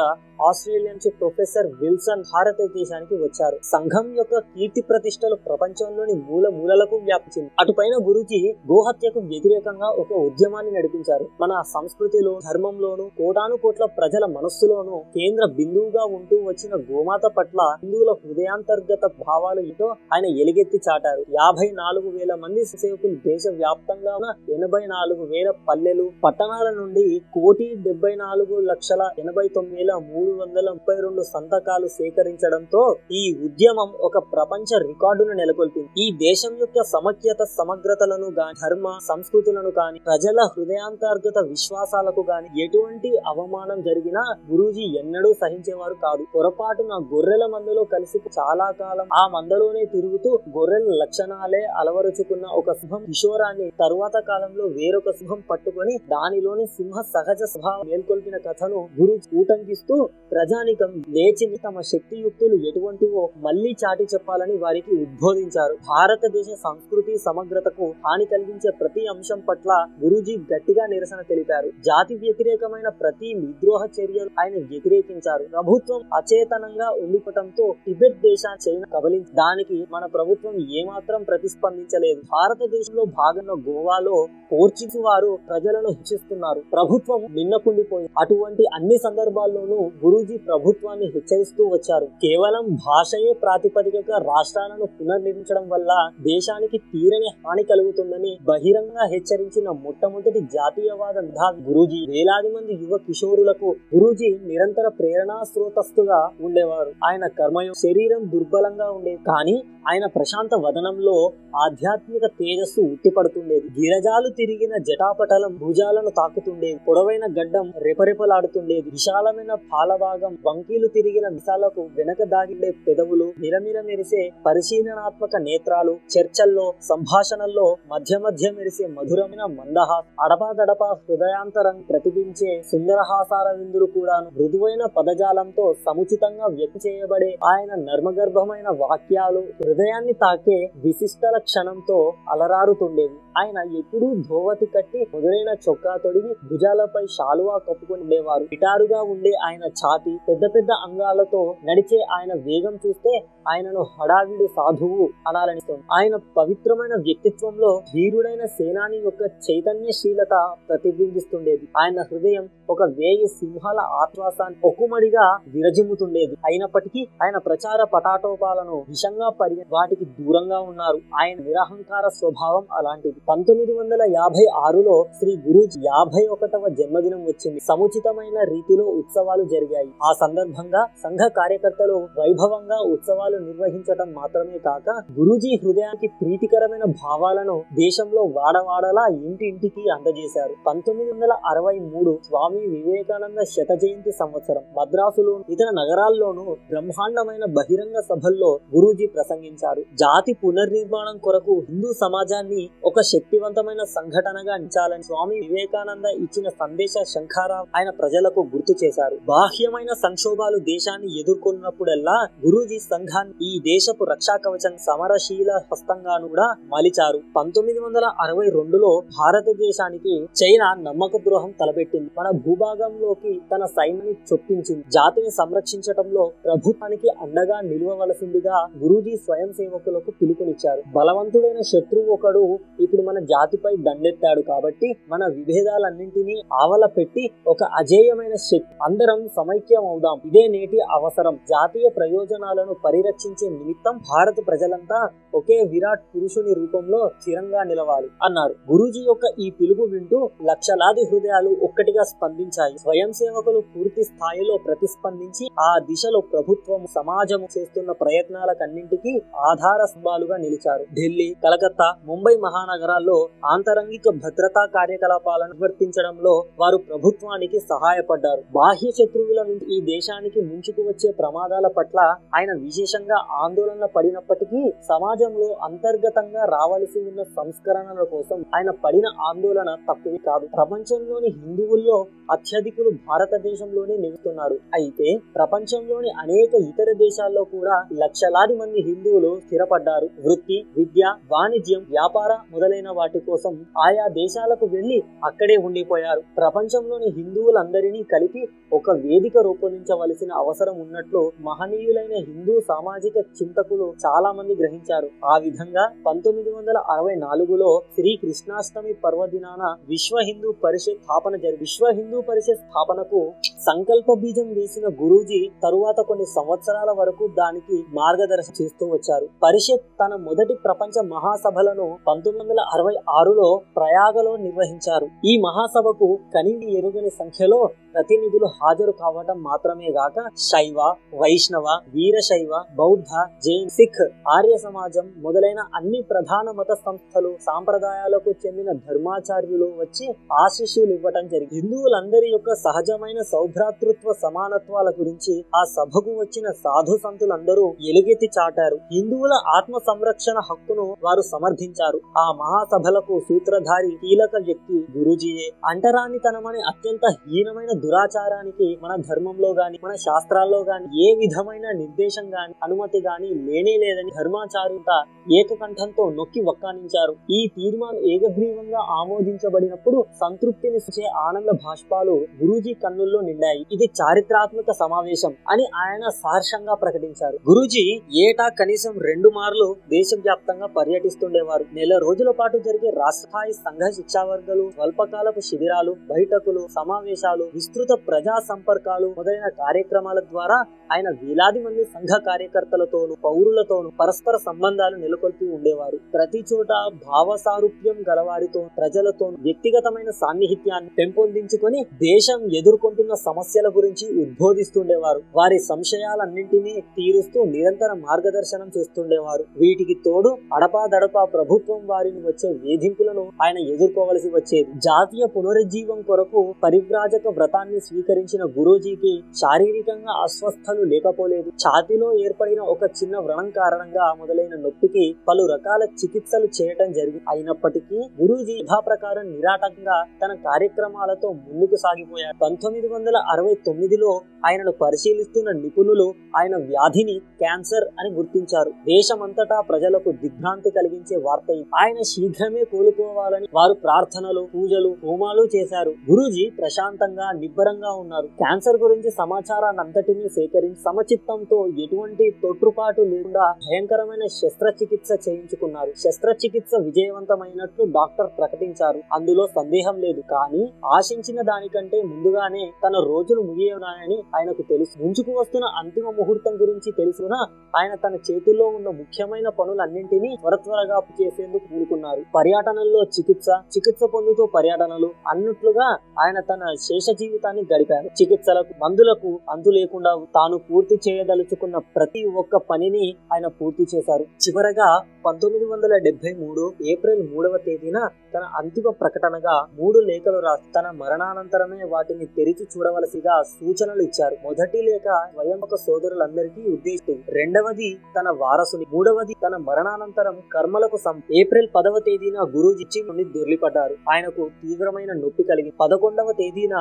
ఆస్ట్రేలియన్ 0.48 1.00
ప్రొఫెసర్ 1.20 1.68
విల్సన్ 1.80 2.22
భారతదేశానికి 2.32 3.16
వచ్చారు. 3.22 3.56
సంఘం 3.72 4.06
యొక్క 4.18 4.34
కీర్తి 4.54 4.82
ప్రతిష్టలు 4.90 5.36
ప్రపంచంలోని 5.46 6.14
మూల 6.28 6.46
మూలలకు 6.58 6.96
వ్యాపించింది. 7.06 7.50
అటుపైన 7.60 7.94
గురుజీ 8.08 8.40
గోహత్యకు 8.70 9.20
వ్యతిరేకంగా 9.30 9.88
ఒక 10.02 10.12
ఉద్యమాన్ని 10.28 10.72
నడిపించారు. 10.72 11.26
మన 11.42 11.52
సంస్కృతిలో 11.74 12.32
ధర్మంలోను 12.48 13.06
కోటాను 13.18 13.56
కోట్ల 13.56 13.84
ప్రజల 13.98 14.24
మనస్సులోను 14.36 14.96
కేంద్ర 15.16 15.46
బిందువుగా 15.58 16.04
ఉంటూ 16.18 16.38
వచ్చిన 16.50 16.72
గోమాత 16.90 17.24
పట్ల 17.38 17.60
హిందువుల 17.82 18.12
హృదయాంతర్గత 18.22 19.04
భావాలు 19.26 19.60
ఏంటో 19.60 19.88
ఆయన 20.14 20.26
ఎలుగెత్తి 20.44 20.80
చాటారు. 20.88 21.22
యాభై 21.40 21.68
నాలుగు 21.82 22.08
వేల 22.16 22.32
మంది 22.34 22.64
సేవకులు 22.64 23.16
దేశ 23.28 23.44
వ్యాప్తంగా 23.60 24.12
ఉన్న 24.14 24.30
ఎనభై 24.56 24.82
నాలుగు 24.86 25.22
వేల 25.24 25.50
పల్లెలు 25.68 26.06
పట్టణాల 26.24 26.68
నుండి 26.80 27.06
కోటి 27.34 27.68
డెబ్బై 27.86 28.14
నాలుగు 28.14 28.56
లక్షల 28.70 29.02
ఎనభై 29.18 29.46
తొమ్మిది 29.48 29.70
వేల 29.72 29.92
మూడు 30.12 30.31
వందల 30.40 30.66
ముప్పై 30.70 30.96
రెండు 30.96 31.22
సంతకాలు 31.28 31.88
సేకరించడంతో 31.96 32.82
ఈ 33.12 33.22
ఉద్యమం 33.46 33.90
ఒక 34.08 34.18
ప్రపంచ 34.32 34.78
రికార్డును 34.82 35.34
నెలకొల్పింది. 35.40 35.90
ఈ 36.04 36.06
దేశం 36.22 36.52
యొక్క 36.62 36.84
సమఖ్యత 36.92 37.42
సమగ్రతలను 37.58 38.28
గాని 38.38 38.56
ధర్మ 38.62 38.88
సంస్కృతులను 39.08 39.72
కాని 39.78 39.98
ప్రజల 40.08 40.38
హృదయాంతర్గత 40.54 41.38
విశ్వాసాలకు 41.52 42.24
గాని 42.30 42.48
ఎటువంటి 42.64 43.12
అవమానం 43.32 43.78
జరిగినా 43.88 44.22
గురూజీ 44.50 44.86
ఎన్నడూ 45.00 45.32
సహించేవారు 45.42 45.98
కాదు. 46.04 46.24
పొరపాటున 46.34 46.92
గొర్రెల 47.12 47.46
మందలో 47.54 47.84
కలిసి 47.94 48.20
చాలా 48.38 48.68
కాలం 48.80 49.06
ఆ 49.20 49.24
మందలోనే 49.34 49.84
తిరుగుతూ 49.94 50.32
గొర్రెల 50.56 50.96
లక్షణాలే 51.02 51.62
అలవరుచుకున్న 51.80 52.46
ఒక 52.60 52.72
శుభం 52.80 53.02
కిషోరాన్ని 53.04 53.68
తరువాత 53.82 54.16
కాలంలో 54.30 54.64
వేరొక 54.76 55.10
శుభం 55.18 55.40
పట్టుకొని 55.50 55.94
దానిలోని 56.12 56.66
సింహ 56.76 56.98
సహజ 57.14 57.42
స్వభావం 57.52 57.86
మేల్కొల్పిన 57.88 58.36
కథను 58.46 58.80
గురు 58.98 59.14
ఊటంకిస్తూ 59.40 59.96
ప్రజానికం 60.30 60.92
లేచి 61.10 61.46
తమ 61.56 61.80
శక్తియుక్తులు 61.80 62.56
ఎటువంటివో 62.68 63.22
మళ్ళీ 63.36 63.72
చాటి 63.82 64.04
చెప్పాలని 64.04 64.56
వారికి 64.56 64.92
ఉద్బోధించారు. 65.02 65.74
భారతదేశ 65.74 66.46
సంస్కృతి 66.46 67.18
సమగ్రతకు 67.18 67.86
హాని 68.06 68.24
కలిగించే 68.24 68.70
ప్రతి 68.80 69.02
అంశం 69.06 69.40
పట్ల 69.48 69.70
గురూజీ 70.04 70.36
గట్టిగా 70.52 70.86
నిరసన 70.86 71.20
తెలిపారు. 71.22 71.68
జాతి 71.68 72.14
వ్యతిరేకమైన 72.14 72.88
ప్రతి 72.88 73.34
విద్రోహ 73.34 73.82
చర్యలు 73.98 74.30
ఆయన 74.40 74.54
వ్యతిరేకించారు. 74.70 75.44
ప్రభుత్వం 75.44 76.00
అచేతనంగా 76.14 76.88
ఉండిపోవటంతో 77.04 77.74
టిబెట్ 77.86 78.18
దేశా 78.18 78.52
చైనా 78.64 78.98
కబలించి 78.98 79.32
దానికి 79.34 79.86
మన 79.92 80.06
ప్రభుత్వం 80.06 80.54
ఏమాత్రం 80.80 81.22
ప్రతిస్పందించలేదు. 81.22 82.20
భారతదేశంలో 82.36 83.04
భాగంగా 83.04 83.56
గోవాలో 83.68 84.16
పోర్చుగీసు 84.52 84.98
వారు 84.98 85.38
ప్రజలను 85.48 85.88
హింసిస్తున్నారు. 85.88 86.60
ప్రభుత్వం 86.72 87.20
నిన్నకుండిపోయింది 87.34 88.12
అటువంటి 88.18 88.64
అన్ని 88.74 88.96
సందర్భాల్లోనూ 88.96 89.78
గురూజీ 90.04 90.36
ప్రభుత్వాన్ని 90.36 91.06
హెచ్చరిస్తూ 91.06 91.64
వచ్చారు. 91.66 92.04
కేవలం 92.04 92.74
భాషయే 92.74 93.32
ప్రాతిపదికగా 93.32 94.18
రాష్ట్రాలను 94.18 94.86
పునర్నిర్మించడం 94.86 95.68
వల్ల 95.68 96.10
దేశానికి 96.20 96.78
తీరని 96.78 97.30
హాని 97.46 97.62
కలుగుతుందని 97.62 98.38
బహిరంగ 98.48 99.08
హెచ్చరించిన 99.12 99.70
మొట్టమొదటి 99.70 100.40
జాతీయవాద 100.40 101.18
మేధావి 101.18 101.62
గురూజీ. 101.68 102.06
వేలాది 102.10 102.50
మంది 102.52 102.74
యువ 102.74 102.96
కిషోరులకు 102.96 103.76
గురూజీ 103.96 104.38
నిరంతర 104.44 104.88
ప్రేరణా 104.88 105.42
స్రోతస్తుగా 105.42 106.30
ఉండేవారు. 106.40 106.92
ఆయన 107.04 107.26
కర్మయో 107.26 107.72
శరీరం 107.72 108.30
దుర్బలంగా 108.34 108.90
ఉండేది. 108.90 109.16
కానీ 109.16 109.62
ఆయన 109.88 110.06
ప్రశాంత 110.06 110.50
వదనంలో 110.54 111.32
ఆధ్యాత్మిక 111.56 112.26
తేజస్సు 112.26 112.80
ఉట్టిపడుతుండేది. 112.80 113.66
గిరజాలు 113.80 114.28
తిరిగిన 114.28 114.76
జటాపటలం 114.82 115.56
భుజాలను 115.56 116.10
తాకుతుండేది 116.10 116.80
పొడవైన 116.88 117.24
గడ్డం 117.24 117.72
రెపరెపలాడుతుండేది. 117.76 118.90
విశాలమైన 118.90 119.54
పాల 119.54 119.91
పాలభాగం 119.92 120.34
వంకీలు 120.46 120.86
తిరిగిన 120.86 121.26
మిసాలకు 121.28 121.82
వెనక 121.96 122.24
దాగిండే 122.24 122.70
పెదవులు 122.86 123.26
మిరమిర 123.38 123.78
మెరిసే 123.80 124.22
పరిశీలనాత్మక 124.46 125.36
నేత్రాలు 125.40 125.94
చర్చల్లో 126.14 126.66
సంభాషణల్లో 126.82 127.66
మధ్య 127.92 128.18
మధ్య 128.18 128.50
మెరిసే 128.50 128.86
మధురమైన 128.86 129.44
మందహా 129.58 129.98
అడపాదడపా 130.20 130.88
హృదయాంతరం 131.08 131.76
ప్రతిబించే 131.90 132.50
సుందరహాసార 132.70 133.48
విందులు 133.58 133.88
కూడాను 133.96 134.28
మృదువైన 134.38 134.86
పదజాలంతో 134.96 135.66
సముచితంగా 135.86 136.48
వ్యక్తి 136.58 136.80
చేయబడే 136.86 137.30
ఆయన 137.44 137.72
నర్మగర్భమైన 137.88 138.68
వాక్యాలు 138.82 139.42
హృదయాన్ని 139.60 140.16
తాకే 140.24 140.58
విశిష్ట 140.84 141.22
క్షణంతో 141.48 141.98
అలరారుతుండేవి. 142.30 143.18
ఆయన 143.38 143.58
ఎప్పుడూ 143.78 144.08
ధోవతి 144.28 144.66
కట్టి 144.66 145.00
మొదలైన 145.14 145.50
చొక్కా 145.66 145.94
తొడిగి 146.04 146.32
భుజాలపై 146.50 147.04
శాలువా 147.16 147.56
కప్పుకుండేవారు 147.58 148.44
ఉండేవారు. 148.44 149.10
ఉండే 149.12 149.32
ఆయన 149.46 149.64
ఛాతి 149.82 150.14
పెద్ద 150.28 150.44
పెద్ద 150.54 150.70
అంగాలతో 150.86 151.54
నడిచే 151.64 151.98
ఆయన 152.12 152.32
వేగం 152.34 152.74
చూస్తే 152.86 153.12
ఆయనను 153.48 153.82
హడావిడి 153.82 154.46
సాధువు 154.46 155.08
అనాలనిస్తుంది. 155.28 155.82
ఆయన 155.92 156.16
పవిత్రమైన 156.36 156.94
వ్యక్తిత్వంలో 156.94 157.70
వీరుడైన 157.94 158.44
సేనాని 158.44 158.96
యొక్క 158.96 159.22
చైతన్యశీలత 159.22 160.34
ప్రతిబింబిస్తుండేది. 160.68 161.68
ఆయన 161.78 162.00
హృదయం 162.00 162.48
ఒక 162.70 162.82
వేయి 162.82 163.26
సింహాల 163.26 163.80
ఆశ్వాసాన్ని 163.80 164.58
ఒక్కుమడిగా 164.64 165.24
విరజిమ్ముతుండేది. 165.54 166.34
అయినప్పటికీ 166.46 167.06
ఆయన 167.22 167.38
ప్రచార 167.38 167.84
పటాటోపాలను 167.94 168.84
విషంగా 168.88 169.28
పరి 169.28 169.56
వాటికి 169.72 170.04
దూరంగా 170.04 170.60
ఉన్నారు. 170.60 171.00
ఆయన 171.20 171.36
నిరహంకార 171.48 172.08
స్వభావం 172.08 172.64
అలాంటిది. 172.72 173.20
పంతొమ్మిది 173.28 173.72
వందల 173.72 174.02
యాభై 174.18 174.46
ఆరులో 174.66 174.96
శ్రీ 175.18 175.32
గురూజీ 175.48 175.80
యాభై 175.86 176.26
ఒకటవ 176.26 176.68
జన్మదినం 176.68 177.22
వచ్చింది. 177.24 177.60
సముచితమైన 177.60 178.38
రీతిలో 178.44 178.84
ఉత్సవాలు 178.84 179.42
జరిగాయి. 179.44 179.71
జరిగాయి. 179.72 179.90
ఆ 180.08 180.10
సందర్భంగా 180.20 180.82
సంఘ 181.04 181.22
కార్యకర్తలు 181.38 181.96
వైభవంగా 182.18 182.78
ఉత్సవాలు 182.92 183.36
నిర్వహించటం 183.38 184.08
మాత్రమే 184.12 184.58
కాక 184.58 184.88
గురూజీ 185.18 185.52
హృదయానికి 185.64 186.08
ప్రీతికరమైన 186.20 186.84
భావాలను 187.02 187.56
దేశంలో 187.74 188.22
వాడవాడలా 188.38 189.04
ఇంటింటికి 189.26 189.84
అందజేశారు. 189.94 190.54
పంతొమ్మిది 190.66 191.10
వందల 191.12 191.32
అరవై 191.50 191.76
మూడు 191.78 192.12
స్వామి 192.26 192.62
వివేకానంద 192.74 193.40
శత 193.54 193.72
జయంతి 193.82 194.12
సంవత్సరం 194.12 194.62
మద్రాసులో 194.78 195.34
ఇతర 195.50 195.68
నగరాల్లోనూ 195.80 196.44
బ్రహ్మాండమైన 196.70 197.44
బహిరంగ 197.58 197.98
సభల్లో 198.10 198.50
గురూజీ 198.74 199.06
ప్రసంగించారు. 199.06 199.82
జాతి 199.94 200.32
పునర్నిర్మాణం 200.32 201.16
కొరకు 201.18 201.54
హిందూ 201.70 201.92
సమాజాన్ని 201.92 202.62
ఒక 202.84 203.00
శక్తివంతమైన 203.12 203.82
సంఘటనగా 203.98 204.54
అంచాలని 204.54 205.02
స్వామి 205.02 205.36
వివేకానంద 205.40 206.06
ఇచ్చిన 206.24 206.48
సందేశ 206.60 206.94
శంఖారావు 207.14 207.66
ఆయన 207.76 207.90
ప్రజలకు 208.00 208.40
గుర్తు 208.54 208.74
చేశారు. 208.84 209.16
ముఖ్యమైన 209.62 209.92
సంక్షోభాలు 210.02 210.58
దేశాన్ని 210.68 211.08
ఎదుర్కొన్నప్పుడల్లా 211.20 212.14
గురూజీ 212.44 212.78
సంఘాన్ని 212.92 213.34
ఈ 213.48 213.50
దేశపు 213.66 214.04
రక్షా 214.10 214.34
కవచం 214.44 214.74
సమరశీల 214.86 215.50
హస్తంగాను 215.70 216.26
కూడా 216.32 216.46
మలిచారు. 216.72 217.18
పంతొమ్మిది 217.36 217.80
వందల 217.84 218.06
అరవై 218.24 218.46
రెండులో 218.56 218.90
భారతదేశానికి 219.18 220.14
చైనా 220.40 220.68
నమ్మక 220.86 221.20
ద్రోహం 221.26 221.52
తలపెట్టింది. 221.60 222.10
మన 222.18 222.30
భూభాగంలోకి 222.46 223.34
తన 223.52 223.68
సైన్యాన్ని 223.76 224.14
చొప్పించింది. 224.30 224.84
జాతిని 224.96 225.30
సంరక్షించటంలో 225.40 226.24
ప్రభుత్వానికి 226.46 227.10
అండగా 227.26 227.58
నిలవవలసిందిగా 227.70 228.56
గురూజీ 228.82 229.14
స్వయం 229.26 229.52
సేవకులకు 229.60 230.12
పిలుపునిచ్చారు. 230.22 230.82
బలవంతుడైన 230.98 231.62
శత్రువు 231.72 232.12
ఒకడు 232.16 232.44
ఇప్పుడు 232.86 233.04
మన 233.10 233.18
జాతిపై 233.34 233.74
దండెత్తాడు 233.88 234.44
కాబట్టి 234.50 234.90
మన 235.14 235.22
విభేదాలన్నింటినీ 235.38 236.38
ఆవల 236.62 236.84
పెట్టి 236.98 237.26
ఒక 237.54 237.62
అజేయమైన 237.82 238.34
శక్తి. 238.50 238.70
అందరం 238.82 239.20
సమైక్యం 239.52 239.84
అవుదాం. 239.86 240.16
ఇదే 240.28 240.42
నేటి 240.48 240.78
అవసరం. 240.96 241.34
జాతీయ 241.50 241.88
ప్రయోజనాలను 241.88 242.74
పరిరక్షించే 242.84 243.46
నిమిత్తం 243.48 243.94
భారత 244.10 244.38
ప్రజలంతా 244.48 245.08
ఒకే 245.34 245.56
విరాట్ 245.72 246.02
పురుషుని 246.12 246.52
రూపంలో 246.54 247.00
స్థిరంగా 247.20 247.64
నిలవాలి 247.70 248.08
అన్నారు. 248.22 248.54
గురూజీ 248.70 249.02
యొక్క 249.08 249.24
ఈ 249.40 249.50
పిలుపు 249.50 249.82
వింటూ 249.82 250.18
లక్షలాది 250.50 251.02
హృదయాలు 251.10 251.50
ఒక్కటిగా 251.62 252.02
స్పందించాయి. 252.02 252.78
స్వయం 252.78 253.12
సేవకులు 253.12 253.60
పూర్తి 253.74 254.04
స్థాయిలో 254.04 254.56
ప్రతిస్పందించి 254.66 255.46
ఆ 255.60 255.78
దిశలో 255.88 256.20
ప్రభుత్వం 256.32 256.86
సమాజం 256.94 257.42
చేస్తున్న 257.58 257.92
ప్రయత్నాలకన్నింటికీ 257.92 259.14
ఆధార 259.50 259.80
స్తంభాలుగా 259.84 260.36
నిలిచారు. 260.36 260.86
ఢిల్లీ 261.00 261.28
కలకత్తా 261.44 261.90
ముంబై 262.06 262.36
మహానగరాల్లో 262.46 263.18
ఆంతరంగిక 263.46 264.08
భద్రతా 264.24 264.64
కార్యకలాపాలను 264.78 265.50
నిర్వర్తించడంలో 265.52 266.34
వారు 266.60 266.76
ప్రభుత్వానికి 266.90 267.58
సహాయపడ్డారు. 267.70 268.42
బాహ్య 268.52 268.90
శత్రువుల 268.90 269.41
నుంచి 269.48 269.66
ఈ 269.76 269.78
దేశానికి 269.80 270.40
ముంచుకు 270.40 270.82
వచ్చే 270.82 271.08
ప్రమాదాల 271.12 271.66
పట్ల 271.66 271.98
ఆయన 272.34 272.52
విశేషంగా 272.60 273.18
ఆందోళన 273.44 273.86
పడినప్పటికీ 273.96 274.62
సమాజంలో 274.88 275.48
అంతర్గతంగా 275.62 276.44
రావలసి 276.56 277.00
ఉన్న 277.10 277.22
సంస్కరణల 277.36 278.02
కోసం 278.04 278.38
ఆయన 278.56 278.70
పడిన 278.84 279.06
ఆందోళన 279.28 279.70
తక్కువ 279.88 280.16
కాదు. 280.26 280.46
ప్రపంచంలోని 280.56 281.30
హిందువుల్లో 281.38 281.96
అత్యధికులు 282.30 282.90
భారతదేశంలోనే 283.08 283.96
నిలుస్తున్నారు 283.96 284.58
అయితే 284.74 285.08
ప్రపంచంలోని 285.34 286.10
అనేక 286.20 286.54
ఇతర 286.70 286.92
దేశాల్లో 286.92 287.44
కూడా 287.44 287.74
లక్షలాది 287.92 288.54
మంది 288.56 288.80
హిందువులు 288.80 289.36
స్థిరపడ్డారు. 289.44 290.08
వృత్తి 290.26 290.66
విద్య 290.78 291.02
వాణిజ్యం 291.32 291.82
వ్యాపార 291.90 292.32
మొదలైన 292.52 292.90
వాటి 292.90 293.18
కోసం 293.18 293.52
ఆయా 293.86 294.06
దేశాలకు 294.08 294.66
వెళ్ళి 294.66 295.02
అక్కడే 295.24 295.56
ఉండిపోయారు. 295.56 296.22
ప్రపంచంలోని 296.36 297.08
హిందువులందరినీ 297.10 298.02
కలిపి 298.12 298.42
ఒక 298.72 298.90
వేదిక 298.90 299.31
రూపొందించవలసిన 299.38 300.32
అవసరం 300.32 300.80
ఉన్నట్లు 300.80 301.32
మహనీయులైన 301.40 302.14
హిందూ 302.14 302.60
సామాజిక 302.60 303.16
చింతకులు 303.16 303.92
చాలా 304.06 304.32
మంది 304.32 304.54
గ్రహించారు. 304.54 305.08
ఆ 305.24 305.38
విధంగా 305.38 305.90
పంతొమ్మిది 306.06 306.50
వందల 306.50 306.78
అరవై 306.78 307.14
నాలుగులో 307.14 307.82
శ్రీ 307.94 308.16
కృష్ణాష్టమి 308.16 308.92
పర్వదినాన 308.92 309.76
విశ్వ 309.88 310.16
హిందూ 310.18 310.52
పరిషత్ 310.52 311.02
స్థాపన 311.02 311.36
జరిగి 311.36 311.56
విశ్వ 311.56 311.90
హిందూ 311.90 312.20
పరిషత్ 312.20 312.58
స్థాపనకు 312.58 313.32
సంకల్ప 313.42 314.12
బీజం 314.12 314.52
వేసిన 314.52 314.88
గురూజీ 314.88 315.50
తరువాత 315.62 316.00
కొన్ని 316.00 316.26
సంవత్సరాల 316.26 316.94
వరకు 316.98 317.26
దానికి 317.38 317.84
మార్గదర్శనం 317.94 318.64
చేస్తూ 318.64 318.86
వచ్చారు. 318.86 319.28
పరిషత్ 319.42 319.80
తన 319.80 320.14
మొదటి 320.14 320.54
ప్రపంచ 320.54 321.02
మహాసభలను 321.02 321.98
పంతొమ్మిది 322.08 322.48
వందల 322.48 322.60
అరవై 322.72 322.94
ఆరులో 323.10 323.60
ప్రయాగలో 323.76 324.36
నిర్వహించారు. 324.36 325.06
ఈ 325.24 325.40
మహాసభకు 325.40 326.18
కనీవి 326.34 326.78
ఎరుగని 326.78 327.10
సంఖ్యలో 327.10 327.68
ప్రతినిధులు 327.94 328.46
హాజరు 328.46 328.92
కావటం 329.00 329.42
మాత్రమే 329.42 329.88
గాక 329.90 330.28
శైవ 330.36 330.94
వైష్ణవ 331.20 331.66
వీరశైవ 331.94 332.62
బౌద్ధ 332.76 333.12
జైన్ 333.44 333.70
సిఖ్ 333.70 334.02
ఆర్య 334.28 334.56
సమాజం 334.56 335.06
మొదలైన 335.16 335.60
అన్ని 335.74 336.00
ప్రధాన 336.10 336.50
మత 336.50 336.72
సంస్థలు 336.86 337.36
సాంప్రదాయాలకు 337.46 338.30
చెందిన 338.46 338.72
ధర్మాచార్యులు 338.72 339.64
వచ్చి 339.64 340.06
ఆశీస్సులు 340.32 340.92
ఇవ్వటం 340.92 341.28
జరిగింది. 341.28 341.60
హిందువులందరి 341.60 342.28
యొక్క 342.30 342.54
సహజమైన 342.54 343.22
సౌభ్రాతృత్వ 343.22 344.12
సమానత్వాల 344.22 344.90
గురించి 345.00 345.44
ఆ 345.56 345.62
సభకు 345.64 346.12
వచ్చిన 346.20 346.50
సాధు 346.64 346.96
సంతులందరూ 347.04 347.64
ఎలుగెత్తి 347.88 348.28
చాటారు. 348.38 348.78
హిందువుల 348.92 349.32
ఆత్మ 349.56 349.74
సంరక్షణ 349.86 350.38
హక్కును 350.50 350.96
వారు 351.04 351.20
సమర్థించారు. 351.20 352.00
ఆ 352.18 352.26
మహాసభలకు 352.32 353.20
సూత్రధారి 353.28 353.90
కీలక 353.90 354.34
వ్యక్తి 354.44 354.86
గురుజీయే. 354.98 355.48
అంటరానితనమనే 355.64 356.60
అత్యంత 356.68 357.04
హీనమైన 357.28 357.72
దురాచారానికి 357.84 358.68
మన 358.82 358.92
ధర్మంలో 359.08 359.50
గాని 359.60 359.76
మన 359.84 359.94
శాస్త్రాల్లో 360.04 360.60
గాని 360.70 360.86
ఏ 361.04 361.08
విధమైన 361.20 361.66
నిర్దేశం 361.76 362.26
గాని 362.34 362.54
అనుమతి 362.64 363.00
గాని 363.06 363.28
లేనే 363.46 363.74
లేదని 363.82 364.12
ధర్మాచారుత 364.18 364.90
ఏకకంఠంతో 365.38 366.04
నొక్కి 366.18 366.40
వక్కానించారు 366.48 367.14
ఈ 367.30 367.40
తీర్మానం 367.56 368.00
ఏకగ్రీవంగా 368.12 368.80
ఆమోదించబడినప్పుడు 368.98 369.98
సంతృప్తిని 370.20 370.80
సూచే 370.80 371.04
ఆనంద 371.26 371.50
భాష్పాలు 371.64 372.14
గురూజీ 372.40 372.72
కన్నుల్లో 372.84 373.20
నిండాయి. 373.20 373.60
ఇది 373.72 373.86
చారిత్రాత్మక 374.00 374.70
సమావేశం 374.82 375.32
అని 375.50 375.64
ఆయన 375.84 376.04
సార్షంగా 376.22 376.74
ప్రకటించారు. 376.74 377.36
గురూజీ 377.48 377.84
ఏటా 378.24 378.46
కనీసం 378.60 378.94
రెండు 379.08 379.28
మార్లు 379.38 379.68
దేశవ్యాప్తంగా 379.94 380.68
పర్యటిస్తుండేవారు. 380.78 381.64
నెల 381.78 381.92
రోజుల 382.06 382.30
పాటు 382.40 382.56
జరిగే 382.68 382.90
రాష్ట్రస్థాయి 383.02 383.54
సంఘ 383.64 383.90
శిక్షా 383.96 384.22
వర్గాలు 384.30 384.64
స్వల్పకాలపు 384.76 385.42
శిబిరాలు 385.48 385.92
బయటకులు 386.12 386.62
సమావేశాలు 386.78 387.44
విస్తృత 387.72 387.94
ప్రజా 388.08 388.34
సంపర్కాలు 388.48 389.06
మొదలైన 389.18 389.48
కార్యక్రమాల 389.60 390.18
ద్వారా 390.30 390.56
ఆయన 390.94 391.08
వేలాది 391.20 391.60
మంది 391.66 391.82
సంఘ 391.92 392.12
కార్యకర్తలతోనూ 392.26 393.14
పౌరులతోనూ 393.26 393.88
పరస్పర 394.00 394.34
సంబంధాలు 394.46 394.96
నెలకొల్పి 395.04 395.46
ఉండేవారు. 395.56 395.98
ప్రతి 396.14 396.40
చోట 396.50 396.70
భావసారూప్యం 397.06 397.96
గలవారితో 398.08 398.60
ప్రజలతో 398.78 399.26
వ్యక్తిగతమైన 399.46 400.10
సాన్నిహిత్యాన్ని 400.22 400.90
పెంపొందించుకొని 400.98 401.80
దేశం 402.02 402.42
ఎదుర్కొంటున్న 402.60 403.16
సమస్యల 403.24 403.70
గురించి 403.78 404.08
ఉద్బోధిస్తుండేవారు. 404.24 405.22
వారి 405.38 405.58
సంశయాలన్నింటినీ 405.70 406.74
తీరుస్తూ 406.98 407.38
నిరంతర 407.54 407.90
మార్గదర్శనం 408.04 408.70
చేస్తుండేవారు. 408.76 409.46
వీటికి 409.62 409.96
తోడు 410.08 410.32
అడపాదడపా 410.58 411.24
ప్రభుత్వం 411.36 411.80
వారిని 411.92 412.22
వచ్చే 412.28 412.52
వేధింపులను 412.66 413.26
ఆయన 413.46 413.58
ఎదుర్కోవలసి 413.74 414.30
వచ్చేది. 414.38 414.70
జాతీయ 414.88 415.24
పునరుజ్జీవం 415.38 416.00
కొరకు 416.12 416.42
పరివ్రాజక 416.62 417.28
వ్రతాన్ని 417.62 417.80
స్వీకరించిన 417.86 418.42
గురూజీకి 418.56 419.10
శారీరకంగా 419.40 420.12
అస్వస్థలు 420.22 420.82
లేకపోలేదు. 420.92 421.48
ఛాతీలో 421.64 422.08
ఏర్పడిన 422.24 422.60
ఒక 422.74 422.84
చిన్న 422.98 423.14
వ్రణం 423.24 423.48
కారణంగా 423.58 424.04
మొదలైన 424.20 424.54
నొప్పికి 424.64 425.04
పలు 425.28 425.44
రకాల 425.52 425.82
చికిత్సలు 426.00 426.46
చేయటం 426.58 426.88
జరిగింది. 426.92 427.22
అయినప్పటికీ 427.32 427.98
గురూజీ 428.20 428.54
యథాప్రకారం 428.62 429.26
నిరాటంగా 429.34 429.96
తన 430.22 430.34
కార్యక్రమాలతో 430.48 431.28
ముందుకు 431.46 431.78
సాగిపోయారు 431.84 432.36
పంతొమ్మిది 432.42 432.88
వందల 432.94 433.16
అరవై 433.34 433.54
తొమ్మిదిలో 433.66 434.10
ఆయనను 434.46 434.72
పరిశీలిస్తున్న 434.82 435.48
నిపుణులు 435.62 436.06
ఆయన 436.38 436.54
వ్యాధిని 436.70 437.16
క్యాన్సర్ 437.42 437.86
అని 438.00 438.10
గుర్తించారు. 438.18 438.70
దేశమంతటా 438.90 439.58
ప్రజలకు 439.70 440.10
దిగ్భ్రాంతి 440.22 440.70
కలిగించే 440.78 441.16
వార్త 441.26 441.48
ఆయన 441.82 441.98
శీఘ్రమే 442.10 442.64
కోలుకోవాలని 442.72 443.48
వారు 443.54 443.74
ప్రార్థనలు 443.84 444.42
పూజలు 444.54 444.90
హోమాలు 445.04 445.44
చేశారు. 445.54 445.92
గురూజీ 446.10 446.44
ప్రశాంతంగా 446.58 447.26
నిబ్బరంగా 447.52 447.90
ఉన్నారు. 448.02 448.26
క్యాన్సర్ 448.40 448.76
గురించి 448.82 449.10
సమాచారాన్ని 449.10 449.80
అంతటినీ 449.80 450.28
సేకరించి 450.28 450.80
సమచిత్తంతో 450.84 451.56
ఎటువంటి 451.84 452.26
తొట్టుపాటు 452.42 453.02
లేకుండా 453.02 453.44
భయంకరమైన 453.64 454.24
శస్త్రచికిత్స 454.36 455.10
చేయించుకున్నారు. 455.26 455.90
శస్త్రచికిత్స 456.04 456.70
విజయవంతమైనట్లు 456.80 457.84
డాక్టర్ 457.98 458.30
ప్రకటించారు. 458.38 459.00
అందులో 459.12 459.44
సందేహం 459.56 459.96
లేదు. 459.98 460.22
కానీ 460.30 460.62
ఆశించిన 460.96 461.40
దానికంటే 461.42 462.00
ముందుగానే 462.02 462.64
తన 462.84 462.94
రోజులు 463.10 463.42
ముగియనాయని 463.42 464.18
ఆయనకు 464.36 464.64
తెలుసు. 464.70 464.94
ముంచుకు 465.02 465.34
వస్తున్న 465.40 465.68
అంతిమ 465.82 466.06
ముహూర్తం 466.18 466.56
గురించి 466.62 466.92
తెలుసున 466.98 467.34
ఆయన 467.76 467.94
తన 468.04 468.14
చేతుల్లో 468.30 468.68
ఉన్న 468.78 468.88
ముఖ్యమైన 469.00 469.48
పనులన్నింటినీ 469.60 470.32
త్వర 470.40 470.54
త్వరగా 470.64 471.00
చేసేందుకు 471.20 471.64
పూనుకున్నారు. 471.70 472.22
పర్యటనల్లో 472.38 473.02
చికిత్స 473.16 473.48
చికిత్స 473.76 474.02
పొందుతూ 474.14 474.46
పర్యటనలు 474.56 475.10
అన్నట్లుగా 475.28 475.88
ఆయన 476.22 476.38
తన 476.40 476.64
శేష 476.80 477.06
జీవితం 477.20 477.40
జీవితాన్ని 477.42 477.62
గడిపారు. 477.72 478.08
చికిత్సలకు 478.18 478.72
మందులకు 478.82 479.30
అంతు 479.52 479.70
లేకుండా 479.76 480.10
తాను 480.36 480.56
పూర్తి 480.68 480.96
చేయదలుచుకున్న 481.06 481.76
ప్రతి 481.96 482.20
ఒక్క 482.40 482.56
పనిని 482.70 483.06
ఆయన 483.32 483.46
పూర్తి 483.60 483.84
చేశారు. 483.92 484.24
చివరగా 484.44 484.88
పంతొమ్మిది 485.26 485.66
వందల 485.70 485.94
డెబ్బై 486.04 486.32
మూడు 486.42 486.62
ఏప్రిల్ 486.92 487.22
మూడవ 487.32 487.56
తేదీన 487.66 487.98
తన 488.34 488.44
అంతిమ 488.60 488.90
ప్రకటనగా 489.00 489.54
మూడు 489.80 489.98
లేఖలు 490.08 490.38
రాసి 490.46 490.66
తన 490.76 490.86
మరణానంతరమే 491.00 491.80
వాటిని 491.92 492.26
తెరిచి 492.36 492.64
చూడవలసిగా 492.72 493.34
సూచనలు 493.52 494.02
ఇచ్చారు. 494.02 494.36
మొదటి 494.46 494.80
లేఖ 494.88 495.06
స్వయంక 495.34 495.76
సోదరులందరికీ 495.86 496.62
ఉద్దేశించింది. 496.74 497.24
రెండవది 497.38 497.90
తన 498.16 498.28
వారసుని 498.42 498.86
మూడవది 498.94 499.36
తన 499.44 499.56
మరణానంతరం 499.68 500.38
కర్మలకు 500.54 501.00
సం 501.04 501.18
ఏప్రిల్ 501.40 501.68
పదవ 501.76 501.98
తేదీన 502.08 502.38
గురూజీ 502.56 502.86
నుండి 503.08 503.24
దొర్లిపడ్డారు. 503.36 503.94
ఆయనకు 504.12 504.42
తీవ్రమైన 504.62 505.12
నొప్పి 505.22 505.42
కలిగి 505.42 505.72
పదకొండవ 505.80 506.32
తేదీన 506.32 506.74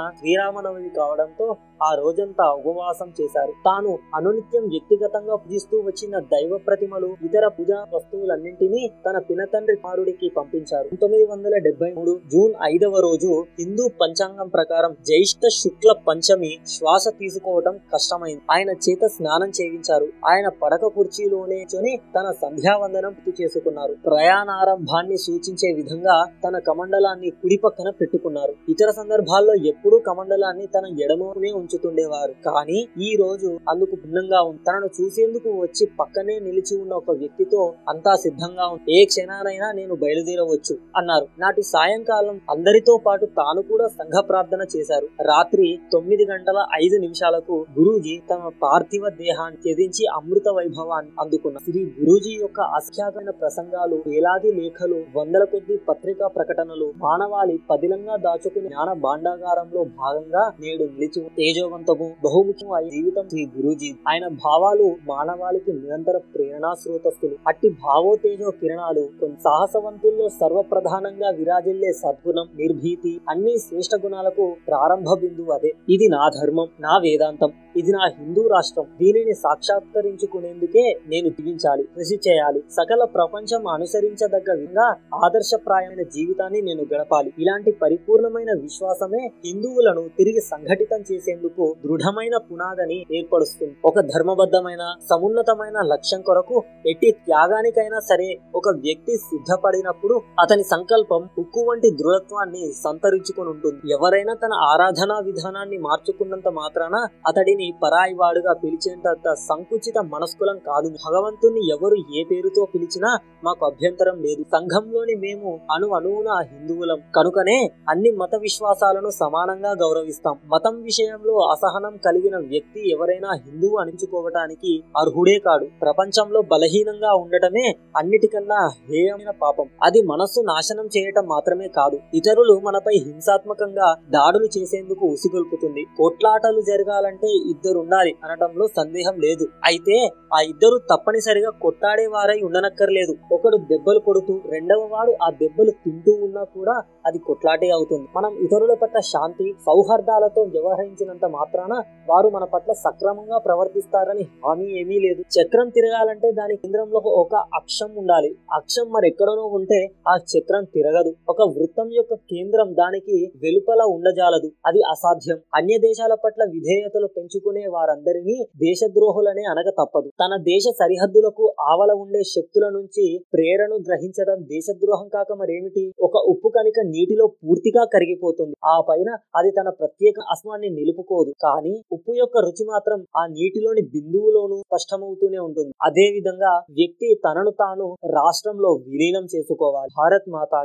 శ్రీరామనవమి 0.51 0.89
కావడంతో 0.89 1.45
ఆ 1.83 1.89
రోజంతా 1.95 2.45
ఉపవాసం 2.59 3.09
చేశారు. 3.19 3.51
తాను 3.65 3.91
అనునిత్యం 4.15 4.63
వ్యక్తిగతంగా 4.73 5.35
పూజిస్తూ 5.43 5.75
వచ్చిన 5.79 6.13
దైవ 6.33 6.57
ప్రతిమలు 6.67 7.09
ఇతర 7.23 7.45
పూజా 7.47 7.77
వస్తువులన్నింటినీ 7.93 8.81
తన 9.05 9.17
పినతండ్రి 9.29 9.75
కుమారుడికి 9.75 10.27
పంపించారు. 10.37 10.87
పంతొమ్మిది 10.87 11.25
వందల 11.31 11.55
డెబ్బై 11.57 11.89
మూడు 11.97 12.13
జూన్ 12.33 12.53
ఐదవ 12.63 12.99
రోజు 12.99 13.31
హిందూ 13.59 13.85
పంచాంగం 14.01 14.47
ప్రకారం 14.47 14.91
జ్యేష్ఠ 15.05 15.43
శుక్ల 15.61 15.93
పంచమి 16.07 16.51
శ్వాస 16.67 17.05
తీసుకోవడం 17.19 17.77
కష్టమైంది. 17.93 18.41
ఆయన 18.51 18.71
చేత 18.85 19.05
స్నానం 19.15 19.51
చేయించారు. 19.61 20.09
ఆయన 20.31 20.47
పడక 20.61 20.85
కుర్చీలోనే 20.97 21.59
చొని 21.75 21.93
తన 22.15 22.27
సంధ్యావందనం 22.41 23.15
పూర్తి 23.21 23.43
చేసుకున్నారు. 23.43 23.95
ప్రయాణారంభాన్ని 24.09 25.19
సూచించే 25.27 25.71
విధంగా 25.79 26.17
తన 26.45 26.55
కమండలాన్ని 26.69 27.31
కుడి 27.41 27.59
పక్కన 27.65 27.89
పెట్టుకున్నారు. 28.01 28.53
ఇతర 28.69 28.89
సందర్భాల్లో 29.01 29.53
ఎప్పుడూ 29.71 29.97
కమండలాన్ని 30.41 30.65
తన 30.75 30.85
ఎడమనే 31.03 31.49
ఉంచుతుండేవారు. 31.59 32.33
కానీ 32.47 32.79
ఈ 33.07 33.09
రోజు 33.21 33.49
అందుకు 33.71 33.93
భిన్నంగా 34.03 34.39
ఉంది 34.41 34.61
తనను 34.67 34.87
చూసేందుకు 34.97 35.49
వచ్చి 35.63 35.83
పక్కనే 35.99 36.35
నిలిచి 36.47 36.73
ఉన్న 36.81 36.93
ఒక 37.01 37.11
వ్యక్తితో 37.21 37.61
అంతా 37.91 38.13
సిద్ధంగా 38.23 38.65
ఉంది 38.73 38.93
ఏ 38.97 38.99
క్షణానైనా 39.11 39.67
నేను 39.79 39.93
బయలుదేరవచ్చు 40.03 40.75
అన్నారు. 40.99 41.25
నాటి 41.43 41.63
సాయంకాలం 41.73 42.35
అందరితో 42.53 42.95
పాటు 43.05 43.25
తాను 43.39 43.61
కూడా 43.71 43.87
సంఘ 43.99 44.15
ప్రార్థన 44.29 44.61
చేశారు. 44.75 45.07
రాత్రి 45.31 45.67
తొమ్మిది 45.93 46.25
గంటల 46.31 46.59
ఐదు 46.83 46.99
నిమిషాలకు 47.05 47.57
గురూజీ 47.77 48.15
తమ 48.31 48.51
పార్థివ 48.63 49.03
దేహాన్ని 49.21 49.59
త్యజించి 49.65 50.05
అమృత 50.19 50.47
వైభవాన్ని 50.59 51.13
అందుకున్నారు 51.23 51.65
శ్రీ 51.67 51.83
గురూజీ 51.99 52.33
యొక్క 52.43 52.59
అఖ్యాతమైన 52.79 53.33
ప్రసంగాలు 53.41 53.97
వేలాది 54.07 54.51
లేఖలు 54.59 54.99
వందల 55.17 55.43
కొద్ది 55.53 55.75
పత్రికా 55.89 56.27
ప్రకటనలు 56.37 56.89
మానవాళి 57.03 57.55
పదిలంగా 57.71 58.15
దాచుకుని 58.25 58.67
జ్ఞాన 58.67 58.89
భాండాగారంలో 59.05 59.81
భాగంగా 60.21 60.53
నేడు 60.59 60.83
నిలిచి 60.83 61.21
తేజోవంతము 61.37 62.07
బహుముఖ్యం 62.23 62.89
జీవితం 62.89 63.29
శ్రీ 63.29 63.43
గురూజీ. 63.57 63.89
ఆయన 64.07 64.27
భావాలు 64.27 64.87
మానవాళికి 65.07 65.73
నిరంతర 65.73 66.17
ప్రేరణా 66.17 66.73
స్రోతస్సులు 66.73 67.35
అట్టి 67.47 67.69
భావోతేజో 67.69 68.49
కిరణాలు 68.51 69.03
కొన్ని 69.19 69.37
సాహసవంతుల్లో 69.43 70.29
సర్వప్రధానంగా 70.29 71.29
విరాజిల్లే 71.29 71.91
సద్గుణం 71.93 72.47
నిర్భీతి 72.59 73.13
అన్ని 73.29 73.57
శ్రేష్ఠ 73.57 73.95
గుణాలకు 74.03 74.55
ప్రారంభ 74.67 75.07
బిందువు 75.21 75.51
అదే. 75.51 75.73
ఇది 75.89 76.07
నా 76.09 76.23
ధర్మం 76.41 76.67
నా 76.79 76.97
వేదాంతం. 76.97 77.51
ఇది 77.75 77.91
నా 77.91 78.03
హిందూ 78.17 78.41
రాష్ట్రం. 78.53 78.85
దీనిని 79.01 79.33
సాక్షాత్కరించుకునేందుకే 79.43 80.85
నేను 81.07 81.29
జీవించాలి 81.37 81.83
కృషి 81.95 82.17
చేయాలి. 82.27 82.61
సకల 82.77 83.03
ప్రపంచం 83.17 83.61
అనుసరించదగ్గ 83.75 84.49
విధంగా 84.61 84.87
ఆదర్శప్రాయమైన 85.25 86.03
జీవితాన్ని 86.15 86.59
నేను 86.61 86.83
గడపాలి. 86.91 87.29
ఇలాంటి 87.41 87.71
పరిపూర్ణమైన 87.83 88.51
విశ్వాసమే 88.61 89.21
హిందువులను 89.45 90.03
తిరిగి 90.17 90.41
సంఘటితం 90.51 91.01
చేసేందుకు 91.11 91.65
దృఢమైన 91.85 92.35
పునాదని 92.49 92.99
ఏర్పరుస్తుంది. 93.17 93.75
ఒక 93.85 93.99
ధర్మబద్ధమైన 94.11 94.83
సమున్నతమైన 95.09 95.77
లక్ష్యం 95.93 96.21
కొరకు 96.21 96.57
ఎట్టి 96.85 97.11
త్యాగానికైనా 97.27 97.99
సరే 98.09 98.29
ఒక 98.55 98.69
వ్యక్తి 98.85 99.13
సిద్ధపడినప్పుడు 99.27 100.15
అతని 100.43 100.63
సంకల్పం 100.73 101.21
ఉక్కు 101.41 101.61
వంటి 101.69 101.89
దృఢత్వాన్ని 101.99 102.63
సంతరించుకుని 102.83 103.49
ఉంటుంది 103.49 103.93
ఎవరైనా 103.93 104.33
తన 104.43 104.53
ఆరాధనా 104.69 105.17
విధానాన్ని 105.27 105.77
మార్చుకున్నంత 105.77 106.49
మాత్రాన 106.59 106.95
అతడిని 107.27 107.60
పరాయివాడుగా 107.69 108.53
పిలిచేంత 108.53 109.33
సంకుచిత 109.33 109.97
మనస్కులం 109.97 110.57
కాదు. 110.57 110.89
భగవంతుని 110.89 111.69
ఎవరు 111.69 111.95
ఏ 112.15 112.23
పేరుతో 112.23 112.67
పిలిచినా 112.75 113.17
మాకు 113.43 113.65
అభ్యంతరం 113.65 114.21
లేదు. 114.21 114.43
సంఘంలోని 114.43 115.15
మేము 115.15 115.59
అణు 115.75 115.87
అణువున 115.87 116.27
హిందువులం. 116.51 116.97
కనుకనే 117.15 117.71
అన్ని 117.89 118.11
మత 118.11 118.35
విశ్వాసాలను 118.35 119.09
సమానంగా 119.09 119.71
గౌరవిస్తాం. 119.71 120.35
మతం 120.45 120.81
విషయంలో 120.81 121.37
అసహనం 121.51 121.97
కలిగిన 122.05 122.37
వ్యక్తి 122.37 122.91
ఎవరైనా 122.91 123.29
హిందువు 123.33 123.77
అనించుకోవటానికి 123.77 124.83
అర్హుడే 124.97 125.39
కాడు. 125.39 125.65
ప్రపంచంలో 125.81 126.41
బలహీనంగా 126.41 127.13
ఉండటమే 127.13 127.75
అన్నిటికన్నా 127.97 128.71
హేయమైన 128.89 129.31
పాపం. 129.41 129.65
అది 129.83 130.01
మనస్సు 130.01 130.39
నాశనం 130.41 130.85
చేయటం 130.97 131.25
మాత్రమే 131.27 131.67
కాదు. 131.67 131.97
ఇతరులు 132.13 132.61
మనపై 132.63 132.93
హింసాత్మకంగా 132.95 133.95
దాడులు 134.09 134.45
చేసేందుకు 134.57 135.05
ఉసిగొల్పుతుంది. 135.05 135.85
కొట్లాటలు 135.97 136.61
జరగాలంటే 136.61 137.27
ఉండాలి 137.59 138.15
అనడంలో 138.23 138.67
సందేహం 138.67 139.19
లేదు. 139.19 139.47
అయితే 139.65 140.09
ఆ 140.33 140.41
ఇద్దరు 140.41 140.77
తప్పనిసరిగా 140.77 141.49
కొట్టాడే 141.49 142.07
వారై 142.07 142.41
ఉండనక్కర్లేదు. 142.41 143.15
ఒకడు 143.31 143.57
దెబ్బలు 143.57 143.99
కొడుతూ 143.99 144.41
రెండవ 144.51 144.89
వాడు 144.91 145.15
ఆ 145.23 145.29
దెబ్బలు 145.29 145.71
తింటూ 145.71 146.11
ఉన్నా 146.11 146.43
కూడా 146.43 146.83
అది 147.05 147.19
కొట్లాటే 147.19 147.69
అవుతుంది. 147.69 148.07
మనం 148.15 148.37
ఇతరుల 148.37 148.73
పట్ల 148.73 148.99
శాంతి 148.99 149.53
సౌహార్దాలతో 149.59 150.41
వ్యవహరించినంత 150.41 151.25
మాత్రాన 151.25 151.83
వారు 152.09 152.29
మన 152.29 152.43
పట్ల 152.43 152.73
సక్రమంగా 152.73 153.37
ప్రవర్తిస్తారని 153.37 154.23
హామీ 154.45 154.65
ఏమీ 154.65 154.99
లేదు. 154.99 155.21
చక్రం 155.21 155.69
తిరగాలంటే 155.69 156.31
దాని 156.31 156.55
కేంద్రంలో 156.55 156.99
ఒక 157.05 157.35
అక్షం 157.35 157.89
ఉండాలి. 157.97 158.35
అక్షం 158.53 158.91
మరెక్కడనో 158.91 159.45
ఉంటే 159.45 159.91
ఆ 160.07 160.15
చక్రం 160.15 160.63
తిరగదు. 160.63 161.13
ఒక 161.29 161.41
వృత్తం 161.41 161.91
యొక్క 161.91 162.13
కేంద్రం 162.13 162.75
దానికి 162.79 163.31
వెలుపల 163.43 163.81
ఉండజాలదు. 163.81 164.51
అది 164.65 164.81
అసాధ్యం. 164.81 165.37
అన్య 165.55 165.77
దేశాల 165.77 166.13
పట్ల 166.13 166.43
విధేయతలు 166.43 167.07
పెంచు 167.07 167.40
పెంచుకునే 167.41 167.63
వారందరినీ 167.75 168.35
దేశద్రోహులనే 168.63 169.43
అనగ 169.51 169.67
తప్పదు. 169.79 170.07
తన 170.21 170.33
దేశ 170.49 170.65
సరిహద్దులకు 170.81 171.43
ఆవల 171.71 171.91
ఉండే 172.03 172.21
శక్తుల 172.33 172.65
నుంచి 172.77 173.05
ప్రేరణను 173.33 173.77
గ్రహించడం 173.87 174.37
దేశద్రోహం 174.53 175.07
కాక 175.15 175.31
మరేమిటి? 175.41 175.83
ఒక 176.07 176.15
ఉప్పు 176.31 176.49
కనిక 176.57 176.77
నీటిలో 176.93 177.25
పూర్తిగా 177.41 177.83
కరిగిపోతుంది. 177.93 178.55
ఆ 178.73 178.75
పైన 178.89 179.09
అది 179.39 179.51
తన 179.51 179.69
ప్రత్యేక 179.79 180.15
అస్మాన్ని 180.33 180.69
నిలుపుకోదు. 180.79 181.31
కానీ 181.45 181.73
ఉప్పు 181.97 182.13
యొక్క 182.21 182.37
రుచి 182.47 182.65
మాత్రం 182.71 182.99
ఆ 183.17 183.23
నీటిలోని 183.35 183.83
బిందువులోనూ 183.95 184.57
స్పష్టమవుతూనే 184.67 185.39
ఉంటుంది. 185.47 185.71
అదే 185.87 186.05
విధంగా 186.17 186.53
వ్యక్తి 186.79 187.09
తనను 187.25 187.53
తాను 187.63 187.87
రాష్ట్రంలో 188.19 188.71
విలీనం 188.87 189.25
చేసుకోవాలి. 189.35 189.91
భారత్ 190.01 190.29
మాతా 190.35 190.61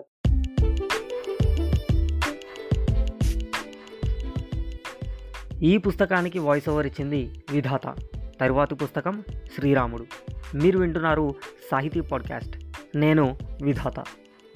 ఈ 5.63 5.79
పుస్తకానికి 5.79 6.39
వాయిస్ 6.39 6.69
ఓవర్ 6.69 6.87
ఇచ్చింది 6.87 7.43
విధాత. 7.53 7.95
తరువాతి 8.41 8.75
పుస్తకం 8.75 9.25
శ్రీరాముడు. 9.55 10.07
మీరు 10.55 10.79
వింటున్నారు 10.79 11.35
సాహితీ 11.71 12.01
పాడ్కాస్ట్ 12.01 12.59
నేను 12.97 13.39
విధాత. 13.63 14.05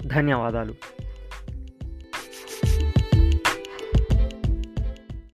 ధన్యవాదాలు. 0.05 0.75